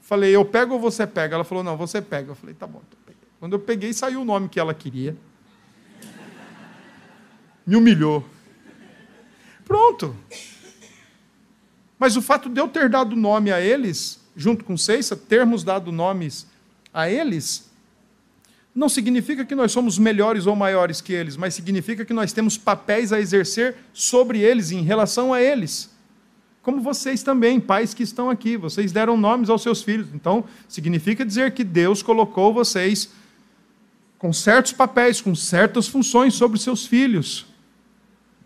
Falei: 0.00 0.34
eu 0.34 0.44
pego 0.44 0.74
ou 0.74 0.80
você 0.80 1.06
pega? 1.06 1.34
Ela 1.34 1.44
falou: 1.44 1.64
não, 1.64 1.76
você 1.76 2.02
pega. 2.02 2.32
Eu 2.32 2.34
falei: 2.34 2.54
tá 2.54 2.66
bom. 2.66 2.82
Então 2.86 3.14
Quando 3.40 3.52
eu 3.54 3.58
peguei, 3.58 3.92
saiu 3.92 4.20
o 4.20 4.24
nome 4.24 4.48
que 4.48 4.60
ela 4.60 4.74
queria. 4.74 5.16
Me 7.66 7.74
humilhou. 7.74 8.24
Pronto. 9.64 10.14
Mas 11.98 12.16
o 12.16 12.22
fato 12.22 12.48
de 12.48 12.60
eu 12.60 12.68
ter 12.68 12.88
dado 12.88 13.16
nome 13.16 13.50
a 13.50 13.60
eles 13.60 14.20
junto 14.36 14.64
com 14.64 14.76
Ceissa, 14.76 15.16
termos 15.16 15.64
dado 15.64 15.90
nomes 15.90 16.46
a 16.92 17.10
eles, 17.10 17.70
não 18.74 18.88
significa 18.88 19.44
que 19.44 19.54
nós 19.54 19.72
somos 19.72 19.98
melhores 19.98 20.46
ou 20.46 20.54
maiores 20.54 21.00
que 21.00 21.12
eles, 21.12 21.36
mas 21.36 21.54
significa 21.54 22.04
que 22.04 22.12
nós 22.12 22.34
temos 22.34 22.58
papéis 22.58 23.10
a 23.10 23.18
exercer 23.18 23.76
sobre 23.94 24.40
eles, 24.40 24.70
em 24.70 24.82
relação 24.82 25.32
a 25.32 25.40
eles. 25.40 25.90
Como 26.62 26.82
vocês 26.82 27.22
também, 27.22 27.58
pais 27.58 27.94
que 27.94 28.02
estão 28.02 28.28
aqui, 28.28 28.56
vocês 28.56 28.92
deram 28.92 29.16
nomes 29.16 29.48
aos 29.48 29.62
seus 29.62 29.82
filhos. 29.82 30.08
Então, 30.12 30.44
significa 30.68 31.24
dizer 31.24 31.52
que 31.52 31.64
Deus 31.64 32.02
colocou 32.02 32.52
vocês 32.52 33.08
com 34.18 34.32
certos 34.32 34.72
papéis, 34.72 35.20
com 35.20 35.34
certas 35.34 35.88
funções 35.88 36.34
sobre 36.34 36.58
seus 36.58 36.84
filhos. 36.84 37.46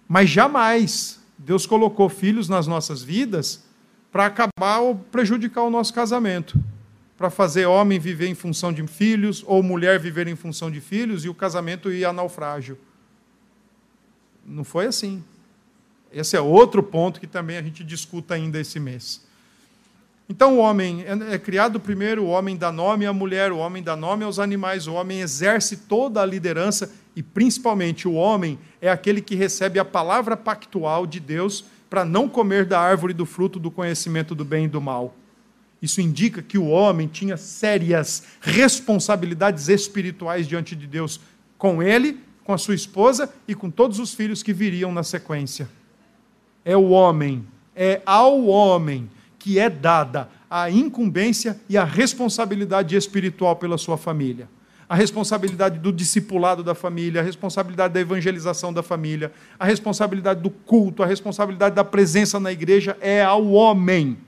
Mas 0.06 0.28
jamais 0.28 1.19
Deus 1.42 1.64
colocou 1.64 2.10
filhos 2.10 2.50
nas 2.50 2.66
nossas 2.66 3.02
vidas 3.02 3.64
para 4.12 4.26
acabar 4.26 4.80
ou 4.80 4.94
prejudicar 4.94 5.62
o 5.62 5.70
nosso 5.70 5.94
casamento. 5.94 6.62
Para 7.16 7.30
fazer 7.30 7.64
homem 7.64 7.98
viver 7.98 8.26
em 8.26 8.34
função 8.34 8.70
de 8.70 8.86
filhos, 8.86 9.42
ou 9.46 9.62
mulher 9.62 9.98
viver 9.98 10.28
em 10.28 10.36
função 10.36 10.70
de 10.70 10.82
filhos, 10.82 11.24
e 11.24 11.30
o 11.30 11.34
casamento 11.34 11.90
ir 11.90 12.04
a 12.04 12.12
naufrágio. 12.12 12.78
Não 14.44 14.64
foi 14.64 14.86
assim. 14.86 15.24
Esse 16.12 16.36
é 16.36 16.40
outro 16.40 16.82
ponto 16.82 17.18
que 17.18 17.26
também 17.26 17.56
a 17.56 17.62
gente 17.62 17.82
discuta 17.84 18.34
ainda 18.34 18.60
esse 18.60 18.78
mês. 18.78 19.24
Então, 20.28 20.58
o 20.58 20.58
homem 20.58 21.04
é, 21.06 21.34
é 21.34 21.38
criado 21.38 21.80
primeiro, 21.80 22.24
o 22.24 22.28
homem 22.28 22.56
dá 22.56 22.70
nome 22.70 23.06
à 23.06 23.12
mulher, 23.12 23.50
o 23.50 23.58
homem 23.58 23.82
dá 23.82 23.96
nome 23.96 24.24
aos 24.24 24.38
animais, 24.38 24.86
o 24.86 24.92
homem 24.92 25.20
exerce 25.20 25.76
toda 25.76 26.20
a 26.20 26.26
liderança 26.26 26.92
e, 27.14 27.22
principalmente, 27.22 28.06
o 28.06 28.14
homem 28.14 28.58
é 28.80 28.88
aquele 28.88 29.20
que 29.20 29.34
recebe 29.34 29.78
a 29.78 29.84
palavra 29.84 30.36
pactual 30.36 31.06
de 31.06 31.18
Deus 31.18 31.64
para 31.88 32.04
não 32.04 32.28
comer 32.28 32.64
da 32.64 32.80
árvore 32.80 33.12
do 33.12 33.26
fruto 33.26 33.58
do 33.58 33.70
conhecimento 33.70 34.34
do 34.34 34.44
bem 34.44 34.66
e 34.66 34.68
do 34.68 34.80
mal. 34.80 35.14
Isso 35.82 36.00
indica 36.00 36.42
que 36.42 36.58
o 36.58 36.68
homem 36.68 37.08
tinha 37.08 37.36
sérias 37.36 38.24
responsabilidades 38.40 39.68
espirituais 39.68 40.46
diante 40.46 40.76
de 40.76 40.86
Deus, 40.86 41.20
com 41.58 41.82
ele, 41.82 42.20
com 42.44 42.52
a 42.52 42.58
sua 42.58 42.74
esposa 42.74 43.32
e 43.48 43.54
com 43.54 43.70
todos 43.70 43.98
os 43.98 44.14
filhos 44.14 44.42
que 44.42 44.52
viriam 44.52 44.92
na 44.92 45.02
sequência. 45.02 45.68
É 46.64 46.76
o 46.76 46.90
homem, 46.90 47.44
é 47.74 48.02
ao 48.04 48.46
homem 48.46 49.10
que 49.38 49.58
é 49.58 49.70
dada 49.70 50.28
a 50.48 50.70
incumbência 50.70 51.58
e 51.68 51.78
a 51.78 51.84
responsabilidade 51.84 52.94
espiritual 52.94 53.56
pela 53.56 53.78
sua 53.78 53.96
família 53.96 54.48
a 54.90 54.96
responsabilidade 54.96 55.78
do 55.78 55.92
discipulado 55.92 56.64
da 56.64 56.74
família, 56.74 57.20
a 57.20 57.24
responsabilidade 57.24 57.94
da 57.94 58.00
evangelização 58.00 58.72
da 58.72 58.82
família, 58.82 59.30
a 59.56 59.64
responsabilidade 59.64 60.42
do 60.42 60.50
culto, 60.50 61.04
a 61.04 61.06
responsabilidade 61.06 61.76
da 61.76 61.84
presença 61.84 62.40
na 62.40 62.50
igreja 62.50 62.98
é 63.00 63.22
ao 63.22 63.52
homem. 63.52 64.18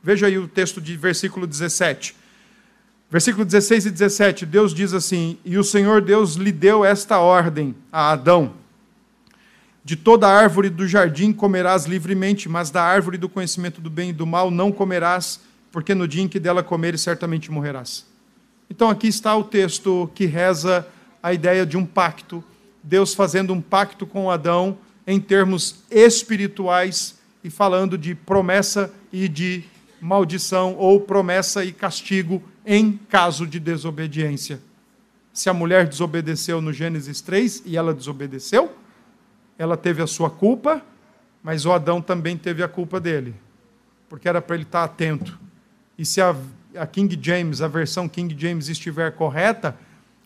Veja 0.00 0.28
aí 0.28 0.38
o 0.38 0.46
texto 0.46 0.80
de 0.80 0.96
versículo 0.96 1.48
17. 1.48 2.14
Versículo 3.10 3.44
16 3.44 3.86
e 3.86 3.90
17, 3.90 4.46
Deus 4.46 4.72
diz 4.72 4.94
assim: 4.94 5.36
E 5.44 5.58
o 5.58 5.64
Senhor 5.64 6.00
Deus 6.00 6.34
lhe 6.36 6.52
deu 6.52 6.84
esta 6.84 7.18
ordem 7.18 7.74
a 7.90 8.12
Adão: 8.12 8.52
De 9.84 9.96
toda 9.96 10.28
árvore 10.28 10.70
do 10.70 10.86
jardim 10.86 11.32
comerás 11.32 11.86
livremente, 11.86 12.48
mas 12.48 12.70
da 12.70 12.84
árvore 12.84 13.18
do 13.18 13.28
conhecimento 13.28 13.80
do 13.80 13.90
bem 13.90 14.10
e 14.10 14.12
do 14.12 14.28
mal 14.28 14.48
não 14.48 14.70
comerás, 14.70 15.40
porque 15.72 15.92
no 15.92 16.06
dia 16.06 16.22
em 16.22 16.28
que 16.28 16.38
dela 16.38 16.62
comeres 16.62 17.00
certamente 17.00 17.50
morrerás. 17.50 18.11
Então 18.72 18.88
aqui 18.88 19.06
está 19.06 19.36
o 19.36 19.44
texto 19.44 20.10
que 20.14 20.24
reza 20.24 20.88
a 21.22 21.30
ideia 21.30 21.66
de 21.66 21.76
um 21.76 21.84
pacto, 21.84 22.42
Deus 22.82 23.12
fazendo 23.12 23.52
um 23.52 23.60
pacto 23.60 24.06
com 24.06 24.30
Adão 24.30 24.78
em 25.06 25.20
termos 25.20 25.84
espirituais 25.90 27.20
e 27.44 27.50
falando 27.50 27.98
de 27.98 28.14
promessa 28.14 28.90
e 29.12 29.28
de 29.28 29.62
maldição, 30.00 30.74
ou 30.78 30.98
promessa 30.98 31.62
e 31.62 31.70
castigo 31.70 32.42
em 32.64 32.98
caso 33.10 33.46
de 33.46 33.60
desobediência. 33.60 34.58
Se 35.34 35.50
a 35.50 35.52
mulher 35.52 35.86
desobedeceu 35.86 36.62
no 36.62 36.72
Gênesis 36.72 37.20
3 37.20 37.64
e 37.66 37.76
ela 37.76 37.92
desobedeceu, 37.92 38.74
ela 39.58 39.76
teve 39.76 40.00
a 40.00 40.06
sua 40.06 40.30
culpa, 40.30 40.80
mas 41.42 41.66
o 41.66 41.72
Adão 41.72 42.00
também 42.00 42.38
teve 42.38 42.62
a 42.62 42.68
culpa 42.68 42.98
dele, 42.98 43.34
porque 44.08 44.26
era 44.26 44.40
para 44.40 44.56
ele 44.56 44.64
estar 44.64 44.82
atento. 44.82 45.38
E 45.98 46.06
se 46.06 46.22
a 46.22 46.34
a 46.76 46.86
King 46.86 47.18
James, 47.20 47.60
a 47.60 47.68
versão 47.68 48.08
King 48.08 48.34
James 48.38 48.68
estiver 48.68 49.12
correta, 49.12 49.76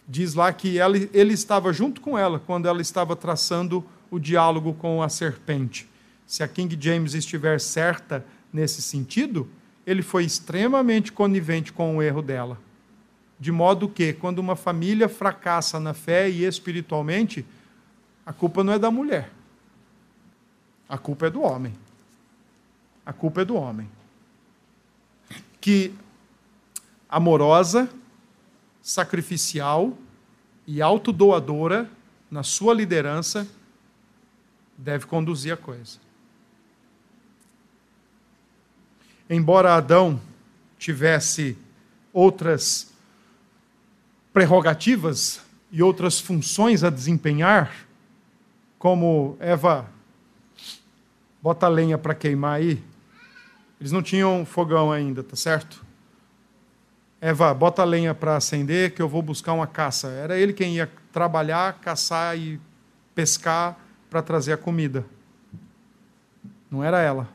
diz 0.08 0.34
lá 0.34 0.52
que 0.52 0.78
ela, 0.78 0.96
ele 0.96 1.34
estava 1.34 1.72
junto 1.72 2.00
com 2.00 2.16
ela 2.16 2.38
quando 2.38 2.66
ela 2.66 2.80
estava 2.80 3.16
traçando 3.16 3.84
o 4.10 4.18
diálogo 4.18 4.74
com 4.74 5.02
a 5.02 5.08
serpente. 5.08 5.88
Se 6.26 6.42
a 6.42 6.48
King 6.48 6.76
James 6.80 7.14
estiver 7.14 7.60
certa 7.60 8.24
nesse 8.52 8.80
sentido, 8.82 9.48
ele 9.86 10.02
foi 10.02 10.24
extremamente 10.24 11.12
conivente 11.12 11.72
com 11.72 11.96
o 11.96 12.02
erro 12.02 12.22
dela. 12.22 12.58
De 13.38 13.52
modo 13.52 13.88
que, 13.88 14.12
quando 14.12 14.38
uma 14.38 14.56
família 14.56 15.08
fracassa 15.08 15.78
na 15.78 15.92
fé 15.92 16.28
e 16.28 16.44
espiritualmente, 16.44 17.44
a 18.24 18.32
culpa 18.32 18.64
não 18.64 18.72
é 18.72 18.78
da 18.78 18.90
mulher, 18.90 19.30
A 20.88 20.96
culpa 20.96 21.26
é 21.26 21.30
do 21.30 21.42
homem. 21.42 21.72
A 23.04 23.12
culpa 23.12 23.42
é 23.42 23.44
do 23.44 23.56
homem. 23.56 23.88
Que 25.60 25.92
amorosa, 27.08 27.88
sacrificial 28.82 29.96
e 30.66 30.82
autodoadora 30.82 31.90
na 32.30 32.42
sua 32.42 32.74
liderança 32.74 33.46
deve 34.76 35.06
conduzir 35.06 35.52
a 35.52 35.56
coisa. 35.56 35.98
Embora 39.28 39.74
Adão 39.74 40.20
tivesse 40.78 41.56
outras 42.12 42.92
prerrogativas 44.32 45.40
e 45.72 45.82
outras 45.82 46.20
funções 46.20 46.84
a 46.84 46.90
desempenhar, 46.90 47.86
como 48.78 49.36
Eva, 49.40 49.90
bota 51.42 51.66
lenha 51.68 51.96
para 51.96 52.14
queimar 52.14 52.56
aí. 52.58 52.82
Eles 53.80 53.92
não 53.92 54.02
tinham 54.02 54.44
fogão 54.44 54.92
ainda, 54.92 55.22
tá 55.22 55.36
certo? 55.36 55.85
Eva, 57.20 57.52
bota 57.54 57.82
lenha 57.82 58.14
para 58.14 58.36
acender 58.36 58.94
que 58.94 59.00
eu 59.00 59.08
vou 59.08 59.22
buscar 59.22 59.52
uma 59.52 59.66
caça. 59.66 60.08
Era 60.08 60.38
ele 60.38 60.52
quem 60.52 60.76
ia 60.76 60.90
trabalhar, 61.12 61.80
caçar 61.80 62.38
e 62.38 62.60
pescar 63.14 63.78
para 64.10 64.22
trazer 64.22 64.52
a 64.52 64.56
comida. 64.56 65.04
Não 66.70 66.84
era 66.84 67.00
ela. 67.00 67.28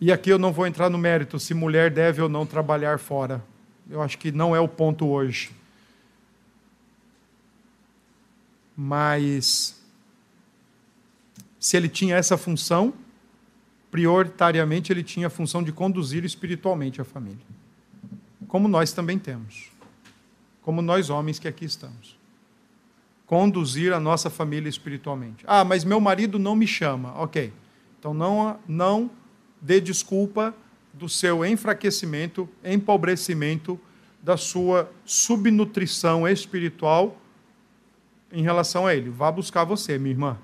E 0.00 0.10
aqui 0.10 0.30
eu 0.30 0.38
não 0.38 0.52
vou 0.52 0.66
entrar 0.66 0.88
no 0.88 0.98
mérito 0.98 1.38
se 1.38 1.54
mulher 1.54 1.90
deve 1.90 2.20
ou 2.22 2.28
não 2.28 2.46
trabalhar 2.46 2.98
fora. 2.98 3.44
Eu 3.88 4.00
acho 4.00 4.18
que 4.18 4.32
não 4.32 4.56
é 4.56 4.58
o 4.58 4.66
ponto 4.66 5.06
hoje. 5.06 5.52
Mas 8.76 9.80
se 11.60 11.76
ele 11.76 11.88
tinha 11.88 12.16
essa 12.16 12.36
função, 12.36 12.94
prioritariamente 13.90 14.92
ele 14.92 15.04
tinha 15.04 15.26
a 15.26 15.30
função 15.30 15.62
de 15.62 15.70
conduzir 15.70 16.24
espiritualmente 16.24 17.00
a 17.00 17.04
família. 17.04 17.46
Como 18.52 18.68
nós 18.68 18.92
também 18.92 19.18
temos. 19.18 19.70
Como 20.60 20.82
nós 20.82 21.08
homens 21.08 21.38
que 21.38 21.48
aqui 21.48 21.64
estamos. 21.64 22.18
Conduzir 23.24 23.94
a 23.94 23.98
nossa 23.98 24.28
família 24.28 24.68
espiritualmente. 24.68 25.42
Ah, 25.48 25.64
mas 25.64 25.84
meu 25.84 25.98
marido 25.98 26.38
não 26.38 26.54
me 26.54 26.66
chama. 26.66 27.18
OK. 27.18 27.50
Então 27.98 28.12
não 28.12 28.60
não 28.68 29.10
dê 29.58 29.80
desculpa 29.80 30.54
do 30.92 31.08
seu 31.08 31.46
enfraquecimento, 31.46 32.46
empobrecimento, 32.62 33.80
da 34.22 34.36
sua 34.36 34.92
subnutrição 35.02 36.28
espiritual 36.28 37.16
em 38.30 38.42
relação 38.42 38.86
a 38.86 38.94
ele. 38.94 39.08
Vá 39.08 39.32
buscar 39.32 39.64
você, 39.64 39.98
minha 39.98 40.12
irmã. 40.12 40.38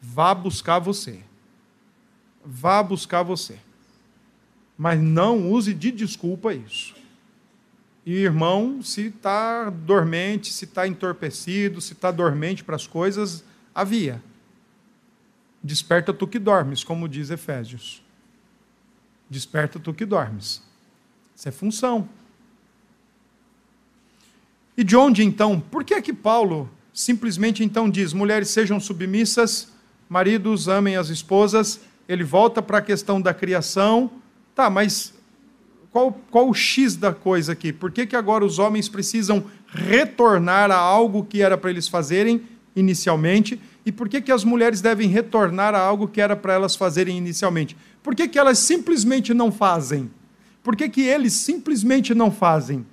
Vá 0.00 0.32
buscar 0.32 0.78
você. 0.78 1.24
Vá 2.44 2.84
buscar 2.84 3.24
você. 3.24 3.58
Mas 4.78 5.00
não 5.00 5.50
use 5.50 5.74
de 5.74 5.90
desculpa 5.90 6.54
isso. 6.54 6.94
E 8.06 8.14
irmão, 8.14 8.80
se 8.80 9.08
está 9.08 9.68
dormente, 9.68 10.52
se 10.52 10.64
está 10.64 10.86
entorpecido, 10.86 11.80
se 11.80 11.92
está 11.92 12.12
dormente 12.12 12.62
para 12.62 12.76
as 12.76 12.86
coisas, 12.86 13.44
havia. 13.74 14.22
Desperta 15.62 16.14
tu 16.14 16.26
que 16.26 16.38
dormes, 16.38 16.84
como 16.84 17.08
diz 17.08 17.28
Efésios. 17.28 18.02
Desperta 19.28 19.78
tu 19.78 19.92
que 19.92 20.06
dormes. 20.06 20.62
Isso 21.36 21.48
é 21.48 21.52
função. 21.52 22.08
E 24.76 24.84
de 24.84 24.96
onde 24.96 25.24
então? 25.24 25.60
Por 25.60 25.82
que 25.82 25.92
é 25.92 26.00
que 26.00 26.12
Paulo 26.12 26.70
simplesmente 26.92 27.64
então 27.64 27.90
diz: 27.90 28.12
mulheres 28.12 28.48
sejam 28.48 28.78
submissas, 28.78 29.72
maridos 30.08 30.68
amem 30.68 30.96
as 30.96 31.08
esposas? 31.08 31.80
Ele 32.08 32.24
volta 32.24 32.62
para 32.62 32.78
a 32.78 32.82
questão 32.82 33.20
da 33.20 33.34
criação. 33.34 34.10
Tá, 34.58 34.68
mas 34.68 35.14
qual, 35.92 36.20
qual 36.32 36.48
o 36.50 36.52
X 36.52 36.96
da 36.96 37.14
coisa 37.14 37.52
aqui? 37.52 37.72
Por 37.72 37.92
que, 37.92 38.04
que 38.04 38.16
agora 38.16 38.44
os 38.44 38.58
homens 38.58 38.88
precisam 38.88 39.44
retornar 39.68 40.68
a 40.72 40.76
algo 40.76 41.24
que 41.24 41.40
era 41.40 41.56
para 41.56 41.70
eles 41.70 41.86
fazerem 41.86 42.42
inicialmente? 42.74 43.60
E 43.86 43.92
por 43.92 44.08
que, 44.08 44.20
que 44.20 44.32
as 44.32 44.42
mulheres 44.42 44.80
devem 44.80 45.08
retornar 45.08 45.76
a 45.76 45.78
algo 45.78 46.08
que 46.08 46.20
era 46.20 46.34
para 46.34 46.54
elas 46.54 46.74
fazerem 46.74 47.16
inicialmente? 47.16 47.76
Por 48.02 48.16
que, 48.16 48.26
que 48.26 48.36
elas 48.36 48.58
simplesmente 48.58 49.32
não 49.32 49.52
fazem? 49.52 50.10
Por 50.60 50.74
que, 50.74 50.88
que 50.88 51.02
eles 51.02 51.34
simplesmente 51.34 52.12
não 52.12 52.32
fazem? 52.32 52.84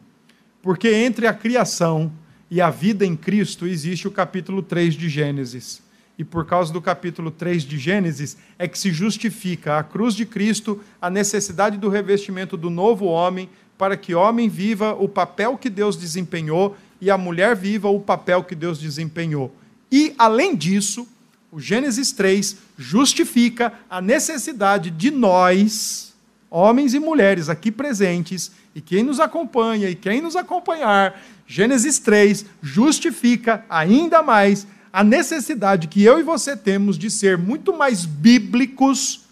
Porque 0.62 0.88
entre 0.90 1.26
a 1.26 1.34
criação 1.34 2.12
e 2.48 2.62
a 2.62 2.70
vida 2.70 3.04
em 3.04 3.16
Cristo 3.16 3.66
existe 3.66 4.08
o 4.08 4.12
capítulo 4.12 4.62
3 4.62 4.94
de 4.94 5.10
Gênesis. 5.10 5.82
E 6.18 6.24
por 6.24 6.46
causa 6.46 6.72
do 6.72 6.82
capítulo 6.82 7.30
3 7.30 7.64
de 7.64 7.78
Gênesis 7.78 8.38
é 8.58 8.68
que 8.68 8.80
se 8.80 8.92
justifica 8.92 9.78
a 9.78 9.84
cruz 9.84 10.14
de 10.14 10.26
Cristo, 10.26 10.82
a 11.02 11.10
necessidade 11.10 11.78
do 11.78 11.90
revestimento 11.90 12.56
do 12.56 12.70
novo 12.70 13.06
homem, 13.06 13.50
para 13.78 13.98
que 13.98 14.16
o 14.16 14.20
homem 14.20 14.48
viva 14.48 14.94
o 14.94 15.10
papel 15.10 15.58
que 15.58 15.70
Deus 15.70 15.98
desempenhou 15.98 16.78
e 17.02 17.12
a 17.12 17.18
mulher 17.18 17.56
viva 17.56 17.90
o 17.90 18.00
papel 18.00 18.44
que 18.44 18.56
Deus 18.56 18.80
desempenhou. 18.80 19.54
E, 19.92 20.14
além 20.18 20.56
disso, 20.56 21.06
o 21.52 21.60
Gênesis 21.60 22.12
3 22.12 22.58
justifica 22.78 23.74
a 23.90 24.02
necessidade 24.02 24.90
de 24.90 25.12
nós, 25.12 26.14
homens 26.50 26.94
e 26.94 27.00
mulheres 27.00 27.50
aqui 27.50 27.72
presentes, 27.72 28.52
e 28.74 28.82
quem 28.82 29.04
nos 29.04 29.20
acompanha 29.20 29.90
e 29.90 29.96
quem 29.96 30.22
nos 30.22 30.36
acompanhar, 30.36 31.22
Gênesis 31.48 32.00
3 32.00 32.46
justifica 32.62 33.64
ainda 33.70 34.22
mais 34.22 34.68
a 34.96 35.04
necessidade 35.04 35.90
que 35.90 36.02
eu 36.02 36.18
e 36.18 36.24
você 36.24 36.56
temos 36.56 36.98
de 36.98 37.12
ser 37.12 37.38
muito 37.38 37.76
mais 37.76 38.06
bíblicos 38.06 39.26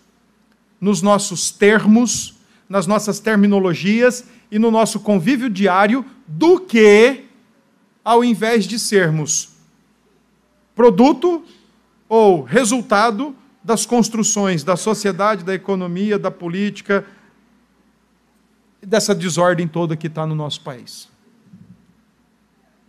nos 0.82 1.02
nossos 1.02 1.52
termos, 1.52 2.36
nas 2.68 2.86
nossas 2.86 3.22
terminologias 3.22 4.26
e 4.52 4.60
no 4.60 4.70
nosso 4.70 5.00
convívio 5.00 5.50
diário 5.50 6.06
do 6.28 6.60
que 6.60 7.24
ao 8.04 8.26
invés 8.26 8.66
de 8.66 8.78
sermos 8.78 9.54
produto 10.76 11.46
ou 12.10 12.44
resultado 12.44 13.34
das 13.64 13.86
construções 13.86 14.66
da 14.66 14.76
sociedade, 14.76 15.46
da 15.46 15.54
economia, 15.54 16.20
da 16.20 16.30
política, 16.30 17.06
e 18.82 18.86
dessa 18.86 19.16
desordem 19.16 19.66
toda 19.66 19.96
que 19.96 20.08
está 20.08 20.28
no 20.28 20.36
nosso 20.36 20.60
país. 20.60 21.08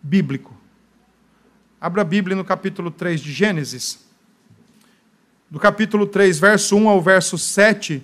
Bíblico. 0.02 0.53
Abra 1.84 2.00
a 2.00 2.04
Bíblia 2.04 2.34
no 2.34 2.46
capítulo 2.46 2.90
3 2.90 3.20
de 3.20 3.30
Gênesis. 3.30 4.06
Do 5.50 5.60
capítulo 5.60 6.06
3, 6.06 6.38
verso 6.38 6.74
1 6.76 6.88
ao 6.88 7.02
verso 7.02 7.36
7, 7.36 8.02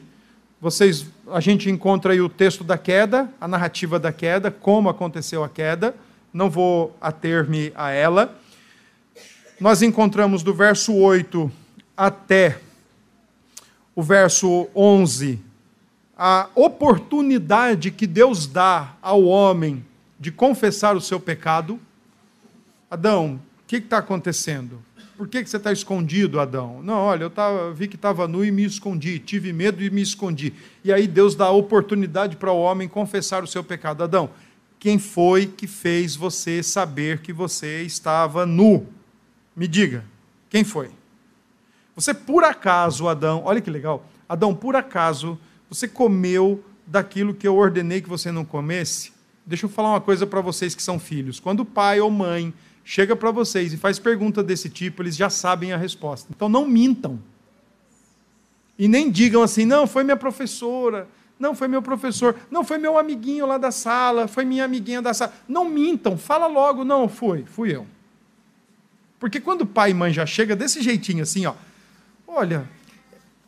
vocês, 0.60 1.06
a 1.32 1.40
gente 1.40 1.70
encontra 1.70 2.12
aí 2.12 2.20
o 2.20 2.28
texto 2.28 2.62
da 2.62 2.76
queda, 2.76 3.32
a 3.40 3.48
narrativa 3.48 3.98
da 3.98 4.12
queda, 4.12 4.50
como 4.50 4.90
aconteceu 4.90 5.42
a 5.42 5.48
queda. 5.48 5.94
Não 6.30 6.50
vou 6.50 6.94
ater-me 7.00 7.72
a 7.74 7.90
ela 7.90 8.38
nós 9.60 9.82
encontramos 9.82 10.42
do 10.42 10.54
verso 10.54 10.94
8 10.94 11.52
até 11.94 12.58
o 13.94 14.02
verso 14.02 14.68
11 14.74 15.38
a 16.16 16.48
oportunidade 16.54 17.90
que 17.90 18.06
Deus 18.06 18.46
dá 18.46 18.94
ao 19.02 19.24
homem 19.24 19.84
de 20.18 20.32
confessar 20.32 20.96
o 20.96 21.00
seu 21.00 21.20
pecado. 21.20 21.78
Adão, 22.90 23.38
que 23.70 23.76
está 23.76 23.98
acontecendo? 23.98 24.82
Por 25.16 25.28
que, 25.28 25.44
que 25.44 25.48
você 25.48 25.56
está 25.56 25.70
escondido, 25.70 26.40
Adão? 26.40 26.82
Não, 26.82 26.96
olha, 26.96 27.22
eu 27.22 27.30
tava, 27.30 27.72
vi 27.72 27.86
que 27.86 27.94
estava 27.94 28.26
nu 28.26 28.44
e 28.44 28.50
me 28.50 28.64
escondi, 28.64 29.20
tive 29.20 29.52
medo 29.52 29.80
e 29.80 29.88
me 29.90 30.02
escondi. 30.02 30.52
E 30.82 30.92
aí 30.92 31.06
Deus 31.06 31.36
dá 31.36 31.44
a 31.44 31.52
oportunidade 31.52 32.36
para 32.36 32.50
o 32.50 32.60
homem 32.60 32.88
confessar 32.88 33.44
o 33.44 33.46
seu 33.46 33.62
pecado. 33.62 34.02
Adão, 34.02 34.30
quem 34.76 34.98
foi 34.98 35.46
que 35.46 35.68
fez 35.68 36.16
você 36.16 36.64
saber 36.64 37.20
que 37.20 37.32
você 37.32 37.82
estava 37.82 38.44
nu? 38.44 38.88
Me 39.54 39.68
diga, 39.68 40.04
quem 40.48 40.64
foi? 40.64 40.90
Você 41.94 42.12
por 42.12 42.42
acaso, 42.42 43.06
Adão, 43.06 43.42
olha 43.44 43.60
que 43.60 43.70
legal, 43.70 44.04
Adão, 44.28 44.52
por 44.52 44.74
acaso, 44.74 45.38
você 45.68 45.86
comeu 45.86 46.64
daquilo 46.84 47.32
que 47.32 47.46
eu 47.46 47.56
ordenei 47.56 48.00
que 48.00 48.08
você 48.08 48.32
não 48.32 48.44
comesse? 48.44 49.12
Deixa 49.46 49.66
eu 49.66 49.70
falar 49.70 49.90
uma 49.90 50.00
coisa 50.00 50.26
para 50.26 50.40
vocês 50.40 50.74
que 50.74 50.82
são 50.82 50.98
filhos. 50.98 51.38
Quando 51.38 51.60
o 51.60 51.64
pai 51.64 52.00
ou 52.00 52.10
mãe 52.10 52.52
chega 52.91 53.14
para 53.14 53.30
vocês 53.30 53.72
e 53.72 53.76
faz 53.76 54.01
pergunta 54.01 54.43
desse 54.43 54.68
tipo, 54.68 55.01
eles 55.01 55.14
já 55.14 55.30
sabem 55.30 55.72
a 55.72 55.76
resposta. 55.76 56.26
Então 56.34 56.49
não 56.49 56.66
mintam. 56.66 57.20
E 58.76 58.88
nem 58.88 59.09
digam 59.09 59.45
assim, 59.45 59.64
não, 59.64 59.86
foi 59.86 60.03
minha 60.03 60.16
professora, 60.16 61.07
não, 61.38 61.55
foi 61.55 61.68
meu 61.68 61.80
professor, 61.80 62.34
não, 62.51 62.64
foi 62.64 62.78
meu 62.78 62.99
amiguinho 62.99 63.47
lá 63.47 63.59
da 63.59 63.70
sala, 63.70 64.26
foi 64.26 64.45
minha 64.45 64.64
amiguinha 64.64 65.01
da 65.01 65.14
sala. 65.14 65.32
Não 65.47 65.68
mintam, 65.68 66.18
fala 66.18 66.49
logo, 66.49 66.82
não, 66.84 67.09
foi, 67.09 67.45
fui 67.45 67.72
eu. 67.72 67.86
Porque 69.20 69.38
quando 69.38 69.64
pai 69.64 69.93
e 69.93 69.95
mãe 69.95 70.12
já 70.12 70.26
chega 70.26 70.57
desse 70.57 70.82
jeitinho 70.82 71.22
assim, 71.22 71.47
ó, 71.47 71.55
olha, 72.26 72.68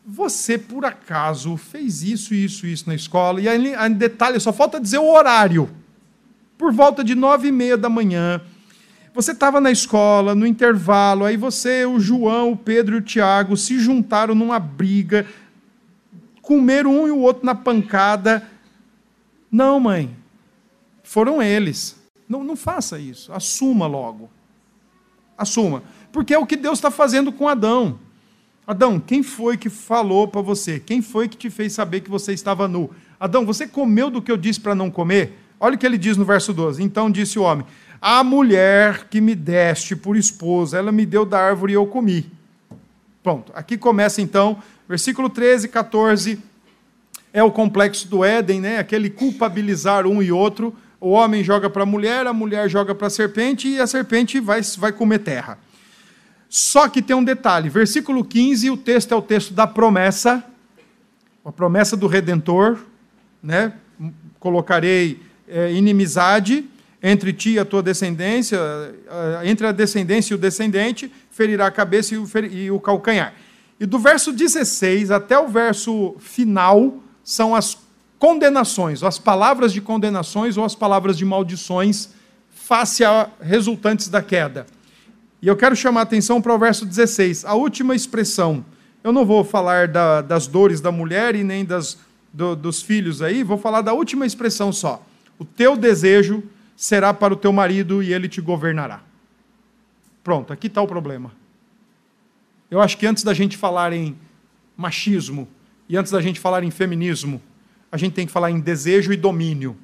você 0.05 0.57
por 0.57 0.85
acaso 0.85 1.57
fez 1.57 2.01
isso, 2.01 2.33
isso, 2.33 2.65
isso 2.65 2.87
na 2.87 2.95
escola, 2.95 3.41
e 3.41 3.49
aí, 3.49 3.75
em 3.75 3.91
detalhe, 3.91 4.39
só 4.39 4.53
falta 4.53 4.79
dizer 4.79 4.99
o 4.99 5.13
horário. 5.13 5.69
Por 6.57 6.71
volta 6.71 7.03
de 7.03 7.13
nove 7.13 7.49
e 7.49 7.51
meia 7.51 7.75
da 7.75 7.89
manhã, 7.89 8.39
Você 9.13 9.31
estava 9.31 9.61
na 9.61 9.69
escola, 9.69 10.33
no 10.33 10.45
intervalo, 10.45 11.23
aí 11.23 11.37
você, 11.37 11.85
o 11.85 11.99
João, 11.99 12.53
o 12.53 12.57
Pedro 12.57 12.95
e 12.95 12.97
o 12.97 13.01
Tiago 13.01 13.55
se 13.55 13.77
juntaram 13.77 14.33
numa 14.33 14.57
briga, 14.57 15.27
comeram 16.41 17.03
um 17.03 17.07
e 17.07 17.11
o 17.11 17.19
outro 17.19 17.45
na 17.45 17.53
pancada. 17.53 18.47
Não, 19.51 19.79
mãe, 19.79 20.15
foram 21.03 21.43
eles. 21.43 21.95
Não, 22.27 22.43
não 22.43 22.55
faça 22.55 22.97
isso. 22.97 23.31
Assuma 23.31 23.85
logo. 23.85 24.31
Assuma. 25.37 25.83
Porque 26.11 26.33
é 26.33 26.39
o 26.39 26.45
que 26.45 26.55
Deus 26.55 26.79
está 26.79 26.89
fazendo 26.89 27.31
com 27.31 27.47
Adão. 27.47 27.99
Adão, 28.65 28.99
quem 28.99 29.21
foi 29.21 29.57
que 29.57 29.69
falou 29.69 30.27
para 30.27 30.41
você? 30.41 30.79
Quem 30.79 31.03
foi 31.03 31.27
que 31.27 31.37
te 31.37 31.51
fez 31.51 31.73
saber 31.73 32.01
que 32.01 32.09
você 32.09 32.33
estava 32.33 32.67
nu? 32.67 32.89
Adão, 33.19 33.45
você 33.45 33.67
comeu 33.67 34.09
do 34.09 34.21
que 34.21 34.31
eu 34.31 34.37
disse 34.37 34.59
para 34.59 34.73
não 34.73 34.89
comer? 34.89 35.37
Olha 35.59 35.75
o 35.75 35.77
que 35.77 35.85
ele 35.85 35.97
diz 35.97 36.17
no 36.17 36.25
verso 36.25 36.51
12. 36.51 36.81
Então 36.81 37.11
disse 37.11 37.37
o 37.37 37.43
homem: 37.43 37.65
A 38.05 38.21
mulher 38.21 39.07
que 39.09 39.21
me 39.21 39.33
deste 39.33 39.95
por 39.95 40.17
esposa, 40.17 40.77
ela 40.77 40.91
me 40.91 41.05
deu 41.05 41.23
da 41.23 41.39
árvore 41.39 41.71
e 41.71 41.75
eu 41.75 41.87
comi. 41.87 42.29
Pronto. 43.23 43.49
Aqui 43.55 43.77
começa 43.77 44.21
então, 44.21 44.61
versículo 44.89 45.29
13, 45.29 45.69
14. 45.69 46.37
É 47.31 47.41
o 47.41 47.49
complexo 47.49 48.05
do 48.09 48.25
Éden, 48.25 48.59
né? 48.59 48.77
Aquele 48.77 49.09
culpabilizar 49.09 50.05
um 50.05 50.21
e 50.21 50.33
outro. 50.33 50.75
O 50.99 51.11
homem 51.11 51.45
joga 51.45 51.69
para 51.69 51.83
a 51.83 51.85
mulher, 51.85 52.27
a 52.27 52.33
mulher 52.33 52.67
joga 52.67 52.93
para 52.93 53.07
a 53.07 53.09
serpente 53.09 53.69
e 53.69 53.79
a 53.79 53.87
serpente 53.87 54.37
vai, 54.37 54.59
vai 54.77 54.91
comer 54.91 55.19
terra. 55.19 55.57
Só 56.49 56.89
que 56.89 57.01
tem 57.01 57.15
um 57.15 57.23
detalhe, 57.23 57.69
versículo 57.69 58.25
15, 58.25 58.69
o 58.69 58.75
texto 58.75 59.13
é 59.13 59.15
o 59.15 59.21
texto 59.21 59.53
da 59.53 59.65
promessa, 59.65 60.43
a 61.45 61.53
promessa 61.53 61.95
do 61.95 62.07
Redentor, 62.07 62.79
né? 63.41 63.71
Colocarei 64.41 65.21
é, 65.47 65.71
inimizade 65.71 66.69
entre 67.03 67.33
ti 67.33 67.51
e 67.51 67.59
a 67.59 67.65
tua 67.65 67.83
descendência, 67.83 68.57
entre 69.43 69.67
a 69.67 69.73
descendência 69.73 70.33
e 70.33 70.35
o 70.35 70.37
descendente, 70.37 71.11
ferirá 71.29 71.67
a 71.67 71.71
cabeça 71.71 72.15
e 72.15 72.17
o, 72.17 72.25
e 72.49 72.71
o 72.71 72.79
calcanhar. 72.79 73.33
E 73.77 73.85
do 73.85 73.99
verso 73.99 74.31
16 74.31 75.11
até 75.11 75.37
o 75.37 75.49
verso 75.49 76.15
final 76.17 77.03
são 77.21 77.53
as 77.53 77.77
condenações, 78.17 79.03
as 79.03 79.19
palavras 79.19 79.73
de 79.73 79.81
condenações 79.81 80.55
ou 80.55 80.63
as 80.63 80.75
palavras 80.75 81.17
de 81.17 81.25
maldições 81.25 82.09
face 82.49 83.03
a 83.03 83.29
resultantes 83.41 84.07
da 84.07 84.21
queda. 84.21 84.65
E 85.41 85.47
eu 85.49 85.57
quero 85.57 85.75
chamar 85.75 85.99
a 85.99 86.03
atenção 86.03 86.41
para 86.41 86.55
o 86.55 86.57
verso 86.57 86.85
16, 86.85 87.43
a 87.43 87.53
última 87.53 87.93
expressão. 87.93 88.63
Eu 89.03 89.11
não 89.11 89.25
vou 89.25 89.43
falar 89.43 89.89
da, 89.89 90.21
das 90.21 90.47
dores 90.47 90.79
da 90.79 90.89
mulher 90.89 91.35
e 91.35 91.43
nem 91.43 91.65
das, 91.65 91.97
do, 92.31 92.55
dos 92.55 92.81
filhos 92.81 93.21
aí, 93.21 93.43
vou 93.43 93.57
falar 93.57 93.81
da 93.81 93.91
última 93.91 94.25
expressão 94.25 94.71
só. 94.71 95.05
O 95.37 95.43
teu 95.43 95.75
desejo 95.75 96.41
será 96.75 97.13
para 97.13 97.33
o 97.33 97.37
teu 97.37 97.51
marido 97.51 98.01
e 98.01 98.13
ele 98.13 98.27
te 98.27 98.41
governará. 98.41 99.01
Pronto, 100.23 100.53
aqui 100.53 100.67
está 100.67 100.81
o 100.81 100.87
problema. 100.87 101.31
Eu 102.71 102.81
acho 102.81 102.97
que 102.97 103.05
antes 103.05 103.23
da 103.23 103.33
gente 103.33 103.57
falar 103.57 103.93
em 103.93 104.17
machismo 104.75 105.47
e 105.87 105.97
antes 105.97 106.11
da 106.11 106.21
gente 106.21 106.39
falar 106.39 106.63
em 106.63 106.71
feminismo, 106.71 107.41
a 107.91 107.97
gente 107.97 108.13
tem 108.13 108.25
que 108.25 108.31
falar 108.31 108.49
em 108.49 108.59
desejo 108.59 109.13
e 109.13 109.17
domínio. 109.17 109.77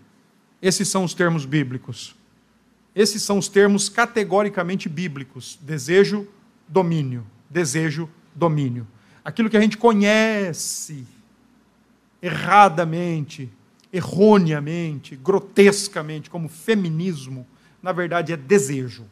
Esses 0.62 0.88
são 0.88 1.04
os 1.04 1.14
termos 1.14 1.46
bíblicos. 1.46 2.16
Esses 2.96 3.22
são 3.22 3.38
os 3.38 3.48
termos 3.48 3.88
categoricamente 3.88 4.90
bíblicos: 4.90 5.60
desejo, 5.62 6.28
domínio. 6.68 7.26
Desejo, 7.50 8.10
domínio. 8.34 8.88
Aquilo 9.24 9.50
que 9.50 9.58
a 9.58 9.62
gente 9.62 9.78
conhece 9.78 11.06
erradamente, 12.22 13.50
erroneamente, 13.92 15.16
grotescamente, 15.16 16.30
como 16.30 16.48
feminismo, 16.48 17.46
na 17.82 17.92
verdade 17.92 18.32
é 18.32 18.38
desejo. 18.38 19.06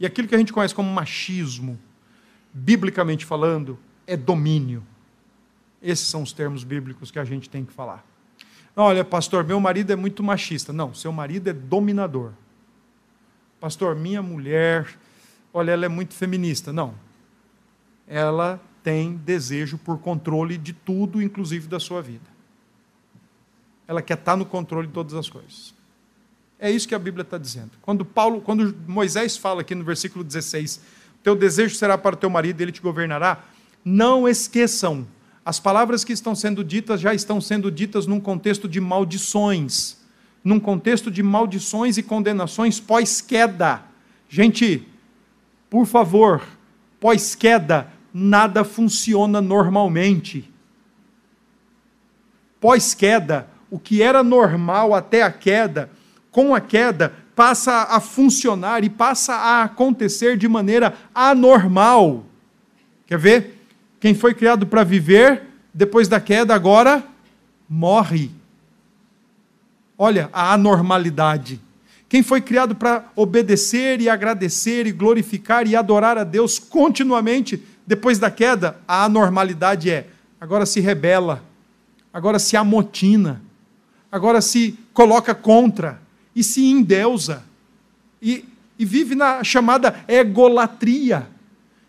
E 0.00 0.06
aquilo 0.06 0.26
que 0.26 0.34
a 0.34 0.38
gente 0.38 0.52
conhece 0.52 0.74
como 0.74 0.92
machismo, 0.92 1.78
biblicamente 2.52 3.24
falando, 3.24 3.78
é 4.06 4.16
domínio. 4.16 4.82
Esses 5.82 6.06
são 6.06 6.22
os 6.22 6.32
termos 6.32 6.64
bíblicos 6.64 7.10
que 7.10 7.18
a 7.18 7.24
gente 7.24 7.50
tem 7.50 7.64
que 7.64 7.72
falar. 7.72 8.04
Olha, 8.74 9.04
pastor, 9.04 9.44
meu 9.44 9.60
marido 9.60 9.92
é 9.92 9.96
muito 9.96 10.22
machista. 10.22 10.72
Não, 10.72 10.94
seu 10.94 11.12
marido 11.12 11.48
é 11.50 11.52
dominador. 11.52 12.32
Pastor, 13.60 13.94
minha 13.94 14.22
mulher, 14.22 14.88
olha, 15.52 15.72
ela 15.72 15.84
é 15.84 15.88
muito 15.88 16.14
feminista. 16.14 16.72
Não. 16.72 16.94
Ela 18.08 18.60
tem 18.82 19.16
desejo 19.16 19.78
por 19.78 19.98
controle 19.98 20.56
de 20.56 20.72
tudo, 20.72 21.22
inclusive 21.22 21.68
da 21.68 21.78
sua 21.78 22.00
vida. 22.00 22.31
Ela 23.92 24.02
quer 24.02 24.18
estar 24.18 24.36
no 24.36 24.44
controle 24.44 24.86
de 24.86 24.92
todas 24.92 25.14
as 25.14 25.28
coisas. 25.28 25.74
É 26.58 26.70
isso 26.70 26.88
que 26.88 26.94
a 26.94 26.98
Bíblia 26.98 27.22
está 27.22 27.38
dizendo. 27.38 27.70
Quando 27.82 28.04
Paulo, 28.04 28.40
quando 28.40 28.74
Moisés 28.86 29.36
fala 29.36 29.60
aqui 29.60 29.74
no 29.74 29.84
versículo 29.84 30.24
16, 30.24 30.80
teu 31.22 31.36
desejo 31.36 31.74
será 31.74 31.98
para 31.98 32.14
o 32.14 32.18
teu 32.18 32.30
marido, 32.30 32.60
ele 32.60 32.72
te 32.72 32.80
governará. 32.80 33.44
Não 33.84 34.28
esqueçam, 34.28 35.06
as 35.44 35.58
palavras 35.58 36.04
que 36.04 36.12
estão 36.12 36.34
sendo 36.34 36.62
ditas 36.64 37.00
já 37.00 37.12
estão 37.12 37.40
sendo 37.40 37.70
ditas 37.70 38.06
num 38.06 38.20
contexto 38.20 38.68
de 38.68 38.80
maldições 38.80 40.02
num 40.44 40.58
contexto 40.58 41.10
de 41.10 41.22
maldições 41.22 41.96
e 41.96 42.02
condenações 42.02 42.80
pós-queda. 42.80 43.82
Gente, 44.28 44.86
por 45.70 45.86
favor, 45.86 46.42
pós-queda, 46.98 47.88
nada 48.12 48.64
funciona 48.64 49.40
normalmente. 49.40 50.50
Pós-queda, 52.60 53.48
o 53.72 53.78
que 53.78 54.02
era 54.02 54.22
normal 54.22 54.94
até 54.94 55.22
a 55.22 55.32
queda, 55.32 55.88
com 56.30 56.54
a 56.54 56.60
queda, 56.60 57.14
passa 57.34 57.84
a 57.84 58.00
funcionar 58.00 58.84
e 58.84 58.90
passa 58.90 59.32
a 59.32 59.62
acontecer 59.62 60.36
de 60.36 60.46
maneira 60.46 60.92
anormal. 61.14 62.26
Quer 63.06 63.18
ver? 63.18 63.58
Quem 63.98 64.14
foi 64.14 64.34
criado 64.34 64.66
para 64.66 64.84
viver, 64.84 65.44
depois 65.72 66.06
da 66.06 66.20
queda, 66.20 66.54
agora 66.54 67.02
morre. 67.66 68.30
Olha 69.96 70.28
a 70.34 70.52
anormalidade. 70.52 71.58
Quem 72.10 72.22
foi 72.22 72.42
criado 72.42 72.74
para 72.74 73.06
obedecer 73.16 74.02
e 74.02 74.08
agradecer 74.10 74.86
e 74.86 74.92
glorificar 74.92 75.66
e 75.66 75.74
adorar 75.74 76.18
a 76.18 76.24
Deus 76.24 76.58
continuamente 76.58 77.66
depois 77.86 78.18
da 78.18 78.30
queda, 78.30 78.76
a 78.86 79.04
anormalidade 79.04 79.90
é 79.90 80.08
agora 80.38 80.66
se 80.66 80.78
rebela, 80.78 81.42
agora 82.12 82.38
se 82.38 82.54
amotina, 82.54 83.40
agora 84.12 84.40
se 84.40 84.78
coloca 84.92 85.34
contra 85.34 86.00
e 86.36 86.44
se 86.44 86.64
endeusa 86.64 87.42
e, 88.20 88.44
e 88.78 88.84
vive 88.84 89.16
na 89.16 89.42
chamada 89.42 90.04
egolatria. 90.06 91.26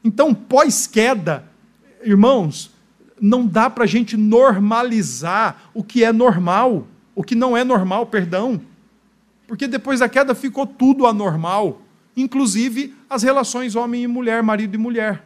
Então, 0.04 0.34
pós-queda, 0.34 1.44
irmãos, 2.04 2.72
não 3.22 3.46
dá 3.46 3.70
para 3.70 3.84
a 3.84 3.88
gente 3.88 4.18
normalizar 4.18 5.70
o 5.74 5.84
que 5.84 6.04
é 6.04 6.12
normal 6.12 6.88
o 7.16 7.24
que 7.24 7.36
não 7.36 7.56
é 7.56 7.64
normal, 7.64 8.06
perdão. 8.08 8.62
Porque 9.48 9.68
depois 9.68 10.00
da 10.00 10.10
queda 10.10 10.34
ficou 10.34 10.66
tudo 10.66 11.06
anormal, 11.06 11.82
inclusive 12.16 12.94
as 13.10 13.24
relações 13.24 13.76
homem 13.76 14.04
e 14.04 14.08
mulher, 14.08 14.42
marido 14.42 14.76
e 14.76 14.78
mulher. 14.78 15.24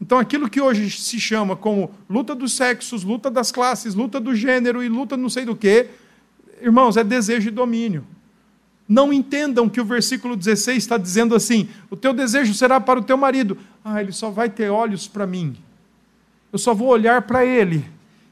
Então, 0.00 0.18
aquilo 0.18 0.48
que 0.48 0.60
hoje 0.60 0.90
se 0.90 1.20
chama 1.20 1.54
como 1.54 1.90
luta 2.08 2.34
dos 2.34 2.54
sexos, 2.54 3.04
luta 3.04 3.30
das 3.30 3.52
classes, 3.52 3.94
luta 3.94 4.18
do 4.18 4.34
gênero 4.34 4.82
e 4.82 4.88
luta 4.88 5.16
não 5.16 5.28
sei 5.28 5.44
do 5.44 5.54
que, 5.54 5.88
irmãos, 6.62 6.96
é 6.96 7.04
desejo 7.04 7.48
e 7.48 7.50
domínio. 7.52 8.06
Não 8.88 9.12
entendam 9.12 9.68
que 9.68 9.80
o 9.80 9.84
versículo 9.84 10.36
16 10.36 10.78
está 10.78 10.96
dizendo 10.96 11.34
assim: 11.34 11.68
o 11.90 11.96
teu 11.96 12.12
desejo 12.12 12.54
será 12.54 12.80
para 12.80 12.98
o 12.98 13.04
teu 13.04 13.16
marido. 13.16 13.58
Ah, 13.84 14.00
ele 14.00 14.12
só 14.12 14.30
vai 14.30 14.48
ter 14.48 14.70
olhos 14.70 15.06
para 15.06 15.26
mim. 15.26 15.56
Eu 16.52 16.58
só 16.58 16.74
vou 16.74 16.88
olhar 16.88 17.22
para 17.22 17.44
ele 17.44 17.84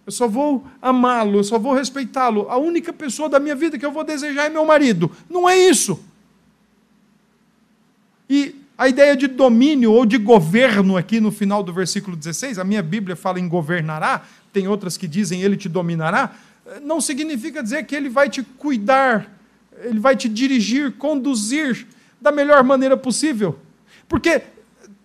eu 0.09 0.13
só 0.13 0.27
vou 0.27 0.67
amá-lo, 0.81 1.41
eu 1.41 1.45
só 1.45 1.59
vou 1.59 1.75
respeitá-lo. 1.75 2.49
A 2.49 2.57
única 2.57 2.95
pessoa 2.95 3.29
da 3.29 3.39
minha 3.39 3.55
vida 3.55 3.79
que 3.79 3.85
eu 3.85 3.93
vou 3.93 4.03
desejar 4.03 4.47
é 4.47 4.49
meu 4.49 4.65
marido. 4.65 5.11
Não 5.29 5.47
é 5.47 5.55
isso. 5.55 6.03
E 8.27 8.58
a 8.79 8.89
ideia 8.89 9.17
de 9.17 9.27
domínio 9.27 9.93
ou 9.93 10.07
de 10.07 10.17
governo 10.17 10.97
aqui 10.97 11.19
no 11.19 11.33
final 11.33 11.65
do 11.65 11.73
versículo 11.73 12.17
16, 12.17 12.61
a 12.61 12.65
minha 12.65 12.81
Bíblia 12.81 13.17
fala 13.17 13.41
em 13.41 13.49
governará, 13.49 14.23
tem 14.53 14.69
outras 14.69 14.97
que 14.97 15.09
dizem 15.09 15.43
ele 15.43 15.57
te 15.57 15.69
dominará, 15.69 16.33
não 16.85 17.01
significa 17.01 17.61
dizer 17.61 17.85
que 17.87 17.97
ele 17.97 18.09
vai 18.09 18.31
te 18.31 18.41
cuidar, 18.43 19.37
ele 19.83 19.99
vai 19.99 20.15
te 20.15 20.29
dirigir, 20.29 20.93
conduzir 20.93 21.89
da 22.21 22.31
melhor 22.31 22.63
maneira 22.63 22.97
possível. 22.97 23.59
Porque 24.09 24.43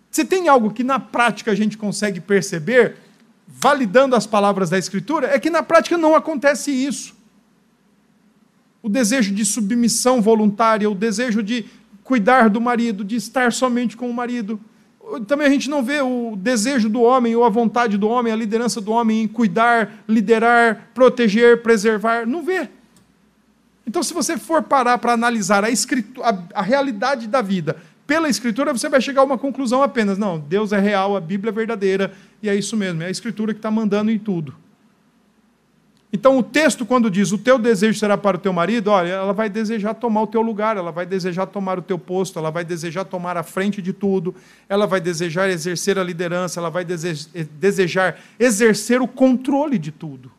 se 0.08 0.24
tem 0.24 0.48
algo 0.48 0.70
que 0.70 0.84
na 0.84 1.00
prática 1.00 1.50
a 1.50 1.54
gente 1.54 1.76
consegue 1.76 2.20
perceber, 2.20 2.94
validando 3.48 4.14
as 4.14 4.26
palavras 4.26 4.70
da 4.70 4.78
Escritura, 4.78 5.34
é 5.34 5.38
que 5.40 5.50
na 5.50 5.64
prática 5.64 5.98
não 5.98 6.14
acontece 6.14 6.70
isso. 6.70 7.12
O 8.80 8.88
desejo 8.88 9.34
de 9.34 9.44
submissão 9.44 10.22
voluntária, 10.22 10.88
o 10.88 10.94
desejo 10.94 11.42
de 11.42 11.66
cuidar 12.04 12.50
do 12.50 12.60
marido, 12.60 13.02
de 13.02 13.16
estar 13.16 13.52
somente 13.52 13.96
com 13.96 14.08
o 14.08 14.14
marido. 14.14 14.60
Também 15.26 15.46
a 15.46 15.50
gente 15.50 15.68
não 15.68 15.82
vê 15.82 16.00
o 16.00 16.36
desejo 16.36 16.88
do 16.88 17.02
homem 17.02 17.34
ou 17.34 17.44
a 17.44 17.48
vontade 17.48 17.98
do 17.98 18.08
homem, 18.08 18.32
a 18.32 18.36
liderança 18.36 18.80
do 18.80 18.92
homem 18.92 19.22
em 19.22 19.28
cuidar, 19.28 20.04
liderar, 20.06 20.90
proteger, 20.94 21.62
preservar. 21.62 22.26
Não 22.26 22.42
vê. 22.42 22.68
Então, 23.86 24.02
se 24.02 24.14
você 24.14 24.38
for 24.38 24.62
parar 24.62 24.98
para 24.98 25.12
analisar 25.12 25.64
a, 25.64 25.68
a, 25.68 26.38
a 26.54 26.62
realidade 26.62 27.26
da 27.26 27.42
vida 27.42 27.76
pela 28.06 28.28
Escritura, 28.28 28.72
você 28.72 28.88
vai 28.88 29.00
chegar 29.00 29.22
a 29.22 29.24
uma 29.24 29.38
conclusão 29.38 29.82
apenas: 29.82 30.16
não, 30.16 30.38
Deus 30.38 30.72
é 30.72 30.78
real, 30.78 31.16
a 31.16 31.20
Bíblia 31.20 31.50
é 31.50 31.54
verdadeira, 31.54 32.12
e 32.42 32.48
é 32.48 32.54
isso 32.54 32.76
mesmo, 32.76 33.02
é 33.02 33.06
a 33.06 33.10
Escritura 33.10 33.52
que 33.52 33.58
está 33.58 33.70
mandando 33.70 34.10
em 34.10 34.18
tudo. 34.18 34.54
Então, 36.14 36.38
o 36.38 36.44
texto, 36.44 36.86
quando 36.86 37.10
diz 37.10 37.32
o 37.32 37.38
teu 37.38 37.58
desejo 37.58 37.98
será 37.98 38.16
para 38.16 38.36
o 38.36 38.40
teu 38.40 38.52
marido, 38.52 38.86
olha, 38.86 39.08
ela 39.08 39.32
vai 39.32 39.50
desejar 39.50 39.94
tomar 39.94 40.22
o 40.22 40.28
teu 40.28 40.40
lugar, 40.42 40.76
ela 40.76 40.92
vai 40.92 41.04
desejar 41.04 41.44
tomar 41.44 41.76
o 41.76 41.82
teu 41.82 41.98
posto, 41.98 42.38
ela 42.38 42.52
vai 42.52 42.64
desejar 42.64 43.04
tomar 43.04 43.36
a 43.36 43.42
frente 43.42 43.82
de 43.82 43.92
tudo, 43.92 44.32
ela 44.68 44.86
vai 44.86 45.00
desejar 45.00 45.50
exercer 45.50 45.98
a 45.98 46.04
liderança, 46.04 46.60
ela 46.60 46.70
vai 46.70 46.84
desejar 46.84 48.20
exercer 48.38 49.02
o 49.02 49.08
controle 49.08 49.76
de 49.76 49.90
tudo. 49.90 50.30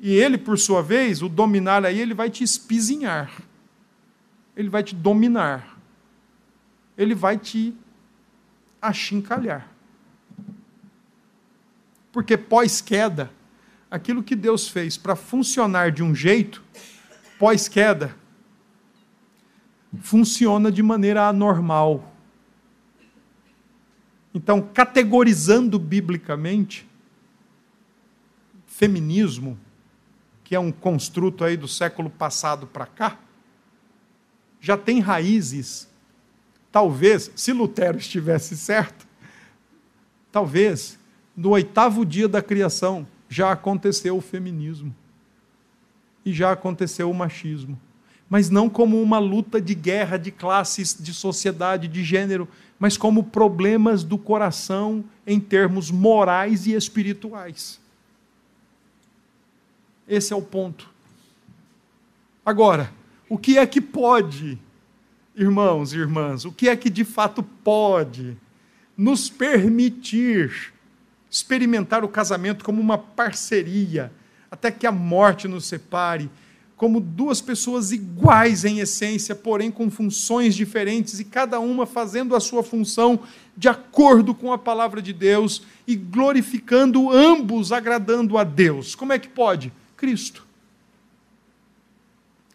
E 0.00 0.14
ele, 0.14 0.38
por 0.38 0.58
sua 0.58 0.82
vez, 0.82 1.20
o 1.20 1.28
dominar 1.28 1.84
aí, 1.84 2.00
ele 2.00 2.14
vai 2.14 2.30
te 2.30 2.42
espizinhar, 2.42 3.42
ele 4.56 4.70
vai 4.70 4.82
te 4.82 4.94
dominar, 4.94 5.78
ele 6.96 7.14
vai 7.14 7.36
te 7.36 7.74
achincalhar. 8.80 9.68
Porque 12.10 12.38
pós-queda, 12.38 13.30
aquilo 13.90 14.22
que 14.22 14.36
Deus 14.36 14.68
fez 14.68 14.96
para 14.96 15.16
funcionar 15.16 15.90
de 15.90 16.02
um 16.02 16.14
jeito, 16.14 16.62
pós-queda, 17.38 18.14
funciona 20.00 20.70
de 20.70 20.82
maneira 20.82 21.26
anormal. 21.28 22.14
Então, 24.32 24.62
categorizando 24.62 25.78
biblicamente, 25.78 26.88
feminismo, 28.66 29.58
que 30.44 30.54
é 30.54 30.60
um 30.60 30.70
construto 30.70 31.44
aí 31.44 31.56
do 31.56 31.66
século 31.66 32.08
passado 32.08 32.66
para 32.66 32.86
cá, 32.86 33.18
já 34.60 34.76
tem 34.76 35.00
raízes. 35.00 35.88
Talvez, 36.70 37.32
se 37.34 37.52
Lutero 37.52 37.98
estivesse 37.98 38.56
certo, 38.56 39.06
talvez 40.30 40.98
no 41.36 41.50
oitavo 41.50 42.04
dia 42.04 42.28
da 42.28 42.40
criação, 42.40 43.06
já 43.30 43.52
aconteceu 43.52 44.16
o 44.16 44.20
feminismo 44.20 44.94
e 46.26 46.32
já 46.32 46.50
aconteceu 46.50 47.08
o 47.08 47.14
machismo. 47.14 47.80
Mas 48.28 48.50
não 48.50 48.68
como 48.68 49.00
uma 49.00 49.18
luta 49.18 49.60
de 49.60 49.74
guerra 49.74 50.16
de 50.16 50.32
classes, 50.32 50.96
de 50.98 51.14
sociedade, 51.14 51.88
de 51.88 52.02
gênero, 52.04 52.48
mas 52.78 52.96
como 52.96 53.24
problemas 53.24 54.02
do 54.02 54.18
coração 54.18 55.04
em 55.24 55.38
termos 55.38 55.90
morais 55.90 56.66
e 56.66 56.74
espirituais. 56.74 57.80
Esse 60.08 60.32
é 60.32 60.36
o 60.36 60.42
ponto. 60.42 60.90
Agora, 62.44 62.92
o 63.28 63.38
que 63.38 63.58
é 63.58 63.66
que 63.66 63.80
pode, 63.80 64.58
irmãos 65.36 65.92
e 65.92 65.98
irmãs, 65.98 66.44
o 66.44 66.50
que 66.50 66.68
é 66.68 66.74
que 66.74 66.90
de 66.90 67.04
fato 67.04 67.42
pode 67.42 68.36
nos 68.96 69.30
permitir 69.30 70.72
experimentar 71.30 72.04
o 72.04 72.08
casamento 72.08 72.64
como 72.64 72.80
uma 72.80 72.98
parceria, 72.98 74.12
até 74.50 74.70
que 74.70 74.86
a 74.86 74.92
morte 74.92 75.46
nos 75.46 75.66
separe, 75.66 76.28
como 76.76 76.98
duas 76.98 77.42
pessoas 77.42 77.92
iguais 77.92 78.64
em 78.64 78.78
essência, 78.78 79.34
porém 79.34 79.70
com 79.70 79.90
funções 79.90 80.54
diferentes 80.54 81.20
e 81.20 81.24
cada 81.26 81.60
uma 81.60 81.84
fazendo 81.84 82.34
a 82.34 82.40
sua 82.40 82.62
função 82.62 83.20
de 83.54 83.68
acordo 83.68 84.34
com 84.34 84.50
a 84.50 84.56
palavra 84.56 85.02
de 85.02 85.12
Deus 85.12 85.62
e 85.86 85.94
glorificando 85.94 87.10
ambos, 87.10 87.70
agradando 87.70 88.38
a 88.38 88.44
Deus. 88.44 88.94
Como 88.94 89.12
é 89.12 89.18
que 89.18 89.28
pode? 89.28 89.70
Cristo. 89.94 90.46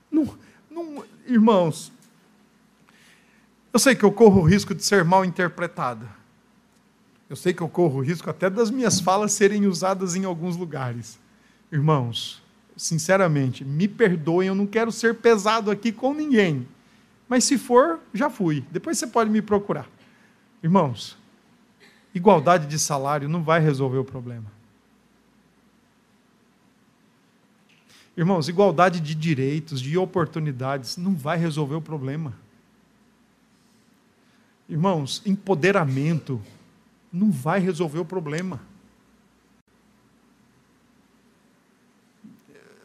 Não, 0.09 0.35
não, 0.71 1.03
irmãos, 1.27 1.91
eu 3.71 3.77
sei 3.77 3.93
que 3.93 4.03
eu 4.03 4.11
corro 4.11 4.41
o 4.41 4.43
risco 4.43 4.73
de 4.73 4.83
ser 4.83 5.03
mal 5.03 5.23
interpretado. 5.23 6.09
Eu 7.29 7.35
sei 7.35 7.53
que 7.53 7.61
eu 7.61 7.69
corro 7.69 7.99
o 7.99 8.03
risco 8.03 8.29
até 8.29 8.49
das 8.49 8.69
minhas 8.69 8.99
falas 8.99 9.31
serem 9.33 9.65
usadas 9.65 10.15
em 10.15 10.25
alguns 10.25 10.55
lugares. 10.55 11.19
Irmãos, 11.71 12.41
sinceramente, 12.77 13.65
me 13.65 13.87
perdoem, 13.87 14.47
eu 14.47 14.55
não 14.55 14.67
quero 14.67 14.91
ser 14.91 15.15
pesado 15.15 15.71
aqui 15.71 15.91
com 15.91 16.13
ninguém. 16.13 16.67
Mas 17.27 17.43
se 17.43 17.57
for, 17.57 17.99
já 18.13 18.29
fui. 18.29 18.63
Depois 18.71 18.97
você 18.97 19.07
pode 19.07 19.29
me 19.29 19.41
procurar. 19.41 19.89
Irmãos, 20.61 21.17
igualdade 22.13 22.67
de 22.67 22.77
salário 22.77 23.27
não 23.27 23.43
vai 23.43 23.59
resolver 23.59 23.97
o 23.97 24.05
problema. 24.05 24.53
Irmãos, 28.15 28.47
igualdade 28.47 29.01
de 29.01 29.13
direitos, 29.13 29.81
de 29.81 29.97
oportunidades, 29.97 30.95
não 30.95 31.13
vai 31.13 31.37
resolver 31.37 31.75
o 31.75 31.81
problema. 31.81 32.33
Irmãos, 34.69 35.21
empoderamento, 35.25 36.41
não 37.15 37.31
vai 37.31 37.59
resolver 37.59 37.99
o 37.99 38.05
problema. 38.05 38.59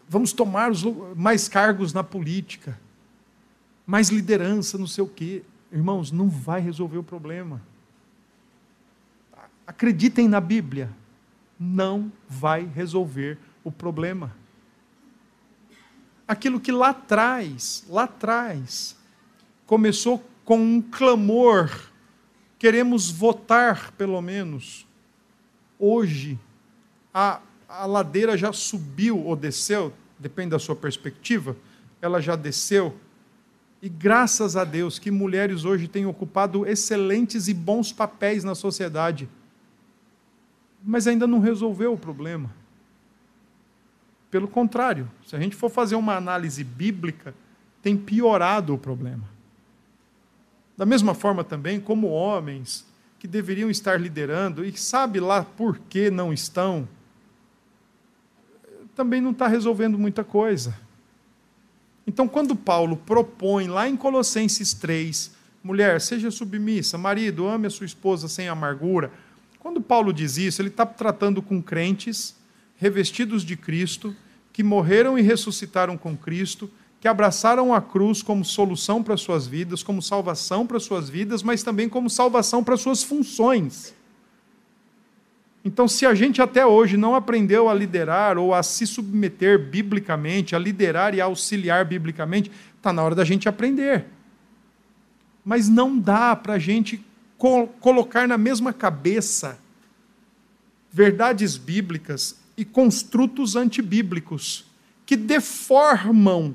Vamos 0.09 0.33
tomar 0.33 0.71
mais 1.17 1.49
cargos 1.49 1.93
na 1.93 2.05
política, 2.05 2.79
mais 3.85 4.09
liderança, 4.09 4.79
não 4.79 4.87
sei 4.87 5.03
o 5.03 5.09
quê. 5.09 5.43
Irmãos, 5.73 6.13
não 6.13 6.29
vai 6.29 6.61
resolver 6.61 6.99
o 6.99 7.03
problema. 7.03 7.61
Acreditem 9.67 10.29
na 10.29 10.41
Bíblia, 10.41 10.91
não 11.59 12.13
vai 12.29 12.65
resolver 12.65 13.37
o 13.65 13.73
problema. 13.73 14.35
Aquilo 16.27 16.61
que 16.61 16.71
lá 16.71 16.91
atrás, 16.91 17.85
lá 17.89 18.05
atrás, 18.05 18.97
começou 19.67 20.25
com 20.45 20.59
um 20.59 20.81
clamor 20.81 21.90
queremos 22.61 23.11
votar, 23.11 23.91
pelo 23.93 24.21
menos. 24.21 24.87
Hoje, 25.79 26.39
a, 27.13 27.41
a 27.67 27.87
ladeira 27.87 28.37
já 28.37 28.53
subiu 28.53 29.19
ou 29.19 29.35
desceu, 29.35 29.93
depende 30.19 30.51
da 30.51 30.59
sua 30.59 30.77
perspectiva, 30.77 31.57
ela 32.03 32.21
já 32.21 32.37
desceu. 32.37 32.95
E 33.81 33.89
graças 33.89 34.57
a 34.57 34.65
Deus 34.65 34.99
que 34.99 35.11
mulheres 35.11 35.65
hoje 35.65 35.89
têm 35.89 36.05
ocupado 36.05 36.67
excelentes 36.67 37.49
e 37.49 37.55
bons 37.55 37.93
papéis 37.93 38.45
na 38.45 38.55
sociedade. 38.55 39.27
Mas 40.85 41.07
ainda 41.07 41.27
não 41.27 41.41
resolveu 41.41 41.95
o 41.95 41.99
problema. 41.99 42.55
Pelo 44.31 44.47
contrário, 44.47 45.11
se 45.27 45.35
a 45.35 45.41
gente 45.41 45.57
for 45.57 45.71
fazer 45.71 45.95
uma 45.95 46.15
análise 46.15 46.63
bíblica, 46.63 47.35
tem 47.83 47.97
piorado 47.97 48.75
o 48.75 48.79
problema. 48.79 49.40
Da 50.81 50.87
mesma 50.87 51.13
forma 51.13 51.45
também, 51.45 51.79
como 51.79 52.07
homens 52.07 52.87
que 53.19 53.29
deveriam 53.29 53.69
estar 53.69 54.01
liderando 54.01 54.65
e 54.65 54.75
sabe 54.79 55.21
lá 55.21 55.45
por 55.45 55.79
que 55.79 56.11
não 56.11 56.33
estão, 56.33 56.89
também 58.97 59.21
não 59.21 59.33
está 59.33 59.47
resolvendo 59.47 59.99
muita 59.99 60.25
coisa. 60.25 60.75
Então, 62.07 62.27
quando 62.27 62.57
Paulo 62.57 62.97
propõe 62.97 63.69
lá 63.69 63.91
em 63.91 63.95
Colossenses 63.95 64.73
3, 64.73 65.33
mulher, 65.63 66.01
seja 66.01 66.31
submissa, 66.31 66.97
marido, 66.97 67.47
ame 67.47 67.67
a 67.67 67.71
sua 67.71 67.85
esposa 67.85 68.27
sem 68.27 68.49
amargura. 68.49 69.13
Quando 69.59 69.83
Paulo 69.83 70.15
diz 70.15 70.39
isso, 70.39 70.63
ele 70.63 70.71
está 70.71 70.87
tratando 70.87 71.43
com 71.43 71.61
crentes 71.63 72.35
revestidos 72.77 73.45
de 73.45 73.55
Cristo, 73.55 74.17
que 74.51 74.63
morreram 74.63 75.19
e 75.19 75.21
ressuscitaram 75.21 75.99
com 75.99 76.17
Cristo, 76.17 76.71
que 77.01 77.09
abraçaram 77.09 77.73
a 77.75 77.81
cruz 77.81 78.23
como 78.23 78.45
solução 78.45 79.03
para 79.03 79.17
suas 79.17 79.47
vidas, 79.47 79.83
como 79.83 80.03
salvação 80.03 80.67
para 80.67 80.79
suas 80.79 81.09
vidas, 81.09 81.43
mas 81.43 81.63
também 81.63 81.89
como 81.89 82.11
salvação 82.11 82.63
para 82.63 82.77
suas 82.77 83.03
funções. 83.03 83.95
Então, 85.65 85.89
se 85.89 86.05
a 86.05 86.15
gente 86.15 86.43
até 86.43 86.65
hoje 86.65 86.99
não 86.99 87.15
aprendeu 87.15 87.69
a 87.71 87.75
liderar 87.75 88.37
ou 88.37 88.55
a 88.55 88.63
se 88.63 88.87
submeter 88.87 89.59
biblicamente, 89.59 90.55
a 90.55 90.59
liderar 90.59 91.15
e 91.15 91.21
a 91.21 91.25
auxiliar 91.25 91.87
biblicamente, 91.87 92.51
está 92.77 92.93
na 92.93 93.03
hora 93.03 93.15
da 93.15 93.25
gente 93.25 93.49
aprender. 93.49 94.05
Mas 95.43 95.69
não 95.69 95.99
dá 95.99 96.37
para 96.37 96.55
a 96.55 96.59
gente 96.59 97.03
colocar 97.81 98.29
na 98.29 98.37
mesma 98.37 98.75
cabeça 98.75 99.59
verdades 100.93 101.57
bíblicas 101.57 102.39
e 102.57 102.65
construtos 102.65 103.57
antibíblicos 103.57 104.67
que 105.07 105.17
deformam 105.17 106.55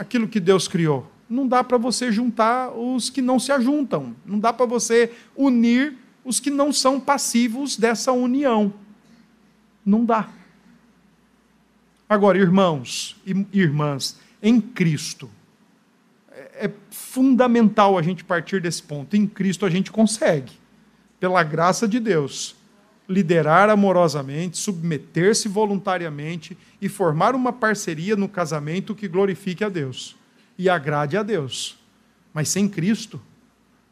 aquilo 0.00 0.26
que 0.26 0.40
Deus 0.40 0.66
criou. 0.66 1.06
Não 1.28 1.46
dá 1.46 1.62
para 1.62 1.76
você 1.76 2.10
juntar 2.10 2.70
os 2.70 3.10
que 3.10 3.20
não 3.20 3.38
se 3.38 3.52
ajuntam. 3.52 4.16
Não 4.24 4.38
dá 4.38 4.50
para 4.50 4.64
você 4.64 5.12
unir 5.36 5.94
os 6.24 6.40
que 6.40 6.48
não 6.48 6.72
são 6.72 6.98
passivos 6.98 7.76
dessa 7.76 8.10
união. 8.10 8.72
Não 9.84 10.02
dá. 10.02 10.30
Agora, 12.08 12.38
irmãos 12.38 13.20
e 13.26 13.46
irmãs, 13.52 14.18
em 14.42 14.58
Cristo, 14.58 15.30
é, 16.32 16.66
é 16.66 16.72
fundamental 16.90 17.98
a 17.98 18.02
gente 18.02 18.24
partir 18.24 18.62
desse 18.62 18.82
ponto. 18.82 19.14
Em 19.14 19.26
Cristo 19.26 19.66
a 19.66 19.70
gente 19.70 19.92
consegue, 19.92 20.54
pela 21.20 21.42
graça 21.42 21.86
de 21.86 22.00
Deus, 22.00 22.56
liderar 23.10 23.68
amorosamente, 23.68 24.56
submeter-se 24.56 25.48
voluntariamente 25.48 26.56
e 26.80 26.88
formar 26.88 27.34
uma 27.34 27.52
parceria 27.52 28.14
no 28.14 28.28
casamento 28.28 28.94
que 28.94 29.08
glorifique 29.08 29.64
a 29.64 29.68
Deus 29.68 30.16
e 30.56 30.70
agrade 30.70 31.16
a 31.16 31.24
Deus. 31.24 31.76
Mas 32.32 32.48
sem 32.48 32.68
Cristo, 32.68 33.20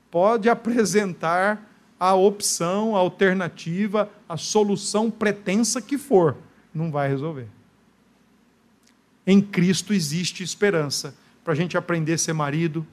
pode 0.08 0.48
apresentar 0.48 1.68
a 1.98 2.14
opção, 2.14 2.94
a 2.94 3.00
alternativa, 3.00 4.08
a 4.28 4.36
solução 4.36 5.10
pretensa 5.10 5.82
que 5.82 5.98
for, 5.98 6.36
não 6.72 6.92
vai 6.92 7.08
resolver. 7.08 7.48
Em 9.26 9.40
Cristo 9.40 9.92
existe 9.92 10.44
esperança 10.44 11.12
para 11.42 11.54
a 11.54 11.56
gente 11.56 11.76
aprender 11.76 12.12
a 12.12 12.18
ser 12.18 12.34
marido. 12.34 12.86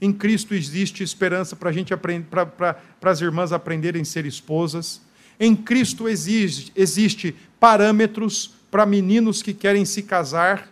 Em 0.00 0.14
Cristo 0.14 0.54
existe 0.54 1.02
esperança 1.02 1.54
para 1.54 1.68
a 1.68 1.72
gente 1.74 1.94
para 1.94 2.80
as 3.02 3.20
irmãs 3.20 3.52
aprenderem 3.52 4.00
a 4.00 4.04
ser 4.06 4.24
esposas. 4.24 5.06
Em 5.40 5.54
Cristo 5.54 6.08
existe, 6.08 6.72
existe 6.74 7.34
parâmetros 7.60 8.50
para 8.70 8.84
meninos 8.84 9.42
que 9.42 9.54
querem 9.54 9.84
se 9.84 10.02
casar 10.02 10.68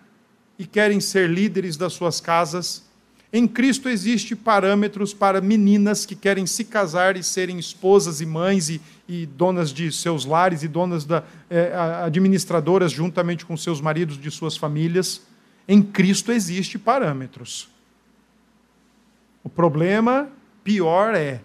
e 0.59 0.67
querem 0.67 1.01
ser 1.01 1.31
líderes 1.31 1.77
das 1.77 1.93
suas 1.93 2.21
casas. 2.21 2.85
Em 3.33 3.47
Cristo 3.47 3.89
existe 3.89 4.35
parâmetros 4.35 5.13
para 5.13 5.41
meninas 5.41 6.07
que 6.07 6.15
querem 6.17 6.47
se 6.47 6.65
casar 6.65 7.17
e 7.17 7.23
serem 7.23 7.59
esposas 7.59 8.21
e 8.21 8.27
mães 8.27 8.69
e, 8.69 8.81
e 9.09 9.27
donas 9.27 9.73
de 9.73 9.93
seus 9.93 10.25
lares 10.25 10.63
e 10.63 10.69
donas 10.69 11.05
da, 11.05 11.23
eh, 11.51 11.73
administradoras 12.05 12.93
juntamente 12.93 13.45
com 13.45 13.57
seus 13.57 13.81
maridos 13.81 14.19
de 14.19 14.31
suas 14.31 14.57
famílias. 14.57 15.23
Em 15.69 15.83
Cristo 15.83 16.33
existe 16.33 16.79
parâmetros. 16.79 17.69
O 19.45 19.49
problema 19.49 20.29
pior 20.65 21.15
é 21.15 21.41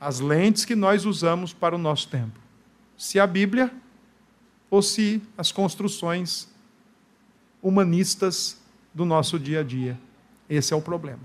as 0.00 0.20
lentes 0.20 0.64
que 0.64 0.74
nós 0.74 1.06
usamos 1.06 1.52
para 1.52 1.74
o 1.74 1.78
nosso 1.78 2.08
tempo 2.08 2.41
se 3.02 3.18
a 3.18 3.26
Bíblia 3.26 3.68
ou 4.70 4.80
se 4.80 5.20
as 5.36 5.50
construções 5.50 6.48
humanistas 7.60 8.56
do 8.94 9.04
nosso 9.04 9.40
dia 9.40 9.58
a 9.58 9.62
dia. 9.64 9.98
Esse 10.48 10.72
é 10.72 10.76
o 10.76 10.80
problema. 10.80 11.18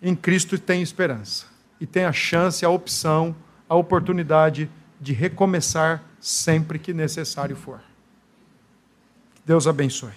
Em 0.00 0.16
Cristo 0.16 0.58
tem 0.58 0.80
esperança 0.80 1.44
e 1.78 1.86
tem 1.86 2.06
a 2.06 2.12
chance, 2.12 2.64
a 2.64 2.70
opção, 2.70 3.36
a 3.68 3.74
oportunidade 3.74 4.70
de 4.98 5.12
recomeçar 5.12 6.02
sempre 6.18 6.78
que 6.78 6.94
necessário 6.94 7.54
for. 7.54 7.82
Deus 9.44 9.66
abençoe. 9.66 10.14